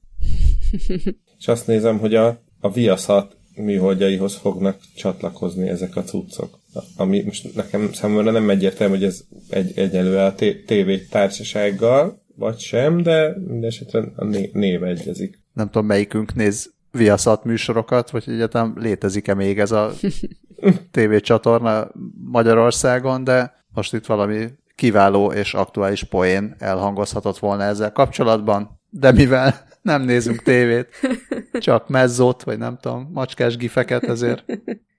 És 1.38 1.48
azt 1.48 1.66
nézem, 1.66 1.98
hogy 1.98 2.14
a, 2.14 2.42
a 2.60 2.70
Viaszat 2.70 3.36
műholdjaihoz 3.56 4.34
fognak 4.34 4.78
csatlakozni 4.94 5.68
ezek 5.68 5.96
a 5.96 6.02
cuccok. 6.02 6.58
Ami 6.96 7.22
most 7.22 7.54
nekem 7.54 7.92
számomra 7.92 8.30
nem 8.30 8.50
egyértelmű, 8.50 8.94
hogy 8.94 9.04
ez 9.04 9.24
egy, 9.48 9.78
egyelő 9.78 10.18
a 10.18 10.34
TV 10.66 11.10
társasággal, 11.10 12.24
vagy 12.36 12.58
sem, 12.58 13.02
de 13.02 13.36
mindesetre 13.46 14.04
a 14.16 14.24
né- 14.24 14.52
név 14.52 14.82
egyezik. 14.82 15.38
Nem 15.52 15.66
tudom, 15.66 15.86
melyikünk 15.86 16.34
néz 16.34 16.74
Viaszat 16.90 17.44
műsorokat, 17.44 18.10
vagy 18.10 18.24
egyetem 18.26 18.74
létezik-e 18.76 19.34
még 19.34 19.58
ez 19.58 19.70
a 19.72 19.92
tévécsatorna 20.90 21.88
Magyarországon, 22.24 23.24
de 23.24 23.64
most 23.74 23.94
itt 23.94 24.06
valami 24.06 24.46
kiváló 24.74 25.32
és 25.32 25.54
aktuális 25.54 26.04
poén 26.04 26.54
elhangozhatott 26.58 27.38
volna 27.38 27.62
ezzel 27.62 27.92
kapcsolatban, 27.92 28.80
de 28.90 29.12
mivel 29.12 29.54
nem 29.82 30.02
nézünk 30.02 30.42
tévét, 30.42 30.88
csak 31.52 31.88
mezzót, 31.88 32.42
vagy 32.42 32.58
nem 32.58 32.78
tudom, 32.80 33.10
macskás 33.12 33.56
gifeket, 33.56 34.04
ezért 34.04 34.44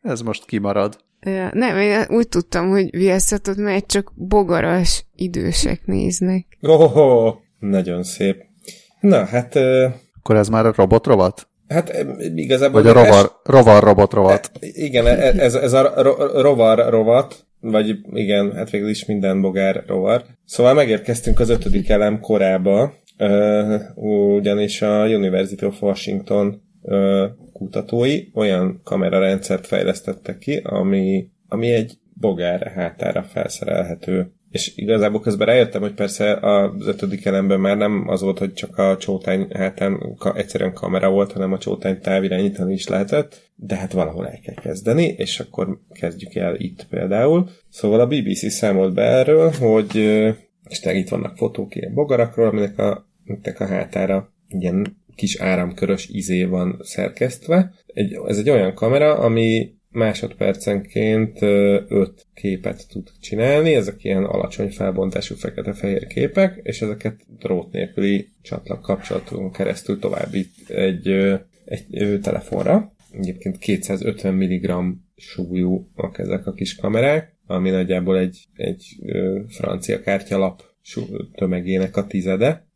ez 0.01 0.21
most 0.21 0.45
kimarad. 0.45 0.97
Ja, 1.21 1.49
nem, 1.53 1.77
én 1.77 2.05
úgy 2.09 2.27
tudtam, 2.27 2.69
hogy 2.69 2.89
viaszatot, 2.97 3.55
mert 3.57 3.85
csak 3.87 4.11
bogaras 4.15 5.05
idősek 5.15 5.81
néznek. 5.85 6.45
Oh, 6.61 7.33
nagyon 7.59 8.03
szép. 8.03 8.43
Na, 8.99 9.25
hát, 9.25 9.55
ö, 9.55 9.87
Akkor 10.19 10.35
ez 10.35 10.47
már 10.47 10.65
a 10.65 10.73
robotrovat? 10.75 11.47
hát 11.67 12.05
igazából... 12.35 12.81
Vagy 12.81 12.91
a 12.91 12.99
es- 12.99 13.07
rovar, 13.07 13.31
rovar 13.43 13.83
robotrovat? 13.83 14.51
Igen, 14.59 15.05
e- 15.05 15.33
ez, 15.37 15.55
ez 15.55 15.73
a 15.73 16.01
ro- 16.01 16.41
rovar 16.41 16.89
rovat, 16.89 17.45
vagy 17.59 17.95
igen, 18.13 18.53
hát 18.55 18.69
végül 18.69 18.89
is 18.89 19.05
minden 19.05 19.41
bogár 19.41 19.83
rovar. 19.87 20.23
Szóval 20.45 20.73
megérkeztünk 20.73 21.39
az 21.39 21.49
ötödik 21.49 21.89
elem 21.89 22.19
korába, 22.19 22.93
ugyanis 23.95 24.81
a 24.81 25.05
University 25.07 25.65
of 25.65 25.81
Washington 25.81 26.61
kutatói 27.53 28.23
olyan 28.33 28.81
kamerarendszert 28.83 29.67
fejlesztettek 29.67 30.37
ki, 30.37 30.61
ami, 30.63 31.29
ami 31.47 31.71
egy 31.71 31.97
bogár 32.13 32.71
hátára 32.75 33.23
felszerelhető. 33.23 34.31
És 34.51 34.71
igazából 34.75 35.21
közben 35.21 35.47
rájöttem, 35.47 35.81
hogy 35.81 35.93
persze 35.93 36.33
az 36.33 36.87
ötödik 36.87 37.25
elemben 37.25 37.59
már 37.59 37.77
nem 37.77 38.03
az 38.07 38.21
volt, 38.21 38.39
hogy 38.39 38.53
csak 38.53 38.77
a 38.77 38.97
csótány 38.97 39.47
hátán 39.53 40.15
ka- 40.17 40.37
egyszerűen 40.37 40.73
kamera 40.73 41.09
volt, 41.09 41.31
hanem 41.31 41.53
a 41.53 41.57
csótány 41.57 41.99
távirányítani 42.01 42.73
is 42.73 42.87
lehetett, 42.87 43.51
de 43.55 43.75
hát 43.75 43.91
valahol 43.91 44.27
el 44.27 44.39
kell 44.39 44.55
kezdeni, 44.55 45.03
és 45.03 45.39
akkor 45.39 45.79
kezdjük 45.93 46.35
el 46.35 46.55
itt 46.55 46.87
például. 46.89 47.49
Szóval 47.69 47.99
a 47.99 48.07
BBC 48.07 48.51
számolt 48.51 48.93
be 48.93 49.03
erről, 49.03 49.51
hogy 49.51 49.95
és 50.69 50.81
itt 50.83 51.09
vannak 51.09 51.37
fotók 51.37 51.75
ilyen 51.75 51.93
bogarakról, 51.93 52.47
aminek 52.47 52.79
a, 52.79 53.07
aminek 53.27 53.59
a 53.59 53.65
hátára 53.65 54.33
ilyen 54.47 54.97
kis 55.17 55.35
áramkörös 55.35 56.07
izé 56.07 56.43
van 56.43 56.79
szerkesztve. 56.81 57.73
Egy, 57.85 58.17
ez 58.27 58.37
egy 58.37 58.49
olyan 58.49 58.73
kamera, 58.73 59.17
ami 59.17 59.75
másodpercenként 59.89 61.41
ö, 61.41 61.81
öt 61.87 62.25
képet 62.33 62.87
tud 62.89 63.09
csinálni, 63.21 63.73
ezek 63.73 64.03
ilyen 64.03 64.23
alacsony 64.23 64.69
felbontású 64.69 65.35
fekete-fehér 65.35 66.07
képek, 66.07 66.59
és 66.63 66.81
ezeket 66.81 67.19
drót 67.39 67.71
nélküli 67.71 68.27
csatlak 68.41 68.81
kapcsolaton 68.81 69.51
keresztül 69.51 69.99
továbbít 69.99 70.69
egy, 70.69 71.07
egy 71.65 71.85
ö, 71.91 72.19
telefonra. 72.19 72.91
Egyébként 73.11 73.57
250 73.57 74.33
mg 74.33 74.95
súlyúak 75.15 76.17
ezek 76.17 76.47
a 76.47 76.53
kis 76.53 76.75
kamerák, 76.75 77.35
ami 77.45 77.69
nagyjából 77.69 78.17
egy, 78.17 78.45
egy 78.55 78.85
francia 79.47 80.01
kártyalap 80.01 80.63
tömegének 81.35 81.97
a 81.97 82.07
tizede. 82.07 82.67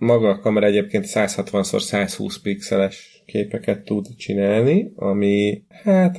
Maga 0.00 0.28
a 0.28 0.38
kamera 0.38 0.66
egyébként 0.66 1.04
160x120 1.08 2.36
pixeles 2.42 3.22
képeket 3.26 3.84
tud 3.84 4.06
csinálni, 4.16 4.92
ami 4.96 5.62
hát 5.68 6.18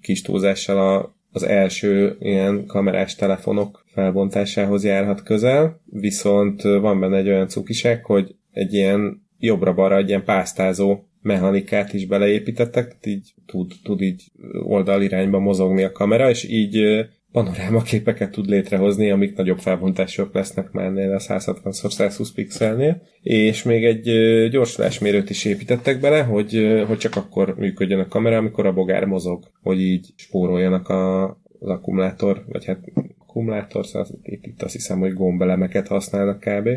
kis 0.00 0.22
túlzással 0.22 0.78
a, 0.78 1.16
az 1.32 1.42
első 1.42 2.16
ilyen 2.20 2.66
kamerás 2.66 3.14
telefonok 3.14 3.84
felbontásához 3.92 4.84
járhat 4.84 5.22
közel, 5.22 5.80
viszont 5.84 6.62
van 6.62 7.00
benne 7.00 7.16
egy 7.16 7.28
olyan 7.28 7.48
cukiság, 7.48 8.04
hogy 8.04 8.34
egy 8.52 8.74
ilyen 8.74 9.22
jobbra-balra 9.38 9.96
egy 9.96 10.08
ilyen 10.08 10.24
pásztázó 10.24 10.98
mechanikát 11.22 11.92
is 11.92 12.06
beleépítettek, 12.06 12.84
tehát 12.84 13.06
így 13.06 13.34
tud, 13.46 13.72
tud 13.82 14.00
így 14.00 14.24
oldalirányba 14.62 15.38
mozogni 15.38 15.82
a 15.82 15.92
kamera, 15.92 16.30
és 16.30 16.44
így 16.48 17.06
panorámaképeket 17.36 18.30
tud 18.30 18.48
létrehozni, 18.48 19.10
amik 19.10 19.36
nagyobb 19.36 19.58
felbontások 19.58 20.34
lesznek 20.34 20.70
már 20.70 20.84
ennél 20.84 21.12
a 21.12 21.18
160x120 21.18 22.28
pixelnél, 22.34 23.02
és 23.22 23.62
még 23.62 23.84
egy 23.84 24.02
gyorsulásmérőt 24.50 25.30
is 25.30 25.44
építettek 25.44 26.00
bele, 26.00 26.22
hogy, 26.22 26.82
hogy 26.86 26.98
csak 26.98 27.16
akkor 27.16 27.54
működjön 27.58 28.00
a 28.00 28.08
kamera, 28.08 28.36
amikor 28.36 28.66
a 28.66 28.72
bogár 28.72 29.04
mozog, 29.04 29.44
hogy 29.62 29.80
így 29.80 30.12
spóroljanak 30.16 30.88
a, 30.88 31.24
az 31.58 31.68
akkumulátor, 31.68 32.44
vagy 32.48 32.64
hát 32.64 32.78
akkumulátor, 33.18 33.86
szóval 33.86 34.08
itt, 34.22 34.46
itt 34.46 34.62
azt 34.62 34.72
hiszem, 34.72 34.98
hogy 34.98 35.12
gombelemeket 35.12 35.88
használnak 35.88 36.40
kb. 36.40 36.68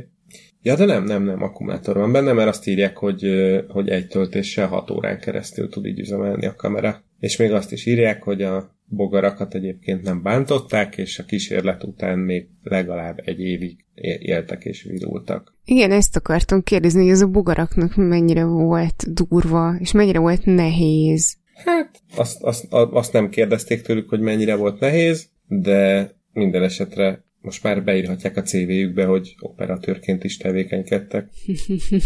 Ja, 0.62 0.76
de 0.76 0.86
nem, 0.86 1.04
nem, 1.04 1.24
nem, 1.24 1.44
akkumulátor 1.44 1.96
van 1.96 2.12
benne, 2.12 2.34
mert 2.34 2.50
azt 2.50 2.68
írják, 2.68 2.98
hogy, 2.98 3.26
hogy 3.68 3.90
egy 3.90 4.08
töltéssel 4.08 4.68
6 4.68 4.92
órán 4.92 5.20
keresztül 5.20 5.70
tud 5.70 5.86
így 5.86 6.00
üzemelni 6.00 6.46
a 6.46 6.56
kamera. 6.56 7.04
És 7.20 7.38
még 7.38 7.52
azt 7.52 7.72
is 7.72 7.86
írják, 7.86 8.24
hogy 8.24 8.42
a 8.42 8.78
bogarakat 8.86 9.54
egyébként 9.56 10.02
nem 10.02 10.22
bántották, 10.22 10.98
és 10.98 11.20
a 11.20 11.24
kísérlet 11.24 11.84
után 11.84 12.20
még 12.20 12.48
legalább 12.64 13.22
egy 13.26 13.40
évig 13.40 13.86
éltek 14.20 14.66
és 14.66 14.84
virultak. 14.84 15.58
Igen, 15.66 15.92
ezt 15.92 16.16
akartam 16.16 16.64
kérdezni, 16.64 17.02
hogy 17.02 17.12
ez 17.12 17.22
a 17.22 17.28
bogaraknak 17.28 17.96
mennyire 17.96 18.44
volt 18.44 19.14
durva, 19.14 19.76
és 19.80 19.92
mennyire 19.92 20.20
volt 20.20 20.46
nehéz. 20.46 21.38
Hát, 21.54 22.02
azt, 22.16 22.44
azt, 22.44 22.66
azt 22.70 23.14
nem 23.14 23.30
kérdezték 23.30 23.82
tőlük, 23.82 24.10
hogy 24.10 24.20
mennyire 24.20 24.56
volt 24.56 24.80
nehéz, 24.80 25.30
de 25.48 26.10
minden 26.32 26.64
esetre 26.64 27.24
most 27.42 27.64
már 27.64 27.84
beírhatják 27.84 28.38
a 28.38 28.42
CV-jükbe, 28.42 29.06
hogy 29.06 29.36
operatőrként 29.40 30.24
is 30.24 30.38
tevékenykedtek. 30.38 31.30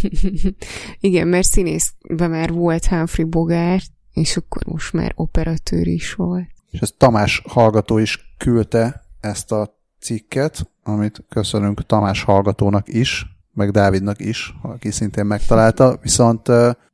Igen, 1.00 1.28
mert 1.28 1.48
színészben 1.48 2.30
már 2.30 2.52
volt 2.52 2.86
Humphrey 2.86 3.26
Bogart, 3.26 3.92
és 4.14 4.38
akkor 4.38 4.62
most 4.66 4.94
már 4.94 5.12
operatőr 5.16 5.88
is 5.88 6.14
volt. 6.14 6.48
És 6.72 6.80
ezt 6.80 6.98
Tamás 6.98 7.44
hallgató 7.48 7.98
is 7.98 8.36
küldte 8.38 9.04
ezt 9.20 9.52
a 9.52 9.78
cikket, 10.00 10.70
amit 10.84 11.24
köszönünk 11.30 11.86
Tamás 11.86 12.24
hallgatónak 12.24 12.88
is, 12.88 13.26
meg 13.54 13.72
Dávidnak 13.72 14.20
is, 14.20 14.54
aki 14.62 14.92
szintén 14.92 15.26
megtalálta, 15.26 15.98
viszont 16.02 16.48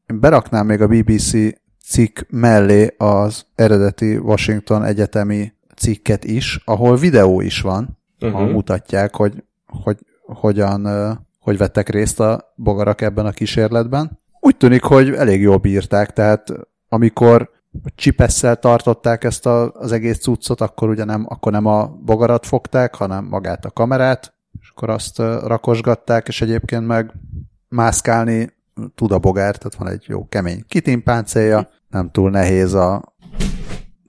én 0.06 0.20
beraknám 0.20 0.66
még 0.66 0.82
a 0.82 0.88
BBC 0.88 1.32
cikk 1.86 2.20
mellé 2.30 2.96
az 2.98 3.46
eredeti 3.56 4.18
Washington 4.18 4.84
egyetemi 4.84 5.54
cikket 5.76 6.24
is, 6.24 6.62
ahol 6.66 6.98
videó 6.98 7.42
is 7.42 7.62
van, 7.62 7.98
uh-huh. 8.20 8.40
ahol 8.40 8.52
mutatják, 8.52 9.16
hogy, 9.16 9.44
hogy 9.66 9.98
hogyan, 10.26 10.88
hogy 11.40 11.58
vettek 11.58 11.90
részt 11.90 12.20
a 12.20 12.54
bogarak 12.56 13.02
ebben 13.02 13.26
a 13.26 13.32
kísérletben. 13.32 14.20
Úgy 14.40 14.58
tűnik, 14.58 14.84
hogy 14.84 15.10
elég 15.10 15.42
jól 15.42 15.58
bírták, 15.58 16.14
tehát 16.14 16.54
amikor 16.90 17.50
csipesszel 17.96 18.56
tartották 18.56 19.24
ezt 19.24 19.46
a, 19.46 19.72
az 19.72 19.92
egész 19.92 20.20
cuccot, 20.20 20.62
akkor 20.62 20.90
ugye 20.90 21.04
nem, 21.04 21.26
akkor 21.30 21.52
nem 21.52 21.66
a 21.66 21.88
bogarat 21.88 22.46
fogták, 22.46 22.96
hanem 22.96 23.26
magát 23.26 23.66
a 23.66 23.72
kamerát, 23.72 24.34
és 24.62 24.70
akkor 24.70 24.90
azt 24.90 25.18
rakosgatták, 25.44 26.28
és 26.28 26.42
egyébként 26.42 26.88
meg 26.88 27.14
mászkálni 27.68 28.58
tud 28.96 29.12
a 29.12 29.20
bogár, 29.20 29.58
tehát 29.58 29.76
van 29.76 29.88
egy 29.88 30.04
jó 30.08 30.28
kemény 30.28 30.64
kitimpáncélja, 30.68 31.70
nem 31.90 32.12
túl 32.12 32.30
nehéz 32.30 32.74
a 32.74 33.14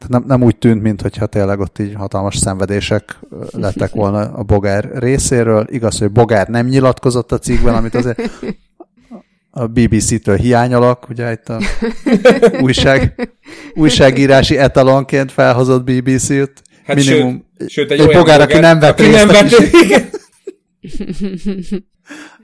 nem, 0.09 0.25
nem 0.27 0.43
úgy 0.43 0.57
tűnt, 0.57 0.83
mintha 0.83 1.27
tényleg 1.27 1.61
ott 1.61 1.79
így 1.79 1.95
hatalmas 1.95 2.37
szenvedések 2.37 3.19
lettek 3.51 3.91
volna 3.91 4.33
a 4.33 4.43
Bogár 4.43 4.91
részéről. 4.95 5.67
Igaz, 5.69 5.99
hogy 5.99 6.11
Bogár 6.11 6.49
nem 6.49 6.67
nyilatkozott 6.67 7.33
a 7.33 7.39
cikkben, 7.39 7.75
amit 7.75 7.95
azért 7.95 8.21
a 9.51 9.67
BBC-től 9.67 10.37
hiányolok, 10.37 11.09
ugye 11.09 11.33
itt 11.33 11.49
a 11.49 11.61
újság, 12.67 13.31
újságírási 13.75 14.57
etalonként 14.59 15.33
felhozott 15.33 15.85
BBC-t. 15.85 16.63
Hát 16.85 16.97
Minimum 16.97 17.45
sőt, 17.59 17.71
sőt 17.71 17.91
egy, 17.91 18.01
egy 18.01 18.17
bogár, 18.17 18.41
aki 18.41 18.59
nem 18.59 18.79
vett 18.79 19.01
részt. 19.01 19.13
Nem 19.13 19.29
vett 19.29 19.51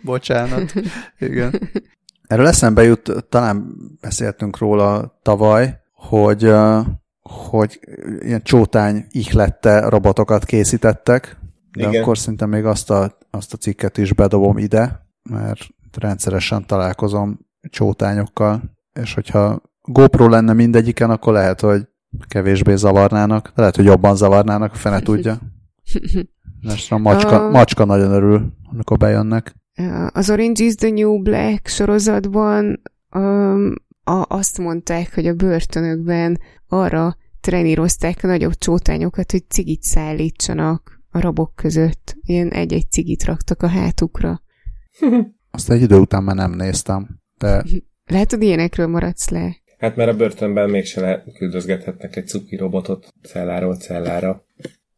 Bocsánat. 0.03 0.73
Igen. 1.19 1.71
Erről 2.27 2.47
eszembe 2.47 2.83
jut, 2.83 3.27
talán 3.29 3.75
beszéltünk 4.01 4.59
róla 4.59 5.19
tavaly, 5.23 5.81
hogy, 5.93 6.53
hogy 7.21 7.81
ilyen 8.21 8.43
csótány 8.43 9.07
ihlette 9.11 9.89
robotokat 9.89 10.45
készítettek, 10.45 11.37
de 11.73 11.89
Igen. 11.89 12.03
akkor 12.03 12.19
szerintem 12.19 12.49
még 12.49 12.65
azt 12.65 12.91
a, 12.91 13.17
azt 13.31 13.53
a 13.53 13.57
cikket 13.57 13.99
is 13.99 14.13
bedobom 14.13 14.59
ide, 14.59 15.07
mert 15.23 15.61
rendszeresen 15.97 16.67
találkozom 16.67 17.39
csótányokkal, 17.71 18.63
és 18.93 19.15
hogyha 19.15 19.63
GoPro 19.83 20.29
lenne 20.29 20.53
mindegyiken, 20.53 21.11
akkor 21.11 21.33
lehet, 21.33 21.61
hogy 21.61 21.89
kevésbé 22.29 22.75
zavarnának, 22.75 23.45
de 23.45 23.53
lehet, 23.61 23.77
hogy 23.77 23.85
jobban 23.85 24.17
zavarnának, 24.17 24.73
a 24.73 24.77
fene 24.77 25.01
tudja. 25.01 25.39
Most 26.61 26.93
a 26.93 26.99
macska, 26.99 27.47
a... 27.47 27.51
macska 27.51 27.85
nagyon 27.85 28.13
örül, 28.13 28.53
amikor 28.71 28.97
bejönnek. 28.97 29.55
Az 30.13 30.31
Orange 30.31 30.65
is 30.65 30.75
the 30.75 30.91
New 30.91 31.23
Black 31.23 31.67
sorozatban 31.67 32.83
um, 33.15 33.75
a, 34.05 34.25
azt 34.29 34.59
mondták, 34.59 35.15
hogy 35.15 35.27
a 35.27 35.35
börtönökben 35.35 36.39
arra 36.69 37.17
trenírozták 37.41 38.19
a 38.23 38.27
nagyobb 38.27 38.55
csótányokat, 38.55 39.31
hogy 39.31 39.45
cigit 39.49 39.83
szállítsanak 39.83 41.01
a 41.11 41.21
rabok 41.21 41.55
között. 41.55 42.17
Ilyen 42.23 42.49
egy-egy 42.49 42.91
cigit 42.91 43.25
raktak 43.25 43.63
a 43.63 43.69
hátukra. 43.69 44.43
Azt 45.57 45.71
egy 45.71 45.83
idő 45.83 45.97
után 45.97 46.23
már 46.23 46.37
nem 46.37 46.51
néztem, 46.51 47.21
de... 47.39 47.65
Lehet, 48.13 48.31
hogy 48.31 48.43
ilyenekről 48.43 48.87
maradsz 48.87 49.29
le. 49.29 49.57
Hát 49.79 49.97
mert 49.97 50.11
a 50.11 50.17
börtönben 50.17 50.71
mégse 50.71 51.01
le 51.01 51.25
küldözgethetnek 51.35 52.17
egy 52.17 52.27
cuki 52.27 52.57
robotot 52.57 53.15
celláról 53.23 53.77
cellára. 53.77 54.45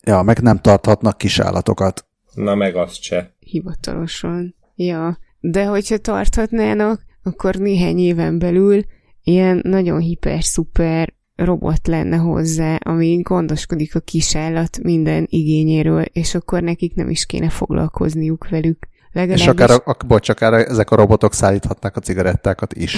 Ja, 0.04 0.22
meg 0.22 0.40
nem 0.40 0.58
tarthatnak 0.58 1.18
kisállatokat. 1.18 2.06
Na 2.34 2.54
meg 2.54 2.76
azt 2.76 3.02
se. 3.02 3.34
Hivatalosan. 3.38 4.54
Ja, 4.74 5.18
de 5.40 5.64
hogyha 5.64 5.98
tarthatnának, 5.98 7.04
akkor 7.22 7.54
néhány 7.54 7.98
éven 7.98 8.38
belül 8.38 8.82
ilyen 9.22 9.60
nagyon 9.64 10.00
hiper-szuper 10.00 11.14
robot 11.34 11.86
lenne 11.86 12.16
hozzá, 12.16 12.76
ami 12.76 13.20
gondoskodik 13.22 13.94
a 13.94 14.00
kisállat 14.00 14.82
minden 14.82 15.26
igényéről, 15.28 16.02
és 16.02 16.34
akkor 16.34 16.62
nekik 16.62 16.94
nem 16.94 17.10
is 17.10 17.26
kéne 17.26 17.48
foglalkozniuk 17.48 18.48
velük. 18.48 18.88
Legalábbis... 19.18 19.44
És 19.44 19.50
akár, 19.50 19.70
a, 19.84 19.96
bocs, 20.06 20.28
akár 20.28 20.52
ezek 20.52 20.90
a 20.90 20.96
robotok 20.96 21.34
szállíthatnák 21.34 21.96
a 21.96 22.00
cigarettákat 22.00 22.74
is. 22.74 22.96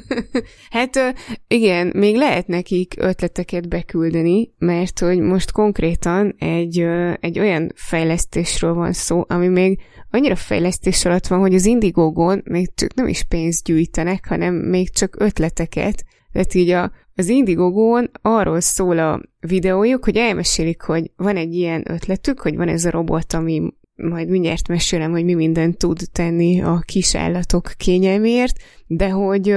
hát 0.70 1.14
igen, 1.46 1.92
még 1.94 2.16
lehet 2.16 2.46
nekik 2.46 2.94
ötleteket 2.98 3.68
beküldeni, 3.68 4.54
mert 4.58 4.98
hogy 4.98 5.18
most 5.18 5.52
konkrétan 5.52 6.34
egy, 6.38 6.86
egy 7.20 7.38
olyan 7.38 7.72
fejlesztésről 7.74 8.74
van 8.74 8.92
szó, 8.92 9.24
ami 9.28 9.48
még 9.48 9.80
annyira 10.10 10.36
fejlesztés 10.36 11.04
alatt 11.04 11.26
van, 11.26 11.38
hogy 11.38 11.54
az 11.54 11.64
Indiegogon 11.64 12.42
még 12.44 12.74
csak 12.74 12.94
nem 12.94 13.08
is 13.08 13.22
pénzt 13.22 13.64
gyűjtenek, 13.64 14.26
hanem 14.28 14.54
még 14.54 14.90
csak 14.90 15.16
ötleteket. 15.18 16.04
Tehát 16.32 16.54
így 16.54 16.70
a, 16.70 16.92
az 17.14 17.28
Indiegogon 17.28 18.10
arról 18.22 18.60
szól 18.60 18.98
a 18.98 19.20
videójuk, 19.40 20.04
hogy 20.04 20.16
elmesélik, 20.16 20.82
hogy 20.82 21.10
van 21.16 21.36
egy 21.36 21.54
ilyen 21.54 21.82
ötletük, 21.90 22.40
hogy 22.40 22.56
van 22.56 22.68
ez 22.68 22.84
a 22.84 22.90
robot, 22.90 23.32
ami 23.32 23.72
majd 24.02 24.28
mindjárt 24.28 24.68
mesélem, 24.68 25.10
hogy 25.10 25.24
mi 25.24 25.34
mindent 25.34 25.78
tud 25.78 26.00
tenni 26.12 26.60
a 26.60 26.82
kis 26.84 27.14
állatok 27.14 27.72
kényelméért, 27.76 28.56
de 28.86 29.08
hogy 29.08 29.56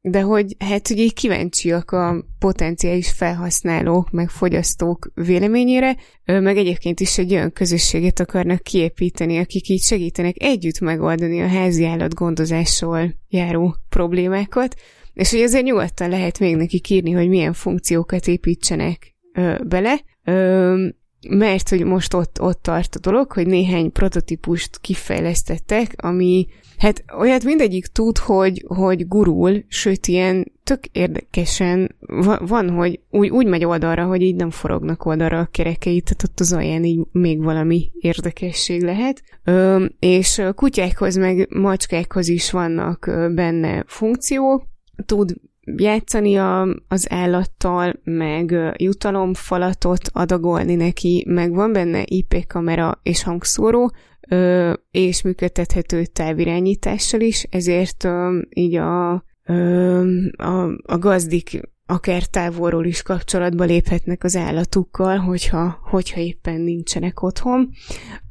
de 0.00 0.20
hogy 0.20 0.56
hát 0.58 0.90
ugye 0.90 1.08
kíváncsiak 1.14 1.90
a 1.90 2.24
potenciális 2.38 3.10
felhasználók, 3.10 4.10
meg 4.10 4.28
fogyasztók 4.28 5.10
véleményére, 5.14 5.96
meg 6.24 6.56
egyébként 6.56 7.00
is 7.00 7.18
egy 7.18 7.32
olyan 7.32 7.52
közösséget 7.52 8.20
akarnak 8.20 8.62
kiépíteni, 8.62 9.38
akik 9.38 9.68
így 9.68 9.82
segítenek 9.82 10.34
együtt 10.42 10.80
megoldani 10.80 11.40
a 11.40 11.48
házi 11.48 11.84
állat 11.84 12.14
gondozással 12.14 13.14
járó 13.28 13.76
problémákat, 13.88 14.74
és 15.14 15.30
hogy 15.30 15.40
azért 15.40 15.64
nyugodtan 15.64 16.08
lehet 16.08 16.38
még 16.38 16.56
neki 16.56 16.80
írni, 16.88 17.10
hogy 17.10 17.28
milyen 17.28 17.52
funkciókat 17.52 18.26
építsenek 18.26 19.14
bele. 19.66 20.00
Mert 21.28 21.68
hogy 21.68 21.84
most 21.84 22.14
ott, 22.14 22.40
ott 22.40 22.62
tart 22.62 22.94
a 22.94 22.98
dolog, 22.98 23.32
hogy 23.32 23.46
néhány 23.46 23.92
prototípust 23.92 24.78
kifejlesztettek, 24.80 25.94
ami 25.96 26.46
hát 26.78 27.04
olyat 27.18 27.44
mindegyik 27.44 27.86
tud, 27.86 28.18
hogy, 28.18 28.64
hogy 28.66 29.08
gurul, 29.08 29.64
sőt 29.68 30.06
ilyen 30.06 30.52
tök 30.64 30.86
érdekesen 30.92 31.94
van, 32.38 32.70
hogy 32.70 33.00
úgy, 33.10 33.28
úgy 33.28 33.46
megy 33.46 33.64
oldalra, 33.64 34.04
hogy 34.04 34.22
így 34.22 34.36
nem 34.36 34.50
forognak 34.50 35.04
oldalra 35.04 35.38
a 35.38 35.48
kerekei, 35.50 36.00
tehát 36.00 36.22
ott 36.22 36.40
az 36.40 36.52
alján 36.52 36.84
így 36.84 37.00
még 37.12 37.42
valami 37.42 37.90
érdekesség 38.00 38.82
lehet. 38.82 39.22
Ö, 39.44 39.84
és 39.98 40.42
kutyákhoz 40.54 41.16
meg 41.16 41.48
macskákhoz 41.50 42.28
is 42.28 42.50
vannak 42.50 43.10
benne 43.34 43.84
funkciók, 43.86 44.66
tud 45.06 45.34
játszani 45.76 46.36
a, 46.36 46.66
az 46.88 47.06
állattal, 47.10 47.94
meg 48.04 48.74
jutalomfalatot 48.76 50.08
adagolni 50.12 50.74
neki, 50.74 51.24
meg 51.28 51.54
van 51.54 51.72
benne 51.72 52.02
IP 52.04 52.46
kamera 52.46 53.00
és 53.02 53.22
hangszóró, 53.22 53.92
ö, 54.28 54.72
és 54.90 55.22
működtethető 55.22 56.04
távirányítással 56.04 57.20
is, 57.20 57.42
ezért 57.50 58.04
ö, 58.04 58.38
így 58.50 58.74
a, 58.74 59.24
ö, 59.44 60.24
a, 60.36 60.64
a 60.82 60.98
gazdik 60.98 61.60
akár 61.90 62.22
távolról 62.22 62.84
is 62.84 63.02
kapcsolatba 63.02 63.64
léphetnek 63.64 64.24
az 64.24 64.36
állatukkal, 64.36 65.16
hogyha, 65.16 65.78
hogyha 65.82 66.20
éppen 66.20 66.60
nincsenek 66.60 67.22
otthon. 67.22 67.70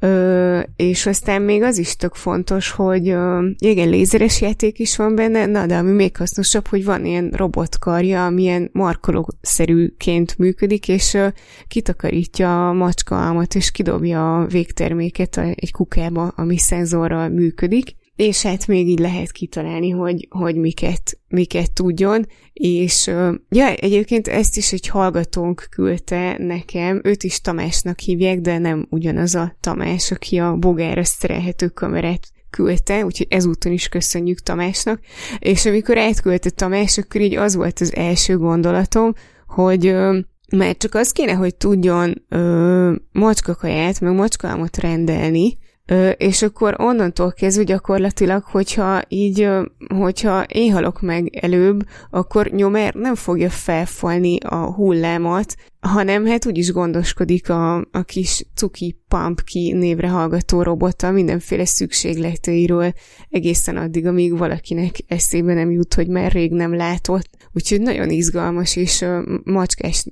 Ö, 0.00 0.60
és 0.76 1.06
aztán 1.06 1.42
még 1.42 1.62
az 1.62 1.78
is 1.78 1.96
tök 1.96 2.14
fontos, 2.14 2.70
hogy 2.70 3.08
ö, 3.08 3.48
igen, 3.58 3.88
lézeres 3.88 4.40
játék 4.40 4.78
is 4.78 4.96
van 4.96 5.14
benne, 5.14 5.46
na 5.46 5.66
de 5.66 5.76
ami 5.76 5.90
még 5.90 6.16
hasznosabb, 6.16 6.66
hogy 6.66 6.84
van 6.84 7.04
ilyen 7.04 7.30
robotkarja, 7.36 8.26
amilyen 8.26 8.70
markolószerűként 8.72 10.38
működik, 10.38 10.88
és 10.88 11.14
ö, 11.14 11.28
kitakarítja 11.68 12.68
a 12.68 12.72
macska 12.72 13.26
almat, 13.26 13.54
és 13.54 13.70
kidobja 13.70 14.40
a 14.40 14.46
végterméket 14.46 15.36
egy 15.36 15.72
kukába, 15.72 16.32
ami 16.36 16.58
szenzorral 16.58 17.28
működik, 17.28 17.97
és 18.18 18.42
hát 18.42 18.66
még 18.66 18.88
így 18.88 18.98
lehet 18.98 19.32
kitalálni, 19.32 19.90
hogy, 19.90 20.28
hogy 20.30 20.56
miket, 20.56 21.18
miket 21.28 21.72
tudjon, 21.72 22.26
és 22.52 23.06
ja, 23.48 23.74
egyébként 23.74 24.28
ezt 24.28 24.56
is 24.56 24.72
egy 24.72 24.88
hallgatónk 24.88 25.66
küldte 25.70 26.36
nekem, 26.38 27.00
őt 27.04 27.22
is 27.22 27.40
Tamásnak 27.40 27.98
hívják, 27.98 28.40
de 28.40 28.58
nem 28.58 28.86
ugyanaz 28.90 29.34
a 29.34 29.56
Tamás, 29.60 30.10
aki 30.10 30.38
a 30.38 30.56
bogára 30.56 31.04
szerelhető 31.04 31.68
kamerát 31.68 32.28
küldte, 32.50 33.04
úgyhogy 33.04 33.26
ezúton 33.30 33.72
is 33.72 33.88
köszönjük 33.88 34.40
Tamásnak, 34.40 35.00
és 35.38 35.66
amikor 35.66 35.98
átküldte 35.98 36.50
Tamás, 36.50 36.98
akkor 36.98 37.20
így 37.20 37.36
az 37.36 37.54
volt 37.54 37.80
az 37.80 37.94
első 37.94 38.36
gondolatom, 38.36 39.12
hogy 39.46 39.94
mert 40.52 40.78
csak 40.78 40.94
az 40.94 41.12
kéne, 41.12 41.32
hogy 41.32 41.54
tudjon 41.54 42.24
ö, 42.28 42.92
macskakaját, 43.12 44.00
meg 44.00 44.14
macskaámot 44.14 44.76
rendelni, 44.76 45.58
és 46.16 46.42
akkor 46.42 46.74
onnantól 46.78 47.32
kezdve 47.32 47.62
gyakorlatilag, 47.62 48.42
hogyha 48.42 49.02
így, 49.08 49.48
hogyha 49.94 50.42
én 50.42 50.72
halok 50.72 51.00
meg 51.00 51.36
előbb, 51.36 51.84
akkor 52.10 52.46
nyomer 52.46 52.94
nem 52.94 53.14
fogja 53.14 53.50
felfalni 53.50 54.38
a 54.38 54.72
hullámat, 54.72 55.54
hanem 55.80 56.26
hát 56.26 56.46
úgyis 56.46 56.72
gondoskodik 56.72 57.50
a, 57.50 57.76
a 57.76 58.02
kis 58.04 58.46
cuki 58.54 59.00
pumpki 59.08 59.72
névre 59.72 60.08
hallgató 60.08 60.62
robota 60.62 61.10
mindenféle 61.10 61.64
szükségleteiről 61.64 62.92
egészen 63.30 63.76
addig, 63.76 64.06
amíg 64.06 64.38
valakinek 64.38 64.96
eszébe 65.06 65.54
nem 65.54 65.70
jut, 65.70 65.94
hogy 65.94 66.08
már 66.08 66.32
rég 66.32 66.52
nem 66.52 66.74
látott. 66.74 67.28
Úgyhogy 67.52 67.80
nagyon 67.80 68.10
izgalmas 68.10 68.76
és 68.76 69.04
macskás 69.44 70.06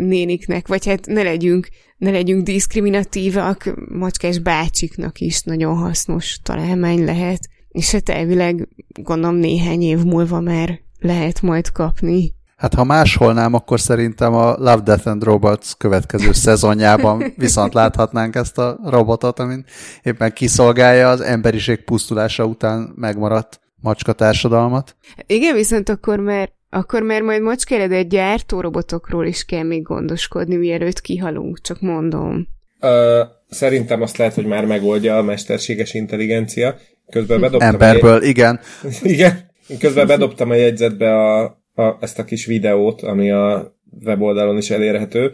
néniknek, 0.00 0.68
vagy 0.68 0.86
hát 0.86 1.06
ne 1.06 1.22
legyünk, 1.22 1.68
ne 1.96 2.10
legyünk 2.10 2.44
diszkriminatívak, 2.44 3.74
macskás 3.88 4.38
bácsiknak 4.38 5.18
is 5.18 5.42
nagyon 5.42 5.76
hasznos 5.76 6.38
találmány 6.42 7.04
lehet, 7.04 7.40
és 7.68 7.90
hát 7.90 8.08
elvileg 8.08 8.68
gondolom 9.02 9.36
néhány 9.36 9.82
év 9.82 9.98
múlva 10.04 10.40
már 10.40 10.80
lehet 10.98 11.42
majd 11.42 11.72
kapni. 11.72 12.34
Hát 12.56 12.74
ha 12.74 12.84
máshol 12.84 13.32
nem, 13.32 13.54
akkor 13.54 13.80
szerintem 13.80 14.34
a 14.34 14.54
Love, 14.56 14.80
Death 14.80 15.06
and 15.06 15.22
Robots 15.22 15.72
következő 15.78 16.32
szezonjában 16.32 17.22
viszont 17.36 17.74
láthatnánk 17.74 18.34
ezt 18.34 18.58
a 18.58 18.78
robotot, 18.84 19.38
amin 19.38 19.64
éppen 20.02 20.32
kiszolgálja 20.32 21.08
az 21.08 21.20
emberiség 21.20 21.84
pusztulása 21.84 22.44
után 22.44 22.92
megmaradt 22.94 23.60
macska 23.80 24.12
társadalmat. 24.12 24.96
Igen, 25.26 25.54
viszont 25.54 25.88
akkor 25.88 26.18
már 26.18 26.52
akkor 26.70 27.02
már 27.02 27.22
majd 27.22 27.42
egy 27.68 28.06
gyártó 28.06 28.60
robotokról 28.60 29.26
is 29.26 29.44
kell 29.44 29.62
még 29.62 29.82
gondoskodni, 29.82 30.56
mielőtt 30.56 31.00
kihalunk, 31.00 31.60
csak 31.60 31.80
mondom. 31.80 32.48
Ö, 32.80 33.22
szerintem 33.48 34.02
azt 34.02 34.16
lehet, 34.16 34.34
hogy 34.34 34.46
már 34.46 34.64
megoldja 34.64 35.18
a 35.18 35.22
mesterséges 35.22 35.94
intelligencia. 35.94 36.76
Közben 37.10 37.40
bedobtam 37.40 37.68
Emberből, 37.68 38.20
egy... 38.20 38.28
igen. 38.28 38.60
igen. 39.02 39.50
Közben 39.78 40.06
bedobtam 40.06 40.50
a 40.50 40.54
jegyzetbe 40.54 41.14
a, 41.14 41.42
a, 41.74 41.96
ezt 42.00 42.18
a 42.18 42.24
kis 42.24 42.46
videót, 42.46 43.02
ami 43.02 43.30
a 43.30 43.74
weboldalon 44.04 44.56
is 44.56 44.70
elérhető, 44.70 45.32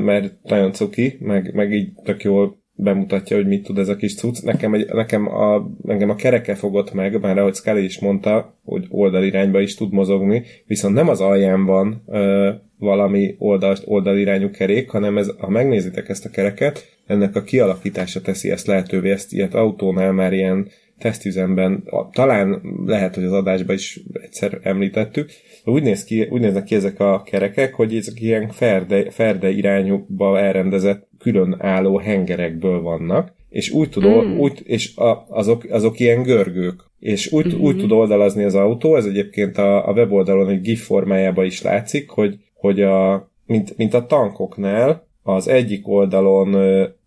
mert 0.00 0.34
nagyon 0.42 0.72
cuki, 0.72 1.16
meg, 1.20 1.54
meg 1.54 1.72
így 1.72 1.92
tök 2.04 2.22
jól 2.22 2.61
bemutatja, 2.82 3.36
hogy 3.36 3.46
mit 3.46 3.62
tud 3.62 3.78
ez 3.78 3.88
a 3.88 3.96
kis 3.96 4.14
cucc. 4.14 4.42
Nekem, 4.42 4.74
egy, 4.74 4.86
nekem 4.92 5.28
a, 5.28 5.70
engem 5.88 6.10
a 6.10 6.14
kereke 6.14 6.54
fogott 6.54 6.92
meg, 6.92 7.20
már 7.20 7.38
ahogy 7.38 7.54
Scully 7.54 7.84
is 7.84 7.98
mondta, 7.98 8.58
hogy 8.64 8.86
oldalirányba 8.88 9.60
is 9.60 9.74
tud 9.74 9.92
mozogni, 9.92 10.42
viszont 10.66 10.94
nem 10.94 11.08
az 11.08 11.20
alján 11.20 11.64
van 11.64 12.02
ö, 12.06 12.50
valami 12.78 13.34
oldal, 13.38 13.76
oldalirányú 13.84 14.50
kerék, 14.50 14.90
hanem 14.90 15.18
ez, 15.18 15.30
ha 15.38 15.48
megnézitek 15.48 16.08
ezt 16.08 16.24
a 16.24 16.30
kereket, 16.30 16.98
ennek 17.06 17.36
a 17.36 17.42
kialakítása 17.42 18.20
teszi 18.20 18.50
ezt 18.50 18.66
lehetővé, 18.66 19.10
ezt 19.10 19.32
ilyet 19.32 19.54
autónál 19.54 20.12
már 20.12 20.32
ilyen 20.32 20.68
tesztüzemben, 20.98 21.84
talán 22.12 22.62
lehet, 22.86 23.14
hogy 23.14 23.24
az 23.24 23.32
adásban 23.32 23.74
is 23.74 24.00
egyszer 24.12 24.58
említettük, 24.62 25.30
úgy, 25.64 25.82
néz 25.82 26.04
ki, 26.04 26.26
úgy 26.30 26.40
néznek 26.40 26.64
ki 26.64 26.74
ezek 26.74 27.00
a 27.00 27.22
kerekek, 27.22 27.74
hogy 27.74 27.96
ezek 27.96 28.20
ilyen 28.20 28.48
ferde, 28.48 29.10
ferde 29.10 29.50
irányúba 29.50 30.38
elrendezett 30.38 31.08
különálló 31.18 31.98
hengerekből 31.98 32.80
vannak, 32.80 33.32
és 33.48 33.70
úgy 33.70 33.88
tud, 33.88 34.06
mm. 34.06 34.38
úgy, 34.38 34.62
és 34.64 34.96
a, 34.96 35.26
azok, 35.28 35.64
azok 35.70 36.00
ilyen 36.00 36.22
görgők, 36.22 36.84
és 36.98 37.32
úgy, 37.32 37.46
mm-hmm. 37.46 37.64
úgy 37.64 37.76
tud 37.76 37.92
oldalazni 37.92 38.44
az 38.44 38.54
autó, 38.54 38.96
ez 38.96 39.04
egyébként 39.04 39.58
a, 39.58 39.88
a 39.88 39.92
weboldalon 39.92 40.48
egy 40.48 40.60
GIF 40.60 40.84
formájában 40.84 41.44
is 41.44 41.62
látszik, 41.62 42.10
hogy, 42.10 42.38
hogy 42.54 42.80
a, 42.80 43.30
mint, 43.46 43.76
mint 43.76 43.94
a 43.94 44.06
tankoknál 44.06 45.06
az 45.22 45.48
egyik 45.48 45.88
oldalon 45.88 46.54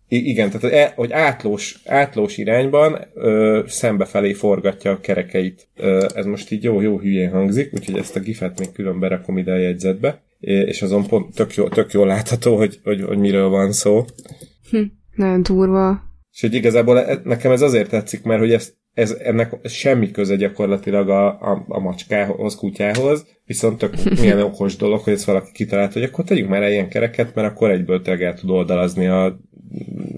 igen, 0.08 0.50
tehát 0.50 0.76
e, 0.76 0.92
hogy 0.96 1.12
átlós, 1.12 1.78
átlós 1.84 2.38
irányban 2.38 2.98
ö, 3.14 3.62
szembefelé 3.66 4.32
forgatja 4.32 4.90
a 4.90 5.00
kerekeit. 5.00 5.68
Ö, 5.76 6.06
ez 6.14 6.24
most 6.24 6.50
így 6.50 6.62
jó, 6.62 6.80
jó 6.80 6.98
hülyén 6.98 7.30
hangzik, 7.30 7.72
úgyhogy 7.74 7.98
ezt 7.98 8.16
a 8.16 8.20
gifet 8.20 8.58
még 8.58 8.72
külön 8.72 9.00
berakom 9.00 9.38
ide 9.38 9.52
a 9.52 9.56
jegyzetbe, 9.58 10.22
és 10.40 10.82
azon 10.82 11.06
pont 11.06 11.34
tök, 11.34 11.54
jó, 11.54 11.68
tök 11.68 11.92
jól 11.92 12.06
látható, 12.06 12.56
hogy, 12.56 12.80
hogy, 12.84 13.02
hogy 13.02 13.18
miről 13.18 13.48
van 13.48 13.72
szó. 13.72 14.04
Hm, 14.70 14.82
nagyon 15.14 15.42
durva. 15.42 16.02
És 16.32 16.40
hogy 16.40 16.54
igazából 16.54 16.98
e, 17.00 17.20
nekem 17.24 17.52
ez 17.52 17.62
azért 17.62 17.90
tetszik, 17.90 18.22
mert 18.22 18.40
hogy 18.40 18.52
ez, 18.52 18.72
ez, 18.94 19.10
ennek 19.10 19.68
semmi 19.68 20.10
köze 20.10 20.36
gyakorlatilag 20.36 21.08
a, 21.08 21.26
a, 21.26 21.64
a 21.68 21.80
macskához, 21.80 22.56
kutyához, 22.56 23.26
viszont 23.44 23.78
tök 23.78 23.94
milyen 24.20 24.42
okos 24.42 24.76
dolog, 24.76 25.00
hogy 25.00 25.12
ezt 25.12 25.24
valaki 25.24 25.52
kitalált, 25.52 25.92
hogy 25.92 26.02
akkor 26.02 26.24
tegyünk 26.24 26.48
már 26.48 26.70
ilyen 26.70 26.88
kereket, 26.88 27.34
mert 27.34 27.48
akkor 27.48 27.70
egyből 27.70 28.02
el 28.04 28.34
tud 28.34 28.50
oldalazni 28.50 29.06
a 29.06 29.38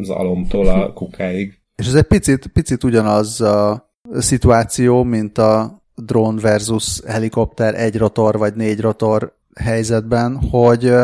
az 0.01 0.09
alomtól 0.09 0.69
a 0.69 0.93
kukáig. 1.01 1.61
És 1.77 1.87
ez 1.87 1.95
egy 1.95 2.03
picit, 2.03 2.47
picit 2.47 2.85
ugyanaz 2.85 3.41
a 3.41 3.91
szituáció, 4.13 5.03
mint 5.03 5.39
a 5.39 5.83
drón 5.95 6.37
versus 6.37 7.01
helikopter 7.07 7.75
egy 7.75 7.97
rotor 7.97 8.39
vagy 8.39 8.55
négy 8.55 8.81
rotor 8.81 9.37
helyzetben, 9.55 10.41
hogy 10.51 10.95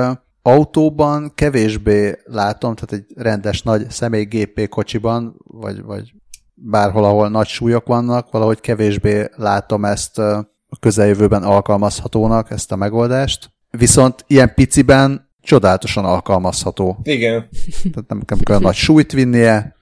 autóban 0.43 1.33
kevésbé 1.35 2.19
látom, 2.25 2.75
tehát 2.75 3.05
egy 3.05 3.23
rendes 3.23 3.63
nagy 3.63 3.91
személy 3.91 4.25
GP 4.25 4.69
kocsiban, 4.69 5.35
vagy, 5.45 5.83
vagy 5.83 6.15
bárhol, 6.55 7.05
ahol 7.05 7.29
nagy 7.29 7.47
súlyok 7.47 7.87
vannak, 7.87 8.31
valahogy 8.31 8.61
kevésbé 8.61 9.29
látom 9.37 9.85
ezt 9.85 10.19
a 10.19 10.53
közeljövőben 10.81 11.43
alkalmazhatónak, 11.43 12.51
ezt 12.51 12.73
a 12.73 12.77
megoldást. 12.77 13.51
Viszont 13.71 14.25
ilyen 14.27 14.55
piciben 14.55 15.33
csodálatosan 15.45 16.05
alkalmazható. 16.05 16.99
Igen. 17.03 17.49
Tehát 17.93 18.09
nem, 18.09 18.23
nem 18.27 18.39
kell 18.43 18.59
nagy 18.59 18.75
súlyt 18.75 19.13
vinnie, 19.13 19.77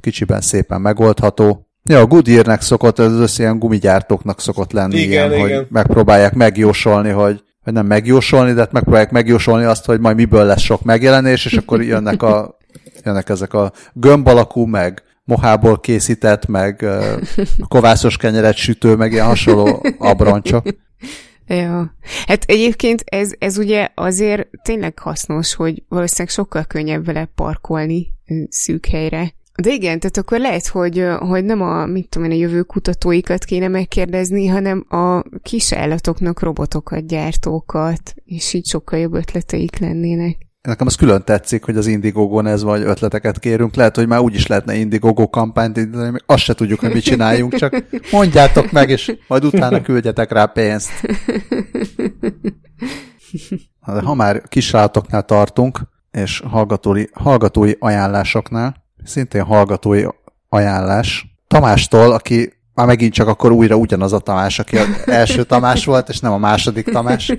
kicsiben 0.00 0.40
szépen 0.40 0.80
megoldható. 0.80 1.66
Ja, 1.84 2.00
a 2.00 2.06
Goodyearnek 2.06 2.60
szokott, 2.60 2.98
ez 2.98 3.12
az 3.12 3.38
ilyen 3.38 3.58
gumigyártóknak 3.58 4.40
szokott 4.40 4.72
lenni 4.72 4.98
igen, 4.98 5.32
ilyen, 5.32 5.46
igen. 5.46 5.58
hogy 5.58 5.66
megpróbálják 5.70 6.34
megjósolni, 6.34 7.10
hogy 7.10 7.44
vagy 7.64 7.74
nem 7.74 7.86
megjósolni, 7.86 8.52
de 8.52 8.60
hát 8.60 8.72
megpróbálják 8.72 9.10
megjósolni 9.10 9.64
azt, 9.64 9.84
hogy 9.84 10.00
majd 10.00 10.16
miből 10.16 10.44
lesz 10.44 10.60
sok 10.60 10.82
megjelenés, 10.82 11.44
és 11.44 11.52
akkor 11.52 11.82
jönnek, 11.82 12.22
a, 12.22 12.58
jönnek 13.04 13.28
ezek 13.28 13.54
a 13.54 13.72
gömb 13.92 14.26
alakú, 14.26 14.64
meg 14.64 15.02
mohából 15.24 15.80
készített, 15.80 16.46
meg 16.46 16.84
kovászos 17.68 18.16
kenyeret 18.16 18.56
sütő, 18.56 18.94
meg 18.94 19.12
ilyen 19.12 19.26
hasonló 19.26 19.86
abroncsok. 19.98 20.66
Ja. 21.46 21.94
Hát 22.26 22.44
egyébként 22.44 23.02
ez, 23.04 23.32
ez 23.38 23.58
ugye 23.58 23.88
azért 23.94 24.48
tényleg 24.62 24.98
hasznos, 24.98 25.54
hogy 25.54 25.82
valószínűleg 25.88 26.32
sokkal 26.32 26.64
könnyebb 26.64 27.04
vele 27.04 27.24
parkolni 27.34 28.12
szűk 28.48 28.86
helyre. 28.86 29.34
De 29.62 29.72
igen, 29.72 29.98
tehát 29.98 30.16
akkor 30.16 30.38
lehet, 30.38 30.66
hogy, 30.66 31.06
hogy 31.18 31.44
nem 31.44 31.62
a, 31.62 31.86
mit 31.86 32.08
tudom 32.08 32.30
én, 32.30 32.36
a 32.36 32.40
jövő 32.40 32.62
kutatóikat 32.62 33.44
kéne 33.44 33.68
megkérdezni, 33.68 34.46
hanem 34.46 34.86
a 34.88 35.22
kis 35.42 35.72
állatoknak 35.72 36.40
robotokat, 36.40 37.06
gyártókat, 37.06 38.14
és 38.24 38.52
így 38.52 38.66
sokkal 38.66 38.98
jobb 38.98 39.14
ötleteik 39.14 39.78
lennének. 39.78 40.45
Nekem 40.66 40.86
az 40.86 40.94
külön 40.94 41.24
tetszik, 41.24 41.64
hogy 41.64 41.76
az 41.76 41.86
Indiegogo-n 41.86 42.46
ez 42.46 42.62
vagy 42.62 42.82
ötleteket 42.82 43.38
kérünk. 43.38 43.74
Lehet, 43.74 43.96
hogy 43.96 44.06
már 44.06 44.20
úgy 44.20 44.34
is 44.34 44.46
lehetne 44.46 44.74
Indiegogo 44.74 45.28
kampányt 45.28 45.76
indítani, 45.76 46.10
még 46.10 46.22
azt 46.26 46.42
se 46.42 46.54
tudjuk, 46.54 46.80
hogy 46.80 46.92
mit 46.92 47.02
csináljunk, 47.02 47.54
csak 47.54 47.84
mondjátok 48.10 48.72
meg, 48.72 48.90
és 48.90 49.16
majd 49.28 49.44
utána 49.44 49.82
küldjetek 49.82 50.32
rá 50.32 50.44
pénzt. 50.46 50.90
De 53.86 54.00
ha 54.00 54.14
már 54.14 54.42
kisrátoknál 54.48 55.22
tartunk, 55.22 55.80
és 56.10 56.42
hallgatói, 56.50 57.04
hallgatói 57.12 57.72
ajánlásoknál, 57.78 58.84
szintén 59.04 59.42
hallgatói 59.42 60.04
ajánlás, 60.48 61.26
Tamástól, 61.46 62.12
aki 62.12 62.52
már 62.74 62.86
megint 62.86 63.12
csak 63.12 63.28
akkor 63.28 63.52
újra 63.52 63.76
ugyanaz 63.76 64.12
a 64.12 64.18
Tamás, 64.18 64.58
aki 64.58 64.76
az 64.76 64.86
első 65.04 65.44
Tamás 65.44 65.84
volt, 65.84 66.08
és 66.08 66.20
nem 66.20 66.32
a 66.32 66.38
második 66.38 66.90
Tamás. 66.90 67.32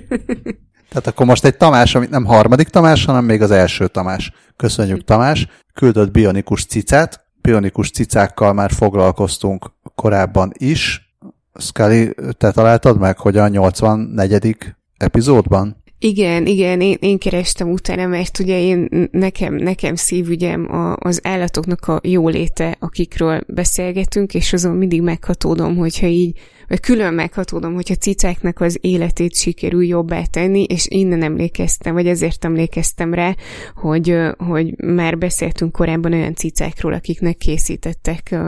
Tehát 0.88 1.06
akkor 1.06 1.26
most 1.26 1.44
egy 1.44 1.56
Tamás, 1.56 1.94
amit 1.94 2.10
nem 2.10 2.24
harmadik 2.24 2.68
Tamás, 2.68 3.04
hanem 3.04 3.24
még 3.24 3.42
az 3.42 3.50
első 3.50 3.88
Tamás. 3.88 4.32
Köszönjük 4.56 5.04
Tamás. 5.04 5.46
Küldött 5.74 6.10
bionikus 6.10 6.64
cicát. 6.64 7.26
Bionikus 7.40 7.90
cicákkal 7.90 8.52
már 8.52 8.70
foglalkoztunk 8.70 9.70
korábban 9.94 10.52
is. 10.54 11.12
Scully, 11.54 12.14
te 12.38 12.50
találtad 12.50 12.98
meg, 12.98 13.18
hogy 13.18 13.36
a 13.36 13.48
84. 13.48 14.56
epizódban? 14.96 15.82
Igen, 16.00 16.46
igen, 16.46 16.80
én, 16.80 16.96
én 17.00 17.18
kerestem 17.18 17.70
utána, 17.70 18.06
mert 18.06 18.38
ugye 18.38 18.60
én, 18.60 19.08
nekem, 19.10 19.54
nekem 19.54 19.94
szívügyem 19.94 20.72
a, 20.72 20.96
az 20.98 21.20
állatoknak 21.22 21.88
a 21.88 22.00
jóléte, 22.02 22.76
akikről 22.78 23.40
beszélgetünk, 23.46 24.34
és 24.34 24.52
azon 24.52 24.76
mindig 24.76 25.02
meghatódom, 25.02 25.76
hogyha 25.76 26.06
így, 26.06 26.38
vagy 26.68 26.80
külön 26.80 27.14
meghatódom, 27.14 27.74
hogyha 27.74 27.94
cicáknak 27.94 28.60
az 28.60 28.78
életét 28.80 29.34
sikerül 29.34 29.84
jobbá 29.84 30.24
tenni, 30.24 30.62
és 30.62 30.86
innen 30.88 31.22
emlékeztem, 31.22 31.94
vagy 31.94 32.06
ezért 32.06 32.44
emlékeztem 32.44 33.14
rá, 33.14 33.34
hogy, 33.74 34.16
hogy 34.36 34.74
már 34.76 35.18
beszéltünk 35.18 35.72
korábban 35.72 36.12
olyan 36.12 36.34
cicákról, 36.34 36.92
akiknek 36.92 37.36
készítettek 37.36 38.38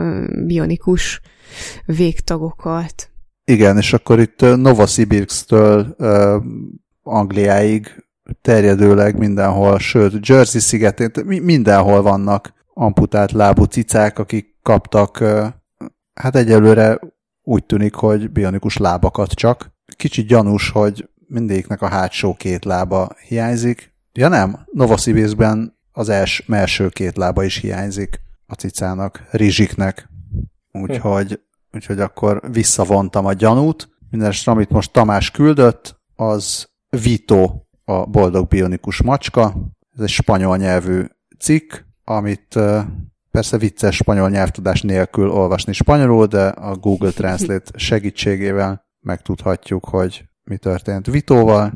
bionikus 0.45 1.21
végtagokat. 1.85 3.09
Igen, 3.45 3.77
és 3.77 3.93
akkor 3.93 4.19
itt 4.19 4.39
Novosibirsk-től 4.39 5.95
Angliáig 7.11 8.03
terjedőleg 8.41 9.17
mindenhol, 9.17 9.79
sőt, 9.79 10.27
Jersey 10.27 10.61
szigetén, 10.61 11.11
mindenhol 11.25 12.01
vannak 12.01 12.53
amputált 12.73 13.31
lábú 13.31 13.63
cicák, 13.63 14.19
akik 14.19 14.57
kaptak, 14.61 15.23
hát 16.13 16.35
egyelőre 16.35 16.99
úgy 17.43 17.65
tűnik, 17.65 17.93
hogy 17.93 18.31
bionikus 18.31 18.77
lábakat 18.77 19.31
csak. 19.31 19.71
Kicsit 19.95 20.27
gyanús, 20.27 20.69
hogy 20.69 21.09
mindegyiknek 21.27 21.81
a 21.81 21.87
hátsó 21.87 22.33
két 22.33 22.65
lába 22.65 23.09
hiányzik. 23.27 23.93
Ja 24.13 24.27
nem, 24.27 24.59
Novosibirskben 24.71 25.77
az 25.91 26.09
els, 26.09 26.45
első 26.47 26.89
két 26.89 27.17
lába 27.17 27.43
is 27.43 27.57
hiányzik 27.57 28.21
a 28.45 28.53
cicának, 28.53 29.27
Rizsiknek. 29.31 30.09
Úgyhogy, 30.71 31.39
úgyhogy 31.73 31.99
akkor 31.99 32.41
visszavontam 32.51 33.25
a 33.25 33.33
gyanút. 33.33 33.89
Mindenesetre, 34.09 34.51
amit 34.51 34.69
most 34.69 34.91
Tamás 34.91 35.31
küldött, 35.31 35.99
az 36.15 36.70
Vito 36.99 37.65
a 37.85 38.05
boldog 38.05 38.47
bionikus 38.47 39.01
macska. 39.01 39.53
Ez 39.95 40.01
egy 40.01 40.09
spanyol 40.09 40.57
nyelvű 40.57 41.05
cikk, 41.39 41.73
amit 42.03 42.59
persze 43.31 43.57
vicces 43.57 43.95
spanyol 43.95 44.29
nyelvtudás 44.29 44.81
nélkül 44.81 45.29
olvasni 45.29 45.73
spanyolul, 45.73 46.25
de 46.25 46.47
a 46.47 46.75
Google 46.75 47.11
Translate 47.11 47.71
segítségével 47.87 48.85
megtudhatjuk, 48.99 49.85
hogy 49.85 50.25
mi 50.43 50.57
történt 50.57 51.05
Vitóval. 51.05 51.71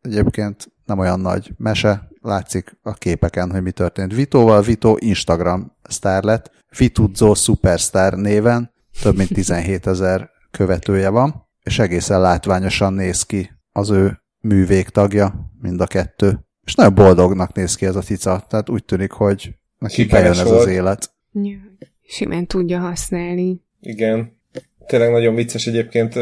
Egyébként 0.00 0.72
nem 0.84 0.98
olyan 0.98 1.20
nagy 1.20 1.52
mese, 1.56 2.08
látszik 2.20 2.78
a 2.82 2.92
képeken, 2.92 3.50
hogy 3.50 3.62
mi 3.62 3.70
történt 3.70 4.14
Vitóval. 4.14 4.62
Vito 4.62 4.94
Instagram 4.98 5.72
sztár 5.82 6.22
lett, 6.22 6.50
Vituzzo 6.78 7.34
Superstar 7.34 8.14
néven, 8.14 8.72
több 9.02 9.16
mint 9.16 9.32
17 9.40 9.86
ezer 9.86 10.30
követője 10.50 11.08
van, 11.08 11.48
és 11.62 11.78
egészen 11.78 12.20
látványosan 12.20 12.92
néz 12.92 13.22
ki 13.22 13.50
az 13.72 13.90
ő 13.90 14.19
művég 14.40 14.88
tagja, 14.88 15.52
mind 15.60 15.80
a 15.80 15.86
kettő. 15.86 16.38
És 16.64 16.74
nagyon 16.74 16.94
boldognak 16.94 17.52
néz 17.52 17.74
ki 17.74 17.86
ez 17.86 17.96
a 17.96 18.00
cica, 18.00 18.44
tehát 18.48 18.68
úgy 18.68 18.84
tűnik, 18.84 19.10
hogy 19.10 19.54
neki 19.78 20.04
bejön 20.04 20.30
ez 20.30 20.42
volt. 20.42 20.60
az 20.60 20.66
élet. 20.66 21.10
Ja, 21.32 21.58
simán 22.02 22.46
tudja 22.46 22.78
használni. 22.78 23.60
Igen. 23.80 24.38
Tényleg 24.86 25.10
nagyon 25.10 25.34
vicces 25.34 25.66
egyébként 25.66 26.14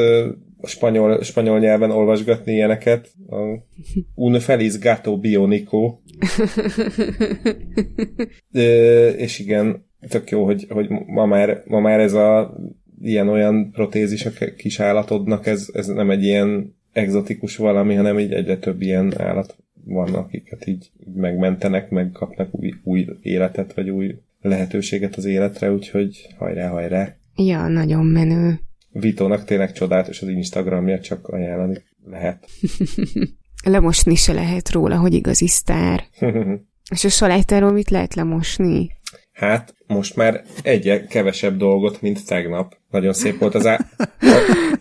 a 0.60 0.66
spanyol, 0.66 1.22
spanyol 1.22 1.58
nyelven 1.58 1.90
olvasgatni 1.90 2.52
ilyeneket. 2.52 3.12
A 3.28 3.36
Un 4.14 4.40
feliz 4.40 4.78
gato 4.78 5.18
bionico. 5.18 5.98
De, 8.50 9.08
és 9.08 9.38
igen, 9.38 9.86
tök 10.08 10.30
jó, 10.30 10.44
hogy, 10.44 10.66
hogy 10.68 10.88
ma, 11.06 11.26
már, 11.26 11.62
ma 11.66 11.80
már 11.80 12.00
ez 12.00 12.12
a 12.12 12.56
ilyen-olyan 13.00 13.70
protézis 13.70 14.26
a 14.26 14.30
kis 14.56 14.80
állatodnak, 14.80 15.46
ez, 15.46 15.68
ez 15.72 15.86
nem 15.86 16.10
egy 16.10 16.24
ilyen 16.24 16.77
egzotikus 16.92 17.56
valami, 17.56 17.94
hanem 17.94 18.18
így 18.18 18.32
egyre 18.32 18.58
több 18.58 18.80
ilyen 18.80 19.20
állat 19.20 19.56
van, 19.84 20.14
akiket 20.14 20.66
így, 20.66 20.90
megmentenek, 21.14 21.90
megkapnak 21.90 22.48
új, 22.50 22.74
új 22.82 23.06
életet, 23.22 23.74
vagy 23.74 23.90
új 23.90 24.14
lehetőséget 24.40 25.16
az 25.16 25.24
életre, 25.24 25.72
úgyhogy 25.72 26.34
hajrá, 26.38 26.68
hajrá. 26.68 27.16
Ja, 27.36 27.66
nagyon 27.66 28.06
menő. 28.06 28.60
Vitónak 28.90 29.44
tényleg 29.44 29.72
csodálatos 29.72 30.22
az 30.22 30.28
Instagramja, 30.28 31.00
csak 31.00 31.28
ajánlani 31.28 31.82
lehet. 32.04 32.46
Lemosni 33.64 34.14
se 34.14 34.32
lehet 34.32 34.70
róla, 34.70 34.96
hogy 34.96 35.14
igazi 35.14 35.48
sztár. 35.48 36.04
És 36.90 37.04
a 37.04 37.08
salátáról 37.08 37.72
mit 37.72 37.90
lehet 37.90 38.14
lemosni? 38.14 38.90
Hát, 39.38 39.74
most 39.86 40.16
már 40.16 40.42
egy 40.62 41.06
kevesebb 41.08 41.56
dolgot, 41.56 42.02
mint 42.02 42.26
tegnap. 42.26 42.76
Nagyon 42.90 43.12
szép 43.12 43.38
volt 43.38 43.54
az, 43.54 43.66
á... 43.66 43.80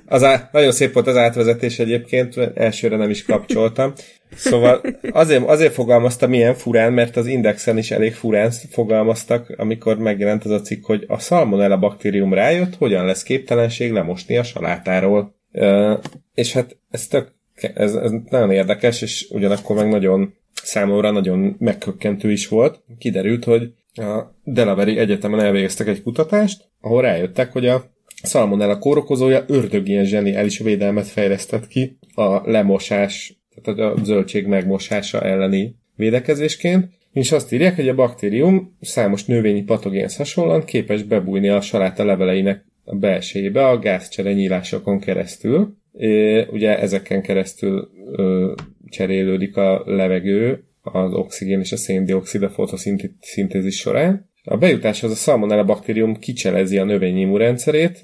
az 0.05 0.24
á... 0.24 0.49
nagyon 0.51 0.72
szép 0.72 0.93
volt 0.93 1.08
az 1.08 1.16
átvezetés 1.16 1.80
egyébként, 1.80 2.38
elsőre 2.38 2.97
nem 2.97 3.10
is 3.10 3.26
kapcsoltam. 3.26 3.93
Szóval 4.36 4.82
azért, 5.12 5.43
azért 5.43 5.74
fogalmaztam 5.74 6.34
ilyen 6.34 6.53
furán, 6.53 6.93
mert 6.93 7.16
az 7.16 7.28
Indexen 7.28 7.78
is 7.78 7.91
elég 7.91 8.14
furán 8.14 8.51
fogalmaztak, 8.51 9.53
amikor 9.58 9.97
megjelent 9.97 10.45
az 10.45 10.51
a 10.51 10.62
cikk, 10.62 10.86
hogy 10.86 11.05
a 11.08 11.20
Salmonella 11.20 11.78
baktérium 11.78 12.34
rájött, 12.34 12.76
hogyan 12.76 13.05
lesz 13.05 13.24
képtelenség 13.24 13.91
lemosni 13.91 14.38
a 14.38 14.43
salátáról. 14.43 15.36
Uh, 15.51 15.99
és 16.34 16.53
hát 16.53 16.78
ez 16.89 17.08
tök, 17.08 17.32
ez, 17.55 17.95
ez 17.95 18.12
nagyon 18.30 18.51
érdekes, 18.51 19.01
és 19.01 19.28
ugyanakkor 19.30 19.76
meg 19.76 19.89
nagyon 19.89 20.34
számomra 20.64 21.12
nagyon 21.12 21.55
megkökkentő 21.60 22.32
is 22.32 22.47
volt. 22.47 22.82
Kiderült, 22.97 23.43
hogy 23.43 23.72
a 23.98 24.36
Delaware 24.43 25.00
Egyetemen 25.00 25.39
elvégeztek 25.39 25.88
egy 25.88 26.04
kutatást, 26.04 26.70
ahol 26.82 27.02
rájöttek, 27.02 27.52
hogy 27.52 27.68
a 27.68 27.84
Salmonella 28.24 28.78
kórokozója 28.78 29.43
ördögien 29.48 30.06
zseniális 30.06 30.60
védelmet 30.60 31.08
fejlesztett 31.08 31.68
ki 31.68 31.98
a 32.16 32.50
lemosás, 32.50 33.41
tehát 33.62 33.80
a 33.80 34.04
zöldség 34.04 34.45
megmosása 34.45 35.22
elleni 35.22 35.76
védekezésként, 35.95 36.89
és 37.12 37.32
azt 37.32 37.54
írják, 37.54 37.76
hogy 37.76 37.89
a 37.89 37.95
baktérium 37.95 38.78
számos 38.82 39.26
növényi 39.26 39.64
patogénhez 39.64 40.16
hasonlóan 40.16 40.66
képes 40.66 41.04
bebújni 41.04 41.50
a 41.50 41.62
saláta 41.62 42.06
leveleinek 42.06 42.66
a 42.84 42.95
belsejébe 42.95 43.68
a 43.68 43.80
gázcsere 43.80 44.34
nyílásokon 44.34 45.00
keresztül. 45.00 45.76
É, 45.93 46.45
ugye 46.52 46.80
ezeken 46.80 47.22
keresztül 47.22 47.89
ö, 48.12 48.54
cserélődik 48.89 49.58
a 49.58 49.84
levegő 49.86 50.64
az 50.94 51.14
oxigén 51.14 51.60
és 51.60 51.72
a 51.72 51.78
széndiokszid 51.78 52.44
a 52.44 52.50
fotoszintézis 52.50 53.76
során. 53.76 54.30
A 54.44 54.58
bejutáshoz 54.58 55.12
a 55.12 55.16
Salmonella 55.16 55.64
baktérium 55.64 56.16
kicselezi 56.20 56.78
a 56.78 56.84
növény 56.84 57.18
immunrendszerét, 57.18 58.02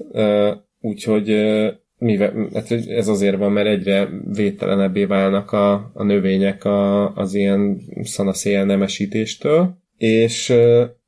úgyhogy 0.82 1.30
mivel, 1.98 2.50
hát 2.54 2.72
ez 2.72 3.08
azért 3.08 3.38
van, 3.38 3.52
mert 3.52 3.68
egyre 3.68 4.10
védtelenebbé 4.34 5.06
válnak 5.06 5.52
a, 5.52 5.92
a 5.94 6.04
növények 6.04 6.66
a, 6.66 7.14
az 7.16 7.34
ilyen 7.34 7.82
szanaszéjel 8.02 8.66
nemesítéstől, 8.66 9.78
és, 9.98 10.54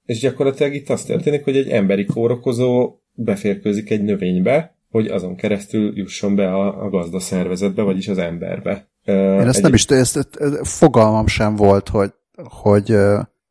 és 0.06 0.20
gyakorlatilag 0.20 0.74
itt 0.74 0.90
azt 0.90 1.08
történik, 1.08 1.44
hogy 1.44 1.58
egy 1.58 1.70
emberi 1.70 2.06
kórokozó 2.06 2.96
beférkőzik 3.14 3.90
egy 3.90 4.04
növénybe, 4.04 4.76
hogy 4.90 5.08
azon 5.08 5.36
keresztül 5.36 5.92
jusson 5.96 6.36
be 6.36 6.54
a, 6.54 6.84
a 6.86 6.90
gazdaszervezetbe, 6.90 7.82
vagyis 7.82 8.08
az 8.08 8.18
emberbe. 8.18 8.88
Én 9.06 9.48
ezt 9.48 9.58
egy... 9.58 9.64
nem 9.64 9.74
is, 9.74 9.86
ezt, 9.86 10.28
fogalmam 10.62 11.28
sem 11.28 11.56
volt, 11.56 11.90
hogy, 11.90 12.14
hogy 12.44 12.98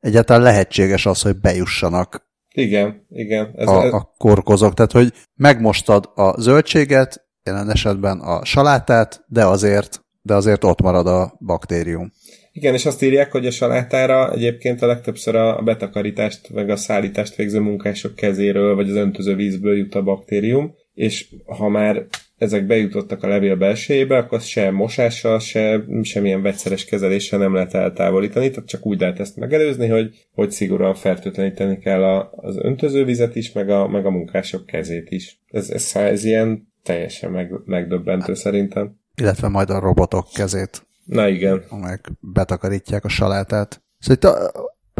egyáltalán 0.00 0.42
lehetséges 0.42 1.06
az, 1.06 1.22
hogy 1.22 1.40
bejussanak 1.40 2.32
igen, 2.56 3.06
igen. 3.10 3.52
Ez, 3.56 3.68
a, 3.68 3.94
a 3.94 4.14
korkozok. 4.18 4.74
Tehát, 4.74 4.92
hogy 4.92 5.12
megmostad 5.34 6.10
a 6.14 6.40
zöldséget, 6.40 7.26
jelen 7.44 7.70
esetben 7.70 8.20
a 8.20 8.44
salátát, 8.44 9.24
de 9.28 9.44
azért, 9.44 10.04
de 10.22 10.34
azért 10.34 10.64
ott 10.64 10.80
marad 10.80 11.06
a 11.06 11.36
baktérium. 11.40 12.12
Igen, 12.52 12.74
és 12.74 12.86
azt 12.86 13.02
írják, 13.02 13.32
hogy 13.32 13.46
a 13.46 13.50
salátára 13.50 14.32
egyébként 14.32 14.82
a 14.82 14.86
legtöbbször 14.86 15.34
a 15.34 15.62
betakarítást, 15.62 16.50
meg 16.52 16.70
a 16.70 16.76
szállítást 16.76 17.34
végző 17.34 17.60
munkások 17.60 18.14
kezéről, 18.14 18.74
vagy 18.74 18.90
az 18.90 18.96
öntöző 18.96 19.34
vízből 19.34 19.76
jut 19.76 19.94
a 19.94 20.02
baktérium, 20.02 20.74
és 20.92 21.26
ha 21.46 21.68
már 21.68 22.06
ezek 22.38 22.66
bejutottak 22.66 23.22
a 23.22 23.28
levél 23.28 23.56
belsejébe, 23.56 24.16
akkor 24.16 24.40
se 24.40 24.70
mosással, 24.70 25.38
se 25.38 25.84
semmilyen 26.02 26.42
vegyszeres 26.42 26.84
kezeléssel 26.84 27.38
nem 27.38 27.54
lehet 27.54 27.74
eltávolítani, 27.74 28.50
tehát 28.50 28.68
csak 28.68 28.86
úgy 28.86 29.00
lehet 29.00 29.20
ezt 29.20 29.36
megelőzni, 29.36 29.88
hogy, 29.88 30.26
hogy 30.32 30.50
szigorúan 30.50 30.94
fertőtleníteni 30.94 31.78
kell 31.78 32.04
a, 32.04 32.30
az 32.36 32.56
öntözővizet 32.58 33.36
is, 33.36 33.52
meg 33.52 33.70
a, 33.70 33.88
meg 33.88 34.06
a 34.06 34.10
munkások 34.10 34.66
kezét 34.66 35.10
is. 35.10 35.40
Ez, 35.50 35.70
ez, 35.70 35.90
ez 35.94 36.24
ilyen 36.24 36.72
teljesen 36.82 37.30
meg, 37.30 37.50
megdöbbentő 37.64 38.34
szerintem. 38.34 38.96
Illetve 39.20 39.48
majd 39.48 39.70
a 39.70 39.78
robotok 39.78 40.26
kezét. 40.34 40.86
Na 41.04 41.28
igen. 41.28 41.62
Amelyek 41.68 42.12
betakarítják 42.20 43.04
a 43.04 43.08
salátát. 43.08 43.82
Szóval 43.98 44.50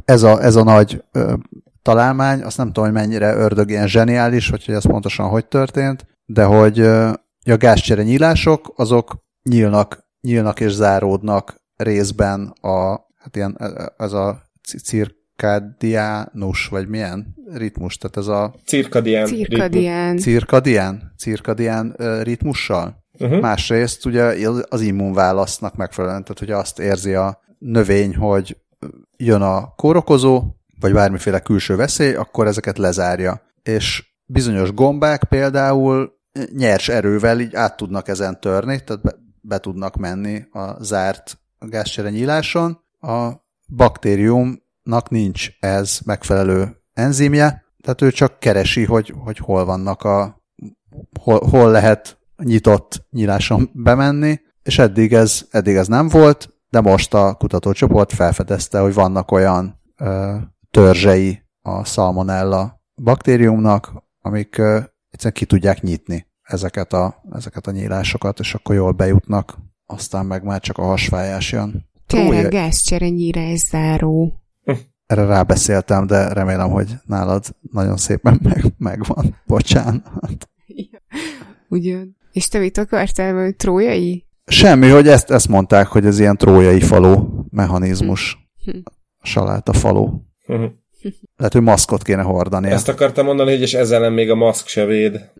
ez, 0.04 0.22
a, 0.22 0.42
ez 0.42 0.56
a 0.56 0.62
nagy 0.62 1.02
ö, 1.12 1.34
találmány, 1.82 2.42
azt 2.42 2.56
nem 2.56 2.66
tudom, 2.66 2.84
hogy 2.84 2.92
mennyire 2.92 3.34
ördög 3.34 3.70
ilyen 3.70 3.88
zseniális, 3.88 4.48
vagy 4.48 4.64
hogy 4.64 4.74
ez 4.74 4.86
pontosan 4.86 5.28
hogy 5.28 5.46
történt, 5.46 6.06
de 6.26 6.44
hogy 6.44 6.78
a 7.52 7.56
gázcsere 7.56 8.02
nyílások, 8.02 8.72
azok 8.76 9.16
nyílnak 9.42 10.04
nyílnak 10.20 10.60
és 10.60 10.72
záródnak 10.72 11.54
részben 11.76 12.52
a, 12.60 12.90
hát 13.16 13.36
ilyen, 13.36 13.58
ez 13.96 14.12
a 14.12 14.42
cirkadiánus, 14.84 16.66
vagy 16.66 16.88
milyen 16.88 17.34
ritmus, 17.52 17.96
tehát 17.96 18.16
ez 18.16 18.26
a... 18.26 18.54
Cirkadián. 18.66 19.26
Cirkadián. 19.26 20.18
Cirkadián? 20.18 21.12
Cirkadián 21.18 21.94
ritmussal? 22.22 23.02
Uh-huh. 23.18 23.40
Másrészt 23.40 24.06
ugye 24.06 24.48
az 24.68 24.80
immunválasznak 24.80 25.76
megfelelően, 25.76 26.22
tehát 26.22 26.38
hogy 26.38 26.50
azt 26.50 26.78
érzi 26.78 27.14
a 27.14 27.40
növény, 27.58 28.16
hogy 28.16 28.56
jön 29.16 29.42
a 29.42 29.74
kórokozó, 29.76 30.42
vagy 30.80 30.92
bármiféle 30.92 31.40
külső 31.40 31.76
veszély, 31.76 32.14
akkor 32.14 32.46
ezeket 32.46 32.78
lezárja. 32.78 33.42
És 33.62 34.04
bizonyos 34.26 34.72
gombák 34.72 35.24
például 35.24 36.13
nyers 36.52 36.88
erővel 36.88 37.40
így 37.40 37.54
át 37.54 37.76
tudnak 37.76 38.08
ezen 38.08 38.40
törni, 38.40 38.84
tehát 38.84 39.02
be, 39.02 39.14
be 39.40 39.58
tudnak 39.58 39.96
menni 39.96 40.42
a 40.52 40.82
zárt 40.82 41.38
gázcsere 41.58 42.10
nyíláson. 42.10 42.78
A 43.00 43.30
baktériumnak 43.76 45.08
nincs 45.08 45.48
ez 45.60 45.98
megfelelő 46.04 46.76
enzimje, 46.92 47.64
tehát 47.80 48.02
ő 48.02 48.10
csak 48.10 48.38
keresi, 48.38 48.84
hogy, 48.84 49.14
hogy 49.18 49.38
hol 49.38 49.64
vannak 49.64 50.02
a 50.02 50.42
hol, 51.20 51.48
hol 51.50 51.70
lehet 51.70 52.18
nyitott 52.36 53.06
nyíláson 53.10 53.70
bemenni, 53.72 54.40
és 54.62 54.78
eddig 54.78 55.12
ez, 55.12 55.46
eddig 55.50 55.76
ez 55.76 55.86
nem 55.86 56.08
volt, 56.08 56.54
de 56.70 56.80
most 56.80 57.14
a 57.14 57.34
kutatócsoport 57.34 58.12
felfedezte, 58.12 58.78
hogy 58.78 58.94
vannak 58.94 59.30
olyan 59.30 59.80
ö, 59.96 60.36
törzsei 60.70 61.42
a 61.62 61.84
salmonella 61.84 62.82
baktériumnak, 63.02 63.92
amik 64.20 64.58
ö, 64.58 64.80
egyszerűen 65.14 65.34
ki 65.34 65.44
tudják 65.44 65.82
nyitni 65.82 66.26
ezeket 66.42 66.92
a, 66.92 67.22
ezeket 67.32 67.66
a 67.66 67.70
nyílásokat, 67.70 68.38
és 68.38 68.54
akkor 68.54 68.74
jól 68.74 68.92
bejutnak, 68.92 69.58
aztán 69.86 70.26
meg 70.26 70.42
már 70.42 70.60
csak 70.60 70.78
a 70.78 70.82
hasfájás 70.82 71.52
jön. 71.52 71.88
Tényleg 72.06 72.50
gázcsere 72.50 73.08
nyírás 73.08 73.58
záró. 73.58 74.32
Erre 75.06 75.24
rábeszéltem, 75.24 76.06
de 76.06 76.32
remélem, 76.32 76.70
hogy 76.70 76.94
nálad 77.04 77.44
nagyon 77.60 77.96
szépen 77.96 78.40
meg, 78.42 78.64
megvan. 78.78 79.36
Bocsánat. 79.46 80.50
Ugyan. 81.68 82.16
És 82.32 82.48
te 82.48 82.58
mit 82.58 82.78
akartál, 82.78 83.42
hogy 83.42 83.56
trójai? 83.56 84.26
Semmi, 84.46 84.88
hogy 84.88 85.08
ezt, 85.08 85.30
ezt 85.30 85.48
mondták, 85.48 85.86
hogy 85.86 86.06
ez 86.06 86.18
ilyen 86.18 86.36
trójai 86.36 86.80
faló 86.80 87.44
mechanizmus. 87.50 88.38
Hm. 88.64 88.78
Saláta 89.22 89.72
faló. 89.72 90.26
Hm. 90.46 90.64
Lehet, 91.36 91.52
hogy 91.52 91.62
maszkot 91.62 92.02
kéne 92.02 92.22
hordani. 92.22 92.70
Ezt 92.70 92.88
akartam 92.88 93.24
mondani, 93.24 93.50
hogy 93.50 93.60
és 93.60 93.74
ezzel 93.74 94.00
nem 94.00 94.12
még 94.12 94.30
a 94.30 94.34
maszk 94.34 94.66
se 94.66 94.84
véd. 94.84 95.30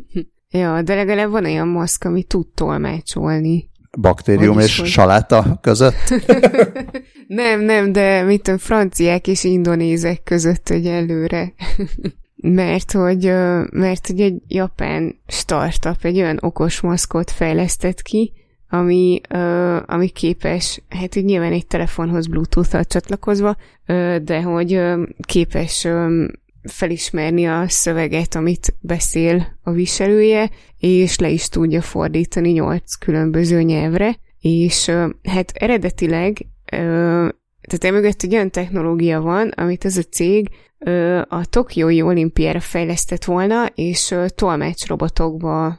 ja, 0.50 0.82
de 0.82 0.94
legalább 0.94 1.30
van 1.30 1.44
olyan 1.44 1.68
maszk, 1.68 2.04
ami 2.04 2.22
tud 2.22 2.46
tolmácsolni. 2.54 3.70
Baktérium 4.00 4.58
és 4.58 4.78
hogy... 4.78 4.88
saláta 4.88 5.58
között? 5.60 6.14
nem, 7.26 7.60
nem, 7.60 7.92
de 7.92 8.22
mit 8.22 8.48
a 8.48 8.58
franciák 8.58 9.26
és 9.26 9.44
indonézek 9.44 10.22
között 10.22 10.68
egyelőre 10.68 11.52
mert 12.42 12.92
hogy, 12.92 13.24
mert 13.70 14.06
hogy 14.06 14.20
egy 14.20 14.42
japán 14.46 15.20
startup 15.26 16.04
egy 16.04 16.16
olyan 16.16 16.38
okos 16.40 16.80
maszkot 16.80 17.30
fejlesztett 17.30 18.02
ki, 18.02 18.32
ami, 18.72 19.20
ami 19.86 20.08
képes, 20.08 20.82
hát 20.88 21.14
így 21.14 21.24
nyilván 21.24 21.52
egy 21.52 21.66
telefonhoz 21.66 22.26
Bluetooth-al 22.26 22.84
csatlakozva, 22.84 23.56
de 24.22 24.42
hogy 24.42 24.80
képes 25.26 25.88
felismerni 26.62 27.46
a 27.46 27.64
szöveget, 27.68 28.34
amit 28.34 28.74
beszél 28.80 29.58
a 29.62 29.70
viselője, 29.70 30.50
és 30.78 31.18
le 31.18 31.28
is 31.28 31.48
tudja 31.48 31.80
fordítani 31.80 32.50
nyolc 32.50 32.94
különböző 32.94 33.62
nyelvre, 33.62 34.16
és 34.40 34.90
hát 35.22 35.52
eredetileg 35.54 36.46
tehát 37.62 37.84
emögött 37.84 38.22
egy 38.22 38.34
olyan 38.34 38.50
technológia 38.50 39.20
van, 39.20 39.48
amit 39.48 39.84
ez 39.84 39.96
a 39.96 40.02
cég 40.02 40.48
a 41.28 41.46
Tokiói 41.46 42.02
olimpiára 42.02 42.60
fejlesztett 42.60 43.24
volna, 43.24 43.66
és 43.74 44.14
tolmácsrobotokba 44.34 45.78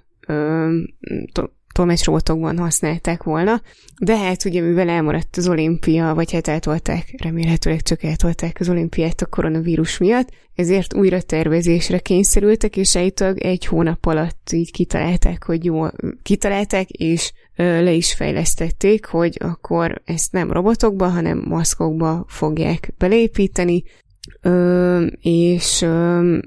tolmácsrobotokban 1.74 2.58
használták 2.58 3.24
volna, 3.24 3.62
de 3.98 4.18
hát 4.18 4.46
ugye 4.46 4.62
mivel 4.62 4.90
elmaradt 4.90 5.38
az 5.38 5.48
olimpia, 5.48 6.14
vagy 6.14 6.32
hát 6.32 6.48
eltolták, 6.48 7.14
remélhetőleg 7.18 7.82
csak 7.82 8.04
eltolták 8.04 8.58
az 8.60 8.70
olimpiát 8.70 9.22
a 9.22 9.26
koronavírus 9.26 9.98
miatt, 9.98 10.30
ezért 10.56 10.94
újra 10.94 11.22
tervezésre 11.22 12.00
kényszerültek, 12.00 12.78
és 12.78 12.96
állítólag 12.96 13.40
egy 13.40 13.66
hónap 13.66 14.06
alatt 14.06 14.50
így 14.52 14.72
kitalálták, 14.72 15.44
hogy 15.44 15.66
jó, 15.66 15.86
kitalálták, 16.24 16.90
és 16.90 17.32
le 17.56 17.92
is 17.92 18.14
fejlesztették, 18.14 19.06
hogy 19.06 19.38
akkor 19.40 20.02
ezt 20.06 20.32
nem 20.32 20.52
robotokba, 20.52 21.08
hanem 21.08 21.44
maszkokba 21.48 22.26
fogják 22.28 22.94
belépíteni, 22.98 23.84
ö, 24.42 25.06
és 25.22 25.82
ö, 25.82 26.38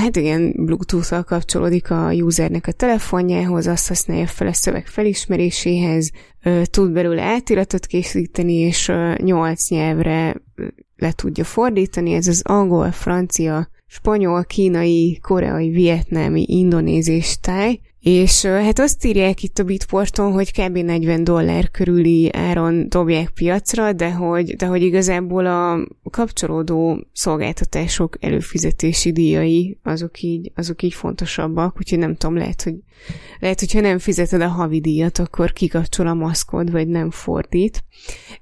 hát 0.00 0.16
igen, 0.16 0.52
Bluetooth-al 0.56 1.24
kapcsolódik 1.24 1.90
a 1.90 2.12
usernek 2.12 2.66
a 2.66 2.72
telefonjához, 2.72 3.66
azt 3.66 3.88
használja 3.88 4.26
fel 4.26 4.46
a 4.46 4.52
szöveg 4.52 4.86
felismeréséhez, 4.86 6.10
tud 6.62 6.92
belőle 6.92 7.22
átiratot 7.22 7.86
készíteni, 7.86 8.54
és 8.54 8.92
nyolc 9.16 9.68
nyelvre 9.68 10.42
le 10.96 11.12
tudja 11.12 11.44
fordítani, 11.44 12.12
ez 12.12 12.26
az 12.26 12.42
angol, 12.44 12.90
francia, 12.90 13.68
spanyol, 13.86 14.44
kínai, 14.44 15.18
koreai, 15.22 15.68
vietnámi, 15.68 16.44
indonéz 16.48 17.08
és 17.08 17.40
táj, 17.40 17.80
és 18.08 18.42
hát 18.44 18.78
azt 18.78 19.04
írják 19.04 19.42
itt 19.42 19.58
a 19.58 19.64
Bitporton, 19.64 20.32
hogy 20.32 20.52
kb. 20.52 20.76
40 20.76 21.24
dollár 21.24 21.70
körüli 21.70 22.32
áron 22.32 22.88
dobják 22.88 23.30
piacra, 23.30 23.92
de 23.92 24.12
hogy, 24.12 24.56
de 24.56 24.66
hogy 24.66 24.82
igazából 24.82 25.46
a 25.46 25.86
kapcsolódó 26.10 27.06
szolgáltatások 27.12 28.16
előfizetési 28.20 29.12
díjai 29.12 29.78
azok 29.82 30.22
így, 30.22 30.52
azok 30.54 30.82
így 30.82 30.94
fontosabbak, 30.94 31.76
úgyhogy 31.78 31.98
nem 31.98 32.16
tudom, 32.16 32.36
lehet, 32.36 32.62
hogy 32.62 32.74
lehet, 33.38 33.60
hogyha 33.60 33.80
nem 33.80 33.98
fizeted 33.98 34.40
a 34.40 34.48
havi 34.48 34.80
díjat, 34.80 35.18
akkor 35.18 35.52
kikapcsol 35.52 36.06
a 36.06 36.14
maszkod, 36.14 36.70
vagy 36.70 36.88
nem 36.88 37.10
fordít. 37.10 37.84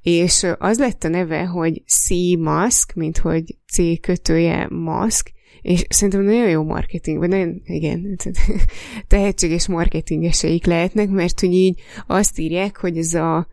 És 0.03 0.47
az 0.59 0.79
lett 0.79 1.05
a 1.05 1.09
neve, 1.09 1.45
hogy 1.45 1.83
C-mask, 1.87 2.95
mint 2.95 3.19
hogy 3.19 3.57
C 3.73 4.01
kötője 4.01 4.69
mask, 4.71 5.34
és 5.65 5.85
szerintem 5.89 6.23
nagyon 6.23 6.49
jó 6.49 6.63
marketing, 6.63 7.19
vagy 7.19 7.29
nagyon, 7.29 7.63
igen, 7.65 8.17
tehetséges 9.09 9.67
marketingeseik 9.67 10.67
lehetnek, 10.67 11.09
mert 11.09 11.41
hogy 11.41 11.53
így 11.53 11.81
azt 12.07 12.39
írják, 12.39 12.77
hogy 12.77 12.99
ez 12.99 13.15
a 13.15 13.49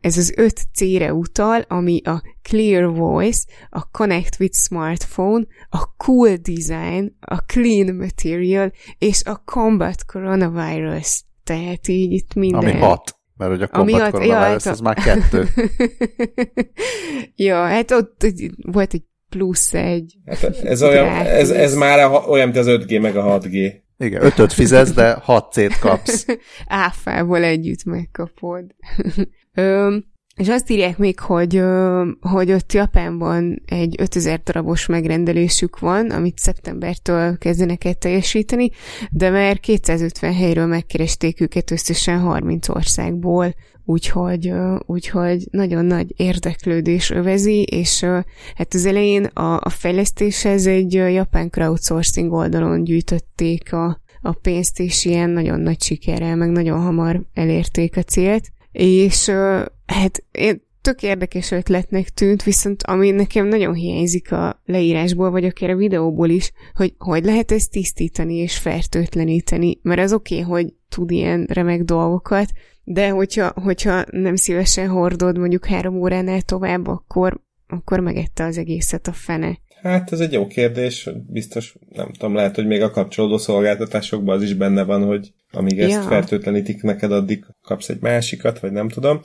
ez 0.00 0.16
az 0.16 0.32
öt 0.36 0.60
C-re 0.74 1.14
utal, 1.14 1.64
ami 1.68 2.00
a 2.04 2.22
Clear 2.42 2.94
Voice, 2.94 3.42
a 3.70 3.90
Connect 3.90 4.40
with 4.40 4.54
Smartphone, 4.56 5.46
a 5.68 5.96
Cool 5.96 6.36
Design, 6.36 7.16
a 7.20 7.36
Clean 7.36 7.94
Material 7.94 8.72
és 8.98 9.22
a 9.24 9.42
Combat 9.44 10.04
Coronavirus. 10.04 11.24
Tehát 11.44 11.88
így 11.88 12.12
itt 12.12 12.34
minden. 12.34 12.70
Ami 12.70 12.78
hat. 12.78 13.18
Mert 13.36 13.50
hogy 13.50 13.62
a 13.62 13.66
Combat 13.66 14.00
Ami 14.00 14.10
Coronavirus, 14.10 14.28
ja, 14.28 14.38
hát 14.38 14.66
a... 14.66 14.70
az 14.70 14.80
már 14.80 14.94
kettő. 14.94 15.48
ja, 17.46 17.56
hát 17.56 17.90
ott 17.90 18.26
volt 18.56 18.94
egy 18.94 19.04
plusz 19.30 19.74
egy. 19.74 20.16
Hát 20.26 20.44
ez, 20.64 20.82
olyan, 20.82 21.06
ez, 21.08 21.50
ez 21.50 21.74
már 21.74 21.98
a, 21.98 22.10
olyan, 22.10 22.48
mint 22.48 22.58
az 22.58 22.66
5G 22.68 23.00
meg 23.00 23.16
a 23.16 23.40
6G. 23.40 23.72
Igen, 23.98 24.24
5 24.38 24.52
fizetsz, 24.52 24.92
de 24.92 25.12
6 25.12 25.52
C-t 25.52 25.78
kapsz. 25.78 26.26
Áfával 26.66 27.42
együtt 27.42 27.84
megkapod. 27.84 28.64
Öm, 29.54 30.04
és 30.40 30.48
azt 30.48 30.70
írják 30.70 30.98
még, 30.98 31.18
hogy, 31.18 31.62
hogy 32.20 32.52
ott 32.52 32.72
Japánban 32.72 33.62
egy 33.66 33.94
5000 33.98 34.40
darabos 34.44 34.86
megrendelésük 34.86 35.78
van, 35.78 36.10
amit 36.10 36.38
szeptembertől 36.38 37.38
kezdenek 37.38 37.84
el 37.84 37.94
teljesíteni, 37.94 38.70
de 39.10 39.30
már 39.30 39.60
250 39.60 40.34
helyről 40.34 40.66
megkeresték 40.66 41.40
őket 41.40 41.70
összesen 41.70 42.18
30 42.18 42.68
országból, 42.68 43.54
úgyhogy, 43.84 44.52
úgyhogy 44.86 45.46
nagyon 45.50 45.84
nagy 45.84 46.12
érdeklődés 46.16 47.10
övezi, 47.10 47.62
és 47.62 48.00
hát 48.54 48.74
az 48.74 48.86
elején 48.86 49.24
a, 49.24 49.54
a 49.54 49.68
fejlesztéshez 49.68 50.66
egy 50.66 50.92
japán 50.92 51.50
crowdsourcing 51.50 52.32
oldalon 52.32 52.84
gyűjtötték 52.84 53.72
a, 53.72 54.00
a 54.20 54.32
pénzt, 54.32 54.80
és 54.80 55.04
ilyen 55.04 55.30
nagyon 55.30 55.60
nagy 55.60 55.82
sikerrel, 55.82 56.36
meg 56.36 56.50
nagyon 56.50 56.80
hamar 56.80 57.22
elérték 57.34 57.96
a 57.96 58.02
célt, 58.02 58.52
és 58.72 59.32
hát 59.90 60.24
én 60.30 60.68
tök 60.80 61.02
érdekes 61.02 61.50
ötletnek 61.50 62.08
tűnt, 62.08 62.42
viszont 62.42 62.82
ami 62.82 63.10
nekem 63.10 63.46
nagyon 63.46 63.74
hiányzik 63.74 64.32
a 64.32 64.62
leírásból, 64.64 65.30
vagy 65.30 65.44
akár 65.44 65.70
a 65.70 65.76
videóból 65.76 66.28
is, 66.28 66.52
hogy 66.74 66.94
hogy 66.98 67.24
lehet 67.24 67.52
ezt 67.52 67.70
tisztítani 67.70 68.34
és 68.34 68.58
fertőtleníteni, 68.58 69.78
mert 69.82 70.00
az 70.00 70.12
oké, 70.12 70.40
okay, 70.40 70.50
hogy 70.50 70.74
tud 70.88 71.10
ilyen 71.10 71.46
remek 71.52 71.82
dolgokat, 71.82 72.50
de 72.84 73.08
hogyha, 73.08 73.52
hogyha 73.54 74.04
nem 74.10 74.36
szívesen 74.36 74.88
hordod 74.88 75.38
mondjuk 75.38 75.66
három 75.66 76.00
óránál 76.00 76.42
tovább, 76.42 76.86
akkor, 76.86 77.40
akkor 77.66 78.00
megette 78.00 78.44
az 78.44 78.58
egészet 78.58 79.06
a 79.06 79.12
fene. 79.12 79.58
Hát 79.82 80.12
ez 80.12 80.20
egy 80.20 80.32
jó 80.32 80.46
kérdés, 80.46 81.08
biztos, 81.26 81.76
nem 81.88 82.12
tudom, 82.12 82.34
lehet, 82.34 82.54
hogy 82.54 82.66
még 82.66 82.82
a 82.82 82.90
kapcsolódó 82.90 83.38
szolgáltatásokban 83.38 84.36
az 84.36 84.42
is 84.42 84.54
benne 84.54 84.84
van, 84.84 85.04
hogy 85.04 85.32
amíg 85.52 85.80
ezt 85.80 86.02
ja. 86.02 86.02
fertőtlenítik 86.02 86.82
neked, 86.82 87.12
addig 87.12 87.44
kapsz 87.62 87.88
egy 87.88 88.00
másikat, 88.00 88.60
vagy 88.60 88.72
nem 88.72 88.88
tudom. 88.88 89.20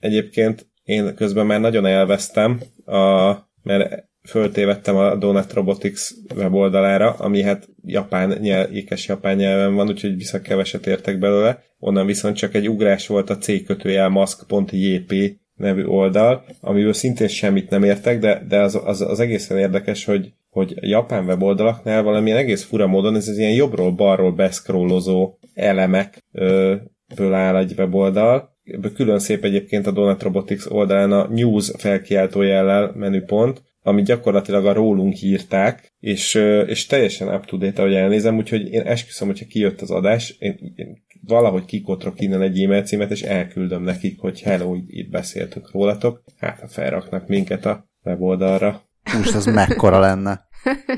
Egyébként 0.00 0.66
én 0.84 1.14
közben 1.14 1.46
már 1.46 1.60
nagyon 1.60 1.86
elvesztem, 1.86 2.60
a, 2.84 3.32
mert 3.62 4.06
föltévettem 4.28 4.96
a 4.96 5.16
Donut 5.16 5.52
Robotics 5.52 6.00
weboldalára, 6.34 7.10
ami 7.10 7.42
hát 7.42 7.68
japán 7.84 8.38
nyelv, 8.40 8.74
ékes 8.74 9.08
japán 9.08 9.36
nyelven 9.36 9.74
van, 9.74 9.88
úgyhogy 9.88 10.16
vissza 10.16 10.40
keveset 10.40 10.86
értek 10.86 11.18
belőle. 11.18 11.62
Onnan 11.78 12.06
viszont 12.06 12.36
csak 12.36 12.54
egy 12.54 12.68
ugrás 12.68 13.06
volt 13.06 13.30
a 13.30 13.38
C 13.38 13.64
kötőjel 13.64 14.08
mask.jp 14.08 15.38
nevű 15.58 15.84
oldal, 15.84 16.44
amiből 16.60 16.92
szintén 16.92 17.28
semmit 17.28 17.70
nem 17.70 17.84
értek, 17.84 18.18
de, 18.18 18.44
de 18.48 18.60
az, 18.60 18.80
az, 18.84 19.00
az 19.00 19.20
egészen 19.20 19.58
érdekes, 19.58 20.04
hogy, 20.04 20.32
hogy 20.50 20.74
japán 20.80 21.24
weboldalaknál 21.24 22.02
valamilyen 22.02 22.38
egész 22.38 22.64
fura 22.64 22.86
módon 22.86 23.16
ez 23.16 23.28
az 23.28 23.38
ilyen 23.38 23.52
jobbról-balról 23.52 24.32
beszkrollozó 24.32 25.38
elemekből 25.54 27.34
áll 27.34 27.56
egy 27.56 27.74
weboldal. 27.76 28.56
Külön 28.94 29.18
szép 29.18 29.44
egyébként 29.44 29.86
a 29.86 29.90
Donut 29.90 30.22
Robotics 30.22 30.66
oldalán 30.66 31.12
a 31.12 31.28
news 31.28 31.72
felkiáltójellel 31.76 32.92
menüpont, 32.94 33.62
amit 33.82 34.04
gyakorlatilag 34.04 34.66
a 34.66 34.72
rólunk 34.72 35.22
írták, 35.22 35.92
és, 36.00 36.34
és 36.66 36.86
teljesen 36.86 37.34
up-to-date, 37.34 37.82
ahogy 37.82 37.94
elnézem, 37.94 38.36
úgyhogy 38.36 38.72
én 38.72 38.80
esküszöm, 38.80 39.28
hogyha 39.28 39.46
kijött 39.46 39.80
az 39.80 39.90
adás, 39.90 40.36
én, 40.38 40.72
én 40.74 41.02
valahogy 41.20 41.64
kikotrok 41.64 42.20
innen 42.20 42.42
egy 42.42 42.62
e-mail 42.62 42.82
címet, 42.82 43.10
és 43.10 43.22
elküldöm 43.22 43.82
nekik, 43.82 44.20
hogy 44.20 44.40
hello, 44.40 44.76
itt 44.86 45.10
beszéltünk 45.10 45.70
rólatok, 45.72 46.22
hát 46.36 46.60
ha 46.60 46.68
felraknak 46.68 47.28
minket 47.28 47.64
a 47.66 47.88
weboldalra. 48.04 48.82
Most 49.16 49.34
az 49.34 49.46
mekkora 49.46 49.98
lenne. 49.98 50.46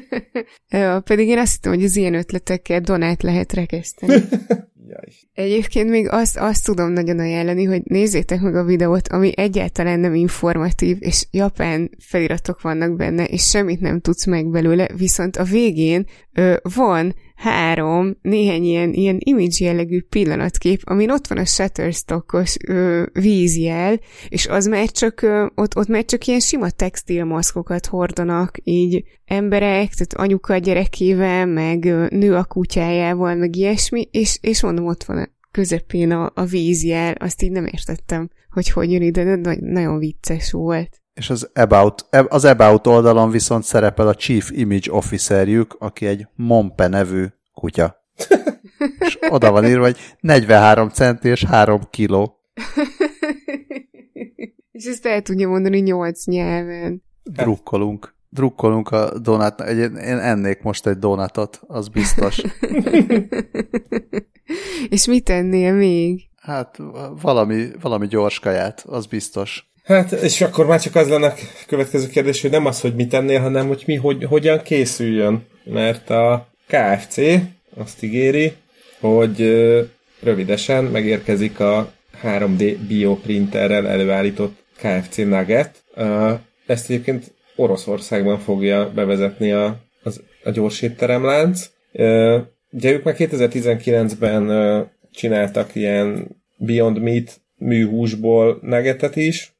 ja, 0.68 1.00
pedig 1.00 1.28
én 1.28 1.38
azt 1.38 1.52
hittem, 1.52 1.72
hogy 1.72 1.84
az 1.84 1.96
ilyen 1.96 2.14
ötletekkel 2.14 2.80
donát 2.80 3.22
lehet 3.22 3.52
rekeszteni. 3.52 4.12
Jaj. 4.90 5.12
Egyébként 5.32 5.90
még 5.90 6.08
azt, 6.08 6.36
azt 6.36 6.64
tudom 6.64 6.92
nagyon 6.92 7.18
ajánlani, 7.18 7.64
hogy 7.64 7.82
nézzétek 7.84 8.40
meg 8.40 8.54
a 8.54 8.64
videót, 8.64 9.08
ami 9.08 9.32
egyáltalán 9.36 10.00
nem 10.00 10.14
informatív, 10.14 10.96
és 11.00 11.26
japán 11.30 11.90
feliratok 11.98 12.60
vannak 12.60 12.96
benne, 12.96 13.24
és 13.24 13.48
semmit 13.48 13.80
nem 13.80 14.00
tudsz 14.00 14.26
meg 14.26 14.50
belőle, 14.50 14.88
viszont 14.96 15.36
a 15.36 15.44
végén 15.44 16.06
ö, 16.32 16.56
van 16.74 17.14
három, 17.40 18.16
néhány 18.22 18.64
ilyen, 18.64 18.92
ilyen 18.92 19.16
image 19.18 19.64
jellegű 19.64 20.02
pillanatkép, 20.02 20.80
amin 20.84 21.10
ott 21.10 21.26
van 21.26 21.38
a 21.38 21.44
Shutterstockos 21.44 22.56
ö, 22.68 23.04
vízjel, 23.12 24.00
és 24.28 24.46
az 24.46 24.66
már 24.66 24.90
csak, 24.90 25.22
ö, 25.22 25.46
ott, 25.54 25.76
ott 25.76 25.88
már 25.88 26.04
csak 26.04 26.26
ilyen 26.26 26.40
sima 26.40 26.70
textilmaszkokat 26.70 27.86
hordanak, 27.86 28.56
így 28.62 29.04
emberek, 29.24 29.94
tehát 29.94 30.14
anyuka 30.14 30.54
a 30.54 30.58
gyerekével, 30.58 31.46
meg 31.46 31.84
ö, 31.84 32.06
nő 32.10 32.34
a 32.34 32.44
kutyájával, 32.44 33.34
meg 33.34 33.56
ilyesmi, 33.56 34.08
és, 34.10 34.38
és 34.40 34.62
mondom, 34.62 34.86
ott 34.86 35.04
van 35.04 35.18
a 35.18 35.28
közepén 35.50 36.10
a, 36.10 36.32
a 36.34 36.44
vízjel, 36.44 37.14
azt 37.18 37.42
így 37.42 37.52
nem 37.52 37.66
értettem, 37.66 38.28
hogy 38.50 38.70
hogy 38.70 38.92
jön 38.92 39.02
ide, 39.02 39.36
de 39.36 39.56
nagyon 39.60 39.98
vicces 39.98 40.52
volt. 40.52 41.00
És 41.20 41.30
az 41.30 41.50
About, 41.54 42.06
az 42.28 42.44
About 42.44 42.86
oldalon 42.86 43.30
viszont 43.30 43.64
szerepel 43.64 44.08
a 44.08 44.14
Chief 44.14 44.50
Image 44.50 44.92
Officerjük, 44.92 45.76
aki 45.78 46.06
egy 46.06 46.26
Mompe 46.34 46.88
nevű 46.88 47.26
kutya. 47.54 48.04
és 49.06 49.18
oda 49.28 49.50
van 49.50 49.66
írva, 49.66 49.84
hogy 49.84 49.96
43 50.20 50.88
centi 50.88 51.28
és 51.28 51.44
3 51.44 51.80
kiló. 51.90 52.40
és 54.72 54.84
ezt 54.84 55.06
el 55.06 55.22
tudja 55.22 55.48
mondani 55.48 55.78
8 55.78 56.24
nyelven. 56.24 57.02
Drukkolunk. 57.22 58.14
Drukkolunk 58.28 58.90
a 58.90 59.18
donát. 59.18 59.60
Én 59.60 59.96
ennék 60.18 60.62
most 60.62 60.86
egy 60.86 60.98
donatot, 60.98 61.60
az 61.66 61.88
biztos. 61.88 62.42
és 64.90 65.06
mit 65.06 65.28
ennél 65.28 65.74
még? 65.74 66.28
Hát 66.36 66.76
valami, 67.22 67.68
valami 67.80 68.06
gyors 68.06 68.38
kaját, 68.38 68.84
az 68.86 69.06
biztos. 69.06 69.69
Hát, 69.90 70.12
és 70.12 70.40
akkor 70.40 70.66
már 70.66 70.80
csak 70.80 70.94
az 70.94 71.08
lenne 71.08 71.26
a 71.26 71.34
következő 71.66 72.08
kérdés, 72.08 72.40
hogy 72.40 72.50
nem 72.50 72.66
az, 72.66 72.80
hogy 72.80 72.94
mit 72.94 73.14
ennél, 73.14 73.40
hanem 73.40 73.66
hogy 73.66 73.82
mi 73.86 73.94
hogy, 73.94 74.24
hogyan 74.24 74.62
készüljön. 74.62 75.46
Mert 75.64 76.10
a 76.10 76.48
KFC 76.66 77.16
azt 77.76 78.02
ígéri, 78.02 78.52
hogy 79.00 79.40
rövidesen 80.22 80.84
megérkezik 80.84 81.60
a 81.60 81.92
3D 82.22 82.76
bioprinterrel 82.88 83.88
előállított 83.88 84.56
KFC 84.76 85.16
Nugget. 85.16 85.82
Ezt 86.66 86.90
egyébként 86.90 87.32
Oroszországban 87.56 88.38
fogja 88.38 88.90
bevezetni 88.94 89.52
a, 89.52 89.76
az, 90.02 90.22
a 90.44 90.50
gyors 90.50 90.82
étteremlánc. 90.82 91.70
Ugye 92.70 92.92
ők 92.92 93.02
már 93.02 93.14
2019-ben 93.18 94.90
csináltak 95.12 95.74
ilyen 95.74 96.26
Beyond 96.56 96.98
Meat 96.98 97.40
műhúsból 97.56 98.58
negetet 98.62 99.16
is, 99.16 99.52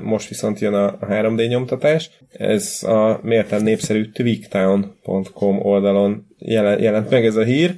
most 0.00 0.28
viszont 0.28 0.58
jön 0.58 0.74
a 0.74 0.98
3D 0.98 1.48
nyomtatás. 1.48 2.10
Ez 2.32 2.82
a 2.82 3.20
mérten 3.22 3.62
népszerű 3.62 4.10
tweaktown.com 4.10 5.60
oldalon 5.60 6.26
jelent 6.38 7.10
meg 7.10 7.24
ez 7.24 7.36
a 7.36 7.44
hír. 7.44 7.74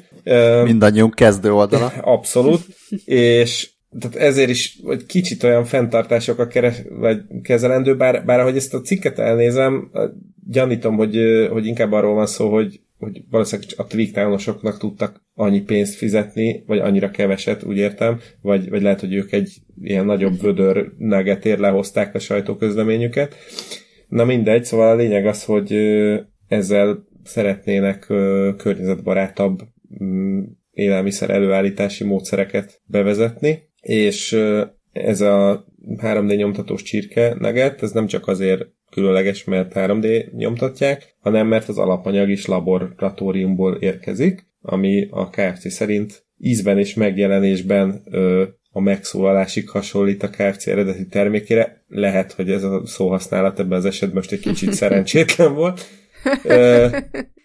Mindannyiunk 0.65 1.15
kezdő 1.15 1.53
oldala. 1.53 1.87
Abszolút. 2.15 2.61
és 3.05 3.71
tehát 4.01 4.17
ezért 4.17 4.51
is 4.51 4.79
vagy 4.83 5.07
kicsit 5.07 5.43
olyan 5.43 5.65
fenntartásokkal 5.65 6.47
keres, 6.47 6.77
vagy 6.89 7.23
kezelendő, 7.43 7.97
bár, 7.97 8.25
bár 8.25 8.41
ahogy 8.41 8.57
ezt 8.57 8.75
a 8.75 8.81
cikket 8.81 9.19
elnézem, 9.19 9.91
gyanítom, 10.47 10.97
hogy, 10.97 11.17
hogy 11.51 11.67
inkább 11.67 11.93
arról 11.93 12.15
van 12.15 12.27
szó, 12.27 12.53
hogy 12.53 12.81
hogy 13.01 13.23
valószínűleg 13.31 13.71
a 13.77 13.87
tweaktánosoknak 13.87 14.79
tudtak 14.79 15.23
annyi 15.41 15.61
pénzt 15.61 15.95
fizetni, 15.95 16.63
vagy 16.67 16.79
annyira 16.79 17.11
keveset, 17.11 17.63
úgy 17.63 17.77
értem, 17.77 18.19
vagy, 18.43 18.69
vagy 18.69 18.83
lehet, 18.83 19.01
hogy 19.01 19.15
ők 19.15 19.33
egy 19.33 19.57
ilyen 19.83 20.05
nagyobb 20.05 20.41
vödör 20.41 20.93
negetér 20.99 21.59
lehozták 21.59 22.15
a 22.15 22.19
sajtóközleményüket. 22.19 23.35
Na 24.09 24.25
mindegy, 24.25 24.65
szóval 24.65 24.91
a 24.91 24.97
lényeg 24.97 25.27
az, 25.27 25.45
hogy 25.45 25.73
ezzel 26.49 27.05
szeretnének 27.25 27.99
környezetbarátabb 28.57 29.61
mm, 30.03 30.43
élelmiszer 30.73 31.31
előállítási 31.31 32.05
módszereket 32.05 32.81
bevezetni, 32.85 33.59
és 33.81 34.39
ez 34.93 35.21
a 35.21 35.65
3D 35.97 36.37
nyomtatós 36.37 36.83
csirke 36.83 37.37
neget, 37.39 37.83
ez 37.83 37.91
nem 37.91 38.07
csak 38.07 38.29
azért 38.29 38.67
különleges, 38.91 39.45
mert 39.45 39.73
3D 39.75 40.33
nyomtatják, 40.33 41.17
hanem 41.21 41.47
mert 41.47 41.69
az 41.69 41.79
alapanyag 41.79 42.31
is 42.31 42.47
laboratóriumból 42.47 43.75
érkezik, 43.75 44.50
ami 44.61 45.07
a 45.11 45.29
KFC 45.29 45.73
szerint 45.73 46.25
ízben 46.39 46.79
és 46.79 46.95
megjelenésben 46.95 48.03
ö, 48.05 48.45
a 48.71 48.81
megszólalásig 48.81 49.69
hasonlít 49.69 50.23
a 50.23 50.31
KFC 50.31 50.67
eredeti 50.67 51.07
termékére. 51.07 51.85
Lehet, 51.89 52.33
hogy 52.33 52.51
ez 52.51 52.63
a 52.65 52.83
szóhasználat 52.87 53.59
ebben 53.59 53.79
az 53.79 53.85
esetben 53.85 54.17
most 54.17 54.33
egy 54.33 54.41
kicsit 54.41 54.73
szerencsétlen 54.83 55.55
volt. 55.55 55.87
Ö, 56.45 56.87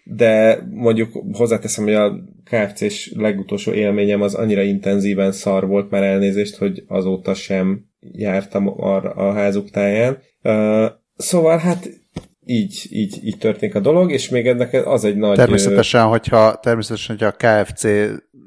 de 0.04 0.66
mondjuk 0.70 1.22
hozzáteszem, 1.32 1.84
hogy 1.84 1.94
a 1.94 2.22
KFC-s 2.44 3.12
legutolsó 3.16 3.72
élményem 3.72 4.22
az 4.22 4.34
annyira 4.34 4.62
intenzíven 4.62 5.32
szar 5.32 5.66
volt 5.66 5.90
már 5.90 6.02
elnézést, 6.02 6.56
hogy 6.56 6.84
azóta 6.86 7.34
sem 7.34 7.84
jártam 8.12 8.72
arra 8.76 9.10
a 9.10 9.32
házuk 9.32 9.70
táján. 9.70 10.18
Szóval 11.16 11.58
hát 11.58 11.88
így, 12.48 12.86
így, 12.90 13.26
így 13.26 13.38
történik 13.38 13.74
a 13.74 13.80
dolog, 13.80 14.12
és 14.12 14.28
még 14.28 14.46
ennek 14.46 14.86
az 14.86 15.04
egy 15.04 15.16
nagy... 15.16 15.36
Természetesen, 15.36 16.04
hogyha, 16.04 16.54
természetesen, 16.54 17.16
hogyha 17.16 17.34
a 17.36 17.62
KFC 17.62 17.86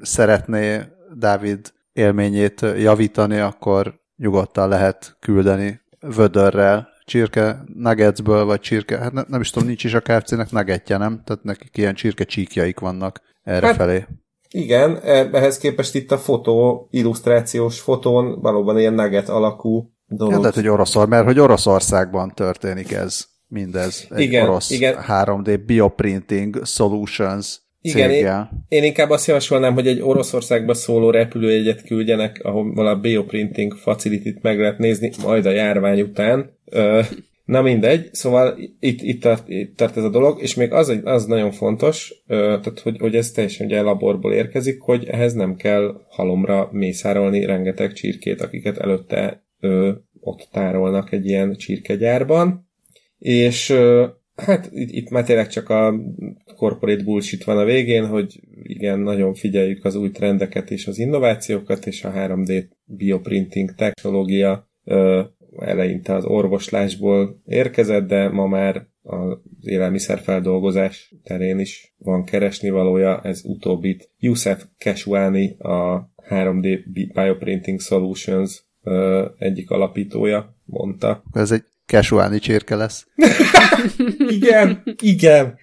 szeretné 0.00 0.80
Dávid 1.18 1.72
élményét 1.92 2.60
javítani, 2.60 3.38
akkor 3.38 4.00
nyugodtan 4.16 4.68
lehet 4.68 5.16
küldeni 5.20 5.80
vödörrel 6.00 6.88
csirke 7.04 7.64
nuggetsből, 7.74 8.44
vagy 8.44 8.60
csirke, 8.60 8.98
hát 8.98 9.12
ne, 9.12 9.22
nem 9.28 9.40
is 9.40 9.50
tudom, 9.50 9.68
nincs 9.68 9.84
is 9.84 9.94
a 9.94 10.00
KFC-nek 10.00 10.50
nuggetje, 10.50 10.96
nem? 10.96 11.22
Tehát 11.24 11.42
nekik 11.42 11.76
ilyen 11.76 11.94
csirke 11.94 12.24
csíkjaik 12.24 12.80
vannak 12.80 13.20
erre 13.42 13.66
hát. 13.66 14.08
Igen, 14.50 14.96
e, 14.96 15.28
ehhez 15.32 15.58
képest 15.58 15.94
itt 15.94 16.10
a 16.10 16.18
fotó, 16.18 16.88
illusztrációs 16.90 17.80
fotón 17.80 18.40
valóban 18.40 18.78
ilyen 18.78 18.94
nugget 18.94 19.28
alakú 19.28 19.92
dolog. 20.06 20.32
Ja, 20.32 20.38
tehát, 20.38 20.54
hogy 20.54 20.68
Oroszor, 20.68 21.08
mert 21.08 21.24
hogy 21.24 21.38
Oroszországban 21.38 22.32
történik 22.34 22.92
ez, 22.92 23.29
mindez. 23.50 24.06
Egy 24.10 24.20
igen, 24.20 24.48
orosz 24.48 24.70
igen. 24.70 24.96
3D 25.08 25.60
Bioprinting 25.66 26.66
Solutions 26.66 27.60
igen, 27.82 28.10
én, 28.10 28.48
én 28.68 28.84
inkább 28.84 29.10
azt 29.10 29.26
javasolnám, 29.26 29.74
hogy 29.74 29.86
egy 29.86 30.00
Oroszországba 30.00 30.74
szóló 30.74 31.10
repülőjegyet 31.10 31.82
küldjenek, 31.82 32.40
ahol 32.42 32.86
a 32.86 33.00
bioprinting 33.00 33.74
facility 33.74 34.38
meg 34.42 34.58
lehet 34.58 34.78
nézni, 34.78 35.10
majd 35.22 35.46
a 35.46 35.50
járvány 35.50 36.00
után. 36.00 36.58
Na 37.44 37.62
mindegy, 37.62 38.08
szóval 38.12 38.58
itt, 38.80 39.02
itt, 39.02 39.22
tart, 39.22 39.48
itt 39.48 39.76
tart 39.76 39.96
ez 39.96 40.04
a 40.04 40.08
dolog, 40.08 40.42
és 40.42 40.54
még 40.54 40.72
az, 40.72 41.00
az 41.04 41.24
nagyon 41.24 41.50
fontos, 41.50 42.14
tehát 42.26 42.80
hogy, 42.82 42.98
hogy 42.98 43.14
ez 43.14 43.30
teljesen 43.30 43.66
ugye 43.66 43.80
laborból 43.80 44.32
érkezik, 44.32 44.80
hogy 44.80 45.04
ehhez 45.04 45.32
nem 45.32 45.56
kell 45.56 46.00
halomra 46.08 46.68
mészárolni 46.72 47.44
rengeteg 47.44 47.92
csirkét, 47.92 48.40
akiket 48.40 48.78
előtte 48.78 49.44
ö, 49.60 49.92
ott 50.20 50.48
tárolnak 50.52 51.12
egy 51.12 51.26
ilyen 51.26 51.56
csirkegyárban, 51.56 52.69
és 53.20 53.72
hát 54.36 54.68
itt, 54.72 55.10
már 55.10 55.24
tényleg 55.24 55.48
csak 55.48 55.68
a 55.68 55.94
corporate 56.56 57.02
bullshit 57.02 57.44
van 57.44 57.58
a 57.58 57.64
végén, 57.64 58.06
hogy 58.06 58.40
igen, 58.62 59.00
nagyon 59.00 59.34
figyeljük 59.34 59.84
az 59.84 59.94
új 59.94 60.10
trendeket 60.10 60.70
és 60.70 60.86
az 60.86 60.98
innovációkat, 60.98 61.86
és 61.86 62.04
a 62.04 62.12
3D 62.12 62.64
bioprinting 62.84 63.74
technológia 63.74 64.70
eleinte 65.58 66.14
az 66.14 66.24
orvoslásból 66.24 67.40
érkezett, 67.46 68.06
de 68.06 68.28
ma 68.28 68.46
már 68.46 68.86
az 69.02 69.38
élelmiszerfeldolgozás 69.60 71.14
terén 71.22 71.58
is 71.58 71.94
van 71.98 72.24
keresni 72.24 72.70
valója, 72.70 73.20
ez 73.22 73.40
utóbbit 73.44 74.10
Youssef 74.18 74.64
Keshwani, 74.78 75.56
a 75.58 76.10
3D 76.28 76.80
Bioprinting 77.12 77.80
Solutions 77.80 78.64
egyik 79.38 79.70
alapítója 79.70 80.56
mondta. 80.64 81.22
Ez 81.32 81.50
egy 81.50 81.64
Kesuáni 81.90 82.38
csirke 82.38 82.76
lesz. 82.76 83.06
igen, 84.36 84.82
igen. 85.02 85.58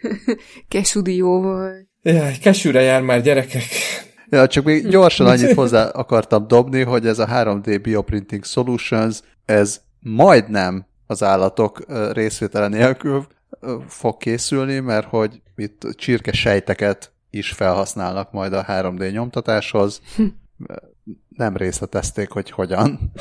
Kesudióval. 0.68 1.88
Jaj, 2.02 2.38
kesűre 2.42 2.82
jár 2.82 3.02
már 3.02 3.22
gyerekek. 3.22 3.64
Ja, 4.30 4.48
csak 4.48 4.64
még 4.64 4.88
gyorsan 4.88 5.28
annyit 5.28 5.54
hozzá 5.62 5.90
akartam 5.90 6.48
dobni, 6.48 6.82
hogy 6.82 7.08
ez 7.08 7.20
a 7.20 7.28
3D 7.28 7.80
Bioprinting 7.82 8.46
Solutions, 8.46 9.20
ez 9.46 9.82
majdnem 10.00 10.86
az 11.06 11.24
állatok 11.24 11.86
részvétele 12.12 12.68
nélkül 12.68 13.28
fog 13.88 14.18
készülni, 14.18 14.80
mert 14.80 15.08
hogy 15.08 15.42
itt 15.56 15.88
csirke 15.96 16.32
sejteket 16.32 17.12
is 17.30 17.52
felhasználnak 17.52 18.32
majd 18.32 18.54
a 18.54 18.66
3D 18.66 19.12
nyomtatáshoz. 19.12 20.02
Nem 21.30 21.58
részletezték, 21.58 22.30
hogy 22.30 22.50
hogyan. 22.50 23.12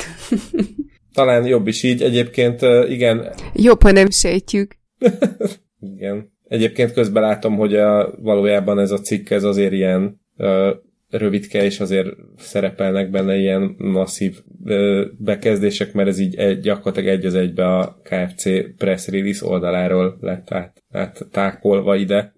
Talán 1.16 1.46
jobb 1.46 1.66
is 1.66 1.82
így. 1.82 2.02
Egyébként 2.02 2.60
igen. 2.88 3.32
Jobb, 3.54 3.82
ha 3.82 3.90
nem 3.90 4.10
sejtjük. 4.10 4.76
igen. 5.94 6.32
Egyébként 6.48 6.92
közben 6.92 7.22
látom, 7.22 7.56
hogy 7.56 7.74
a, 7.74 8.14
valójában 8.22 8.78
ez 8.78 8.90
a 8.90 9.00
cikk 9.00 9.30
ez 9.30 9.44
azért 9.44 9.72
ilyen 9.72 10.20
ö, 10.36 10.70
rövidke, 11.10 11.64
és 11.64 11.80
azért 11.80 12.08
szerepelnek 12.38 13.10
benne 13.10 13.36
ilyen 13.36 13.74
masszív 13.78 14.36
ö, 14.64 15.04
bekezdések, 15.18 15.92
mert 15.92 16.08
ez 16.08 16.18
így 16.18 16.34
egy, 16.34 16.60
gyakorlatilag 16.60 17.08
egy 17.08 17.24
az 17.24 17.34
egybe 17.34 17.76
a 17.76 18.00
KFC 18.02 18.44
press 18.76 19.08
release 19.08 19.46
oldaláról 19.46 20.16
lett 20.20 20.52
át, 20.52 20.82
át 20.92 21.26
tákolva 21.30 21.96
ide. 21.96 22.32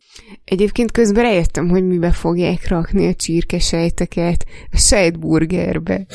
Egyébként 0.44 0.92
közben 0.92 1.22
rájöttem, 1.22 1.68
hogy 1.68 1.86
mibe 1.86 2.10
fogják 2.10 2.68
rakni 2.68 3.06
a 3.06 3.14
csirkesejteket. 3.14 4.44
A 4.72 4.76
sejtburgerbe. 4.76 6.06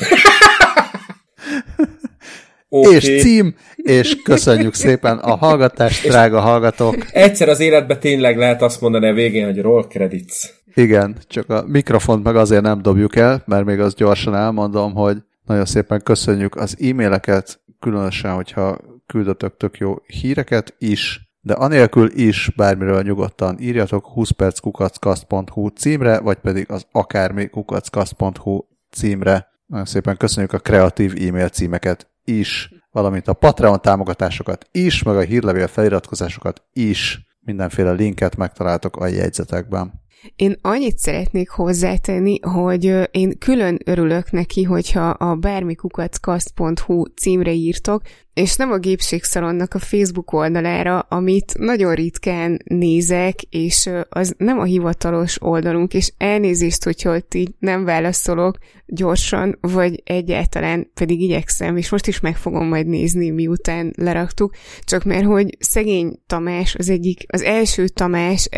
Okay. 2.76 2.94
És 2.94 3.22
cím, 3.22 3.54
és 3.76 4.22
köszönjük 4.22 4.74
szépen 4.74 5.18
a 5.18 5.36
hallgatást, 5.36 6.08
drága 6.08 6.40
hallgatók. 6.40 6.96
Egyszer 7.12 7.48
az 7.48 7.60
életben 7.60 8.00
tényleg 8.00 8.36
lehet 8.36 8.62
azt 8.62 8.80
mondani 8.80 9.08
a 9.08 9.12
végén, 9.12 9.44
hogy 9.44 9.60
roll 9.60 9.86
credits. 9.86 10.52
Igen, 10.74 11.16
csak 11.26 11.50
a 11.50 11.64
mikrofont 11.66 12.24
meg 12.24 12.36
azért 12.36 12.62
nem 12.62 12.82
dobjuk 12.82 13.16
el, 13.16 13.42
mert 13.46 13.64
még 13.64 13.80
azt 13.80 13.96
gyorsan 13.96 14.34
elmondom, 14.34 14.94
hogy 14.94 15.16
nagyon 15.44 15.64
szépen 15.64 16.00
köszönjük 16.02 16.56
az 16.56 16.76
e-maileket, 16.80 17.60
különösen, 17.80 18.34
hogyha 18.34 18.78
küldötök 19.06 19.56
tök 19.56 19.78
jó 19.78 19.94
híreket 20.06 20.74
is, 20.78 21.20
de 21.40 21.52
anélkül 21.52 22.10
is 22.14 22.50
bármiről 22.56 23.02
nyugodtan 23.02 23.56
írjatok 23.60 24.06
20perckukackasz.hu 24.14 25.68
címre, 25.68 26.20
vagy 26.20 26.36
pedig 26.36 26.66
az 26.70 26.86
akármi 26.92 27.46
kukackasz.hu 27.46 28.60
címre. 28.90 29.46
Nagyon 29.66 29.86
szépen 29.86 30.16
köszönjük 30.16 30.52
a 30.52 30.58
kreatív 30.58 31.14
e-mail 31.28 31.48
címeket 31.48 32.12
is, 32.24 32.70
valamint 32.92 33.28
a 33.28 33.32
Patreon 33.32 33.80
támogatásokat 33.80 34.68
is, 34.72 35.02
meg 35.02 35.16
a 35.16 35.20
hírlevél 35.20 35.66
feliratkozásokat 35.66 36.62
is. 36.72 37.26
Mindenféle 37.40 37.92
linket 37.92 38.36
megtaláltok 38.36 38.96
a 38.96 39.06
jegyzetekben. 39.06 40.03
Én 40.36 40.56
annyit 40.60 40.98
szeretnék 40.98 41.48
hozzátenni, 41.48 42.38
hogy 42.40 43.08
én 43.10 43.38
külön 43.38 43.78
örülök 43.84 44.30
neki, 44.30 44.62
hogyha 44.62 45.08
a 45.08 45.34
bármikukackast.hu 45.34 47.04
címre 47.04 47.52
írtok, 47.52 48.02
és 48.34 48.56
nem 48.56 48.72
a 48.72 48.78
gépségszalonnak 48.78 49.74
a 49.74 49.78
Facebook 49.78 50.32
oldalára, 50.32 50.98
amit 50.98 51.58
nagyon 51.58 51.94
ritkán 51.94 52.58
nézek, 52.64 53.42
és 53.42 53.90
az 54.08 54.34
nem 54.38 54.58
a 54.58 54.64
hivatalos 54.64 55.42
oldalunk, 55.42 55.94
és 55.94 56.12
elnézést, 56.18 56.84
hogyha 56.84 57.14
ott 57.14 57.34
így 57.34 57.54
nem 57.58 57.84
válaszolok 57.84 58.58
gyorsan, 58.86 59.58
vagy 59.60 60.02
egyáltalán 60.04 60.90
pedig 60.94 61.20
igyekszem, 61.20 61.76
és 61.76 61.90
most 61.90 62.06
is 62.06 62.20
meg 62.20 62.36
fogom 62.36 62.68
majd 62.68 62.86
nézni, 62.86 63.30
miután 63.30 63.92
leraktuk, 63.96 64.54
csak 64.84 65.04
mert 65.04 65.24
hogy 65.24 65.56
szegény 65.58 66.18
Tamás, 66.26 66.74
az 66.74 66.88
egyik, 66.88 67.24
az 67.26 67.42
első 67.42 67.88
Tamás, 67.88 68.48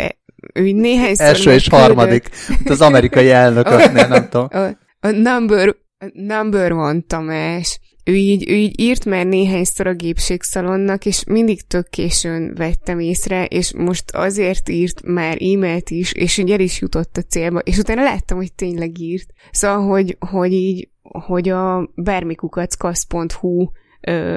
e, 0.53 0.61
ő 0.61 0.72
néhány 0.72 1.14
Első 1.16 1.53
és 1.53 1.68
harmadik, 1.68 2.28
az 2.64 2.80
amerikai 2.80 3.30
elnököknél, 3.30 4.07
nem 4.07 4.28
tudom. 4.28 4.49
A, 5.01 5.07
a 5.07 5.11
number, 5.11 5.68
a 5.99 6.11
number 6.12 6.72
one 6.72 7.01
Tamás, 7.07 7.80
ő 8.09 8.14
így, 8.14 8.51
ő 8.51 8.55
így 8.55 8.80
írt 8.80 9.05
már 9.05 9.26
néhányszor 9.26 9.87
a 9.87 9.95
gépségszalonnak, 9.95 11.07
és 11.07 11.24
mindig 11.24 11.66
tök 11.66 11.89
későn 11.89 12.55
vettem 12.55 12.99
észre, 12.99 13.45
és 13.45 13.72
most 13.74 14.11
azért 14.11 14.68
írt 14.68 15.03
már 15.03 15.37
e-mailt 15.41 15.91
is, 15.91 16.12
és 16.12 16.39
így 16.39 16.51
el 16.51 16.61
is 16.61 16.80
jutott 16.80 17.16
a 17.16 17.22
célba, 17.22 17.59
és 17.59 17.78
utána 17.78 18.03
láttam, 18.03 18.37
hogy 18.37 18.53
tényleg 18.53 18.99
írt. 18.99 19.32
Szóval, 19.51 19.87
hogy, 19.87 20.16
hogy 20.18 20.53
így, 20.53 20.89
hogy 21.03 21.49
a 21.49 21.91
bármikukackasz.hu 21.95 23.66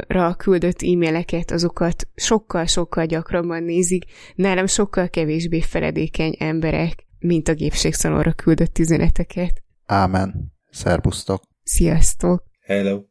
ra 0.08 0.36
küldött 0.36 0.82
e-maileket, 0.82 1.52
azokat 1.52 2.08
sokkal-sokkal 2.16 3.06
gyakrabban 3.06 3.64
nézik, 3.64 4.06
nálam 4.36 4.66
sokkal 4.66 5.10
kevésbé 5.10 5.62
feledékeny 5.62 6.36
emberek, 6.40 7.06
mint 7.20 7.48
a 7.48 7.54
gépségszalonra 7.54 8.34
küldött 8.34 8.78
üzeneteket. 8.78 9.64
Ámen. 9.86 10.54
Szerbusztok. 10.70 11.42
Sziasztok. 11.64 12.44
Hello. 12.62 13.09